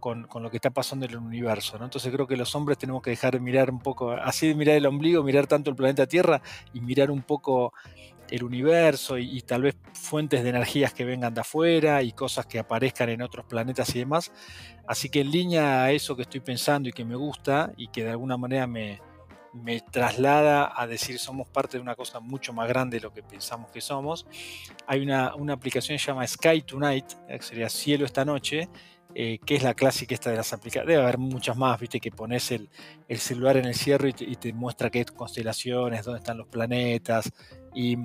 con, 0.00 0.26
lo 0.42 0.50
que 0.50 0.56
está 0.56 0.70
pasando 0.70 1.06
en 1.06 1.12
el 1.12 1.18
universo. 1.18 1.78
¿no? 1.78 1.84
Entonces 1.84 2.12
creo 2.12 2.26
que 2.26 2.36
los 2.36 2.54
hombres 2.54 2.78
tenemos 2.78 3.02
que 3.02 3.10
dejar 3.10 3.34
de 3.34 3.40
mirar 3.40 3.70
un 3.70 3.80
poco, 3.80 4.12
así 4.12 4.48
de 4.48 4.54
mirar 4.54 4.76
el 4.76 4.86
ombligo, 4.86 5.22
mirar 5.22 5.46
tanto 5.46 5.70
el 5.70 5.76
planeta 5.76 6.06
Tierra 6.06 6.40
y 6.72 6.80
mirar 6.80 7.10
un 7.10 7.22
poco 7.22 7.72
el 8.34 8.44
universo 8.44 9.16
y, 9.16 9.40
tal 9.42 9.62
vez 9.62 9.76
fuentes 9.92 10.42
de 10.42 10.50
energías 10.50 10.92
que 10.92 11.04
vengan 11.04 11.32
de 11.34 11.42
afuera 11.42 12.02
y 12.02 12.12
cosas 12.12 12.46
que 12.46 12.58
aparezcan 12.58 13.08
en 13.08 13.22
otros 13.22 13.46
planetas 13.46 13.94
y 13.94 14.00
demás. 14.00 14.32
Así 14.86 15.08
que 15.08 15.20
en 15.20 15.30
línea 15.30 15.84
a 15.84 15.92
eso 15.92 16.16
que 16.16 16.22
estoy 16.22 16.40
pensando 16.40 16.88
y 16.88 16.92
que 16.92 17.04
me 17.04 17.14
gusta 17.14 17.72
y 17.76 17.88
que 17.88 18.02
de 18.02 18.10
alguna 18.10 18.36
manera 18.36 18.66
me, 18.66 19.00
me 19.54 19.80
traslada 19.80 20.72
a 20.74 20.86
decir 20.86 21.18
somos 21.18 21.48
parte 21.48 21.76
de 21.78 21.82
una 21.82 21.94
cosa 21.94 22.18
mucho 22.18 22.52
más 22.52 22.68
grande 22.68 22.96
de 22.96 23.02
lo 23.02 23.12
que 23.12 23.22
pensamos 23.22 23.70
que 23.70 23.80
somos. 23.80 24.26
Hay 24.86 25.00
una, 25.00 25.32
aplicación 25.52 25.96
que 25.96 26.02
se 26.02 26.08
llama 26.08 26.26
Sky 26.26 26.62
Tonight, 26.62 27.06
que 27.28 27.42
sería 27.42 27.68
Cielo 27.68 28.04
esta 28.04 28.24
noche, 28.24 28.68
eh, 29.14 29.38
que 29.44 29.54
es 29.54 29.62
la 29.62 29.74
clásica 29.74 30.14
esta 30.14 30.30
de 30.30 30.36
las 30.36 30.52
aplicaciones. 30.52 30.88
Debe 30.88 31.02
haber 31.02 31.18
muchas 31.18 31.56
más, 31.56 31.78
viste, 31.78 32.00
que 32.00 32.10
pones 32.10 32.50
el, 32.50 32.68
celular 33.18 33.56
en 33.56 33.66
el 33.66 33.74
cierre 33.74 34.14
y 34.18 34.36
te, 34.36 34.52
muestra 34.52 34.90
qué 34.90 35.04
constelaciones, 35.04 36.04
dónde 36.04 36.18
están 36.18 36.38
los 36.38 36.48
planetas. 36.48 37.30
Y, 37.74 37.96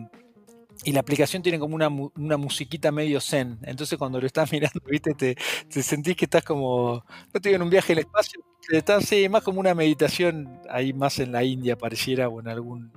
la 0.86 1.02
aplicación 1.02 1.44
tiene 1.44 1.60
como 1.60 1.76
una, 1.76 2.38
musiquita 2.38 2.92
medio 2.92 3.20
zen. 3.20 3.60
Entonces 3.64 3.98
cuando 3.98 4.22
lo 4.22 4.28
estás 4.28 4.52
mirando, 4.54 4.80
viste, 4.86 5.14
te, 5.14 5.36
te 5.68 5.84
sentís 5.84 6.16
que 6.16 6.26
estás 6.26 6.44
como, 6.44 7.04
no 7.34 7.42
te 7.42 7.50
digo 7.50 7.58
en 7.58 7.64
un 7.64 7.70
viaje 7.70 7.94
al 7.94 8.00
espacio, 8.00 8.42
Está 8.70 9.02
sí, 9.02 9.28
más 9.30 9.42
como 9.42 9.60
una 9.60 9.74
meditación 9.74 10.62
ahí 10.70 10.94
más 10.94 11.18
en 11.18 11.32
la 11.32 11.44
India 11.44 11.76
pareciera 11.76 12.30
o 12.30 12.40
en 12.40 12.48
algún 12.50 12.92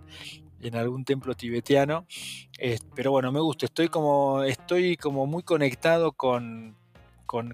en 0.61 0.77
algún 0.77 1.05
templo 1.05 1.35
tibetano. 1.35 2.07
pero 2.95 3.11
bueno, 3.11 3.33
me 3.33 3.41
gusta, 3.41 3.67
estoy 3.67 3.89
como, 3.89 4.45
estoy 4.45 4.97
como 4.97 5.27
muy 5.27 5.43
conectado 5.43 6.13
con, 6.13 6.77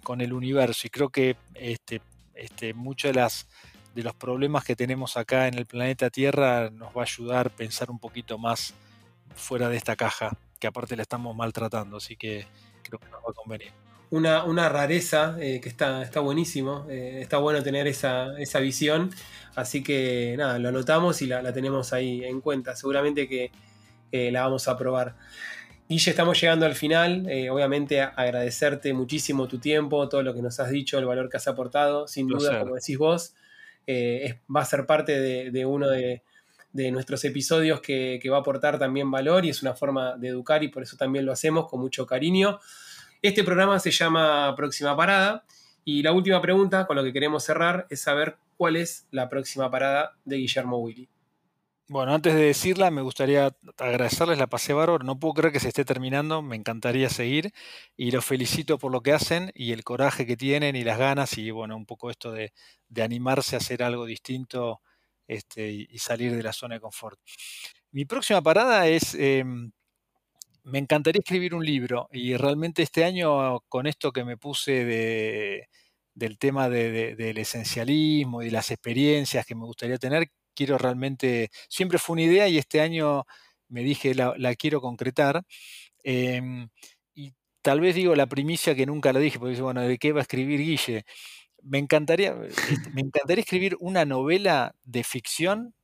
con, 0.03 0.21
el 0.21 0.33
universo 0.33 0.89
y 0.89 0.91
creo 0.91 1.09
que 1.09 1.37
este, 1.55 2.01
este, 2.35 2.75
muchos 2.75 3.11
de, 3.11 3.21
las, 3.21 3.47
de 3.95 4.03
los 4.03 4.13
problemas 4.13 4.65
que 4.65 4.75
tenemos 4.75 5.17
acá 5.17 5.47
en 5.47 5.55
el 5.55 5.67
planeta 5.67 6.11
Tierra 6.11 6.71
nos 6.71 6.89
va 6.89 7.03
a 7.03 7.05
ayudar 7.05 7.47
a 7.47 7.51
pensar 7.51 7.89
un 7.89 8.01
poquito 8.01 8.39
más 8.39 8.75
fuera 9.37 9.69
de 9.69 9.77
esta 9.77 9.95
caja, 9.95 10.37
que 10.59 10.67
aparte 10.67 10.97
la 10.97 11.03
estamos 11.03 11.37
maltratando, 11.37 11.99
así 11.99 12.17
que 12.17 12.45
creo 12.83 12.99
que 12.99 13.07
nos 13.09 13.21
va 13.21 13.31
a 13.31 13.33
convenir. 13.33 13.71
una, 14.11 14.43
una 14.43 14.69
rareza 14.69 15.37
que 15.39 15.61
está, 15.65 16.03
está 16.03 16.19
buenísimo. 16.19 16.87
está 16.89 17.39
bueno 17.39 17.63
tener 17.63 17.87
esa, 17.87 18.37
esa, 18.41 18.59
visión. 18.59 19.11
Así 19.55 19.85
que 19.85 20.35
nada, 20.37 20.59
lo 20.59 20.71
anotamos 20.71 21.23
y 21.23 21.29
la, 21.29 21.41
la 21.41 21.53
tenemos 21.53 21.93
ahí 21.93 22.25
en 22.25 22.41
cuenta. 22.41 22.75
Seguramente 22.75 23.29
que 23.29 23.53
la 24.11 24.43
vamos 24.43 24.67
a 24.67 24.77
probar. 24.77 25.15
Guille, 25.89 26.11
estamos 26.11 26.39
llegando 26.39 26.67
al 26.67 26.75
final. 26.75 27.27
Eh, 27.31 27.49
obviamente 27.49 28.03
agradecerte 28.03 28.93
muchísimo 28.93 29.49
tu 29.49 29.59
tiempo, 29.59 30.07
todo 30.11 30.23
lo 30.23 30.35
que 30.35 30.43
nos 30.43 30.61
has 30.61 30.69
dicho, 30.69 30.99
el 30.99 31.07
valor 31.07 31.31
que 31.31 31.39
has 31.39 31.49
aportado. 31.49 32.07
Sin 32.07 32.29
duda, 32.29 32.61
como 32.61 32.75
decís 32.75 32.99
vos, 32.99 33.35
eh, 33.87 34.39
va 34.55 34.61
a 34.61 34.65
ser 34.67 34.85
parte 34.85 35.19
de, 35.51 35.65
uno 35.65 35.89
de, 35.89 36.23
nuestros 36.93 37.25
episodios 37.25 37.81
que, 37.81 38.21
va 38.31 38.37
a 38.37 38.41
aportar 38.41 38.79
también 38.79 39.11
valor 39.11 39.47
y 39.47 39.49
es 39.49 39.63
una 39.63 39.75
forma 39.75 40.19
de 40.19 40.29
educar 40.29 40.63
y 40.63 40.69
por 40.69 40.83
eso 40.83 40.99
también 40.99 41.25
lo 41.25 41.33
hacemos 41.33 41.67
con 41.67 41.81
mucho 41.81 42.05
cariño. 42.05 42.61
Este 43.23 43.43
programa 43.43 43.79
se 43.79 43.91
llama 43.91 44.55
Próxima 44.57 44.95
Parada 44.95 45.47
y 45.87 46.03
la 46.03 46.13
última 46.13 46.43
pregunta 46.43 46.87
con 46.87 46.97
lo 46.97 47.03
que 47.03 47.15
queremos 47.15 47.45
cerrar 47.45 47.87
es 47.89 48.03
saber 48.03 48.37
cuál 48.59 48.77
es 48.77 49.07
la 49.11 49.31
próxima 49.31 49.71
parada 49.71 50.19
de 50.27 50.37
Guillermo 50.37 50.77
Willy. 50.77 51.09
Bueno, 51.91 52.13
antes 52.13 52.35
de 52.35 52.43
decirla, 52.43 52.91
me 52.91 53.01
gustaría 53.01 53.51
agradecerles 53.79 54.37
la 54.37 54.47
pase 54.47 54.75
bárbaro. 54.75 55.05
No 55.05 55.19
puedo 55.19 55.33
creer 55.33 55.53
que 55.55 55.61
se 55.61 55.69
esté 55.69 55.87
terminando, 55.87 56.43
me 56.43 56.55
encantaría 56.55 57.09
seguir 57.09 57.51
y 57.97 58.11
los 58.11 58.27
felicito 58.27 58.79
por 58.79 58.93
lo 58.93 59.01
que 59.01 59.15
hacen 59.15 59.51
y 59.55 59.73
el 59.73 59.85
coraje 59.85 60.27
que 60.27 60.37
tienen 60.37 60.77
y 60.77 60.85
las 60.85 60.99
ganas 60.99 61.39
y 61.39 61.51
bueno, 61.51 61.77
un 61.77 61.87
poco 61.87 62.11
esto 62.11 62.31
de, 62.31 62.53
animarse 63.03 63.57
a 63.57 63.59
hacer 63.59 63.83
algo 63.83 64.05
distinto 64.05 64.83
este, 65.27 65.71
y, 65.71 65.99
salir 65.99 66.37
de 66.37 66.43
la 66.43 66.53
zona 66.53 66.75
de 66.75 66.81
confort. 66.83 67.19
Mi 67.93 68.05
próxima 68.05 68.43
parada 68.43 68.87
es, 68.87 69.15
em, 69.15 69.73
me 70.65 70.79
encantaría 70.79 71.21
escribir 71.21 71.55
un 71.55 71.65
libro 71.65 72.09
y 72.13 72.37
realmente 72.37 72.83
este 72.83 73.05
año 73.05 73.61
con 73.69 73.87
esto 73.87 74.13
que 74.13 74.25
me 74.25 74.37
puse 74.37 74.85
de, 74.85 75.69
del 76.15 76.39
tema 76.39 76.69
del 76.69 77.39
esencialismo 77.39 78.43
y 78.43 78.51
las 78.51 78.71
experiencias 78.73 79.47
que 79.47 79.55
me 79.55 79.65
gustaría 79.65 79.99
tener, 79.99 80.31
quiero 80.59 80.77
realmente, 80.77 81.51
siempre 81.69 81.99
fue 82.01 82.15
una 82.15 82.23
idea 82.23 82.49
y 82.49 82.59
este 82.59 82.81
año 82.81 83.25
me 83.69 83.83
dije, 83.85 84.13
la, 84.15 84.35
quiero 84.57 84.81
concretar. 84.81 85.45
Em, 86.03 86.69
y 87.15 87.33
tal 87.63 87.81
vez 87.81 87.95
digo 87.95 88.17
la 88.17 88.27
primicia 88.27 88.75
que 88.75 88.87
nunca 88.87 89.13
lo 89.13 89.21
dije, 89.21 89.39
porque 89.39 89.51
dice, 89.53 89.63
bueno, 89.63 89.83
¿de 89.83 89.99
qué 89.99 90.13
va 90.13 90.21
a 90.21 90.23
escribir 90.23 90.61
Guille? 90.61 91.05
Me 91.63 91.79
encantaría, 91.79 92.35
me 92.93 93.03
encantaría 93.03 93.43
escribir 93.43 93.77
una 93.81 94.05
novela 94.05 94.75
de 94.85 95.05
ficción, 95.05 95.75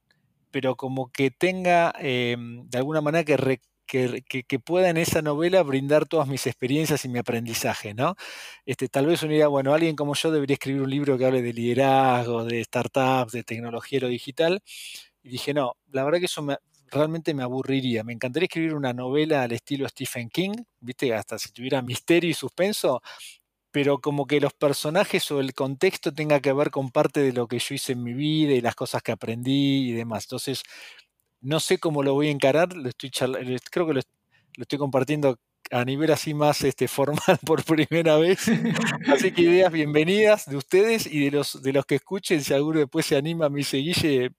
pero 0.50 0.76
como 0.76 1.10
que 1.12 1.30
tenga 1.30 1.92
em, 2.00 2.68
de 2.68 2.78
alguna 2.78 3.00
manera 3.00 3.24
que, 3.24 3.36
que, 3.86 4.24
pueda 4.64 4.88
en 4.90 4.96
esa 4.96 5.22
novela 5.22 5.62
brindar 5.62 6.06
todas 6.06 6.28
mis 6.28 6.46
experiencias 6.46 7.04
y 7.04 7.08
mi 7.08 7.18
aprendizaje, 7.18 7.94
¿no? 7.94 8.16
Este, 8.66 8.88
tal 8.88 9.06
vez 9.06 9.22
una 9.22 9.34
idea, 9.34 9.48
bueno, 9.48 9.74
alguien 9.74 9.96
como 9.96 10.14
yo 10.14 10.30
debería 10.30 10.54
escribir 10.54 10.82
un 10.82 10.90
libro 10.90 11.18
que 11.18 11.26
hable 11.26 11.42
de 11.42 11.52
liderazgo, 11.52 12.44
de 12.44 12.64
startups, 12.64 13.32
de 13.32 13.44
tecnología 13.44 14.00
lo 14.00 14.08
digital. 14.08 14.62
Y 15.22 15.30
dije, 15.30 15.54
no, 15.54 15.76
la 15.90 16.04
verdad 16.04 16.18
que 16.20 16.26
eso 16.26 16.46
realmente 16.90 17.34
me 17.34 17.42
aburriría. 17.42 18.04
Me 18.04 18.12
encantaría 18.12 18.46
escribir 18.46 18.74
una 18.74 18.92
novela 18.92 19.42
al 19.42 19.52
estilo 19.52 19.88
Stephen 19.88 20.30
King, 20.30 20.52
¿viste? 20.80 21.14
Hasta 21.14 21.38
si 21.38 21.52
tuviera 21.52 21.82
misterio 21.82 22.30
y 22.30 22.34
suspenso, 22.34 23.02
pero 23.70 24.00
como 24.00 24.26
que 24.26 24.40
los 24.40 24.54
personajes 24.54 25.30
o 25.32 25.40
el 25.40 25.52
contexto 25.54 26.14
tenga 26.14 26.40
que 26.40 26.52
ver 26.52 26.70
con 26.70 26.90
parte 26.90 27.20
de 27.20 27.32
lo 27.32 27.48
que 27.48 27.58
yo 27.58 27.74
hice 27.74 27.92
en 27.92 28.04
mi 28.04 28.14
vida 28.14 28.52
y 28.54 28.60
las 28.60 28.76
cosas 28.76 29.02
que 29.02 29.12
aprendí 29.12 29.90
y 29.90 29.92
demás. 29.92 30.24
Entonces, 30.26 30.62
no 31.44 31.60
sé 31.60 31.78
cómo 31.78 32.02
lo 32.02 32.14
voy 32.14 32.28
a 32.28 32.30
encarar, 32.30 32.74
lo 32.74 32.88
estoy 32.88 33.10
creo 33.10 33.86
que 33.86 33.94
lo, 33.94 34.00
estoy 34.56 34.78
compartiendo 34.78 35.38
a 35.70 35.84
nivel 35.84 36.10
así 36.10 36.34
más 36.34 36.62
este, 36.62 36.88
formal 36.88 37.38
por 37.46 37.62
primera 37.64 38.16
vez. 38.16 38.46
Así 39.08 39.32
que 39.32 39.42
ideas 39.42 39.70
bienvenidas 39.70 40.46
de 40.46 40.56
ustedes 40.56 41.06
y 41.06 41.26
de 41.26 41.30
los, 41.30 41.62
de 41.62 41.72
los 41.72 41.84
que 41.84 41.96
escuchen, 41.96 42.42
si 42.42 42.54
alguno 42.54 42.80
después 42.80 43.06
se 43.06 43.16
anima, 43.16 43.48
me 43.50 43.58
dice, 43.58 43.76
Guille, 43.76 44.30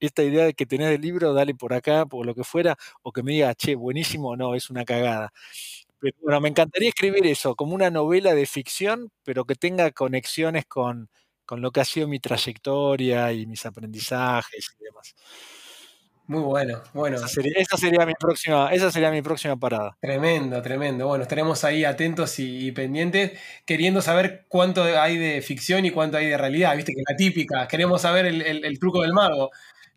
esta 0.00 0.22
idea 0.22 0.44
de 0.44 0.54
que 0.54 0.66
tenés 0.66 0.94
el 0.94 1.00
libro, 1.00 1.32
dale 1.32 1.54
por 1.54 1.74
acá, 1.74 2.06
por 2.06 2.26
lo 2.26 2.34
que 2.34 2.44
fuera, 2.44 2.76
o 3.02 3.12
que 3.12 3.22
me 3.22 3.32
diga, 3.32 3.54
che, 3.54 3.74
buenísimo, 3.74 4.36
no, 4.36 4.54
es 4.54 4.70
una 4.70 4.84
cagada. 4.84 5.32
Pero 6.00 6.16
bueno, 6.22 6.40
me 6.40 6.48
encantaría 6.48 6.88
escribir 6.90 7.26
eso, 7.26 7.56
como 7.56 7.74
una 7.74 7.90
novela 7.90 8.34
de 8.34 8.46
ficción, 8.46 9.10
pero 9.24 9.44
que 9.44 9.54
tenga 9.56 9.90
conexiones 9.92 10.66
con, 10.66 11.10
con 11.44 11.60
lo 11.60 11.70
que 11.72 11.80
ha 11.80 11.84
sido 11.84 12.08
mi 12.08 12.20
trayectoria 12.20 13.32
y 13.32 13.46
mis 13.46 13.66
aprendizajes 13.66 14.76
y 14.80 14.84
demás. 14.84 15.14
Muy 16.32 16.40
bueno, 16.40 16.80
bueno. 16.94 17.18
Esa 17.18 17.76
sería, 17.76 18.06
mi 18.06 18.14
próxima, 18.14 18.72
esa 18.72 18.90
sería 18.90 19.10
mi 19.10 19.20
próxima 19.20 19.54
parada. 19.54 19.98
Tremendo, 20.00 20.62
tremendo. 20.62 21.06
Bueno, 21.06 21.24
estaremos 21.24 21.62
ahí 21.62 21.84
atentos 21.84 22.38
y, 22.38 22.72
pendientes, 22.72 23.38
queriendo 23.66 24.00
saber 24.00 24.46
cuánto 24.48 24.82
hay 24.82 25.18
de 25.18 25.42
ficción 25.42 25.84
y 25.84 25.90
cuánto 25.90 26.16
hay 26.16 26.28
de 26.28 26.38
realidad. 26.38 26.74
Viste 26.74 26.94
que 26.94 27.02
la 27.06 27.14
típica, 27.16 27.68
queremos 27.68 28.00
saber 28.00 28.24
el, 28.24 28.78
truco 28.78 29.02
del 29.02 29.12
mago. 29.12 29.50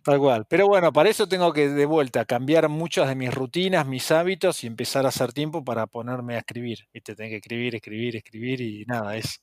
Tal 0.04 0.20
cual. 0.20 0.46
Pero 0.50 0.68
bueno, 0.68 0.92
para 0.92 1.10
eso 1.10 1.26
tengo 1.26 1.54
que 1.54 1.70
de 1.70 1.86
vuelta 1.86 2.26
cambiar 2.26 2.68
muchas 2.68 3.08
de 3.08 3.16
mis 3.16 3.34
rutinas, 3.34 3.88
mis 3.88 4.12
hábitos 4.12 4.62
y 4.66 4.68
empezar 4.68 5.06
a 5.06 5.10
hacer 5.10 5.32
tiempo 5.32 5.64
para 5.64 5.88
ponerme 5.88 6.36
a 6.36 6.40
escribir. 6.40 6.80
Viste, 6.94 7.16
tengo 7.16 7.30
que 7.30 7.38
escribir, 7.38 7.76
escribir, 7.76 8.18
escribir 8.18 8.60
y 8.60 8.84
nada, 8.86 9.16
es, 9.16 9.42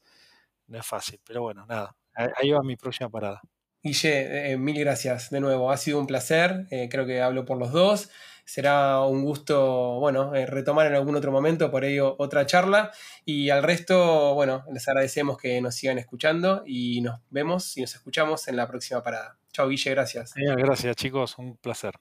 no 0.66 0.78
es 0.78 0.86
fácil. 0.86 1.18
Pero 1.26 1.40
bueno, 1.40 1.64
nada. 1.64 1.97
Ahí 2.14 2.51
va 2.51 2.62
mi 2.62 2.76
próxima 2.76 3.09
parada. 3.09 3.40
Guille, 3.83 4.53
eh, 4.53 4.57
mil 4.57 4.78
gracias 4.78 5.30
de 5.30 5.41
nuevo. 5.41 5.72
Ha 5.72 5.76
sido 5.76 5.99
un 5.99 6.07
placer. 6.07 6.66
Eh, 6.70 6.89
creo 6.91 7.05
que 7.05 7.20
hablo 7.20 7.45
por 7.45 7.59
los 7.59 7.72
dos. 7.72 8.11
Será 8.45 9.01
un 9.03 9.24
gusto, 9.24 9.99
bueno, 9.99 10.35
eh, 10.35 10.47
retomar 10.47 10.87
en 10.87 10.95
algún 10.95 11.16
otro 11.16 11.33
momento, 11.33 11.70
por 11.70 11.85
ello 11.85 12.16
otra 12.18 12.45
charla. 12.47 12.91
Y 13.24 13.51
al 13.51 13.62
resto, 13.62 14.35
bueno, 14.35 14.64
les 14.72 14.87
agradecemos 14.89 15.39
que 15.39 15.61
nos 15.61 15.74
sigan 15.74 15.99
escuchando 15.99 16.62
y 16.66 17.01
nos 17.01 17.20
vemos 17.30 17.76
y 17.76 17.80
nos 17.80 17.95
escuchamos 17.95 18.47
en 18.49 18.57
la 18.57 18.68
próxima 18.68 19.03
parada. 19.03 19.37
Chao, 19.53 19.68
Guille, 19.68 19.91
gracias. 19.91 20.33
gracias, 20.35 20.97
chicos. 20.97 21.39
Un 21.39 21.57
placer. 21.57 21.95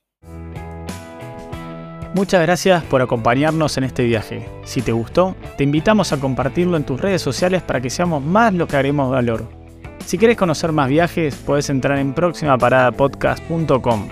Muchas 2.14 2.42
gracias 2.42 2.84
por 2.84 3.02
acompañarnos 3.02 3.78
en 3.78 3.86
este 3.86 4.04
viaje. 4.04 4.50
Si 4.66 4.82
te 4.82 4.92
gustó, 4.92 5.36
te 5.58 5.64
invitamos 5.64 6.12
a 6.12 6.20
compartirlo 6.20 6.76
en 6.76 6.84
tus 6.84 7.00
redes 7.00 7.22
sociales 7.22 7.62
para 7.62 7.80
que 7.80 7.90
seamos 7.90 8.22
más 8.22 8.54
lo 8.54 8.68
que 8.68 8.76
haremos 8.76 9.10
valor. 9.10 9.61
Si 10.06 10.18
quieres 10.18 10.38
conocer 10.38 10.72
más 10.72 10.90
viajes, 10.90 11.36
puedes 11.36 11.70
entrar 11.70 11.98
en 11.98 12.14
próximaparadapodcast.com. 12.14 14.10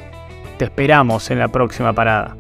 Te 0.58 0.66
esperamos 0.66 1.30
en 1.32 1.40
la 1.40 1.48
próxima 1.48 1.94
parada. 1.94 2.36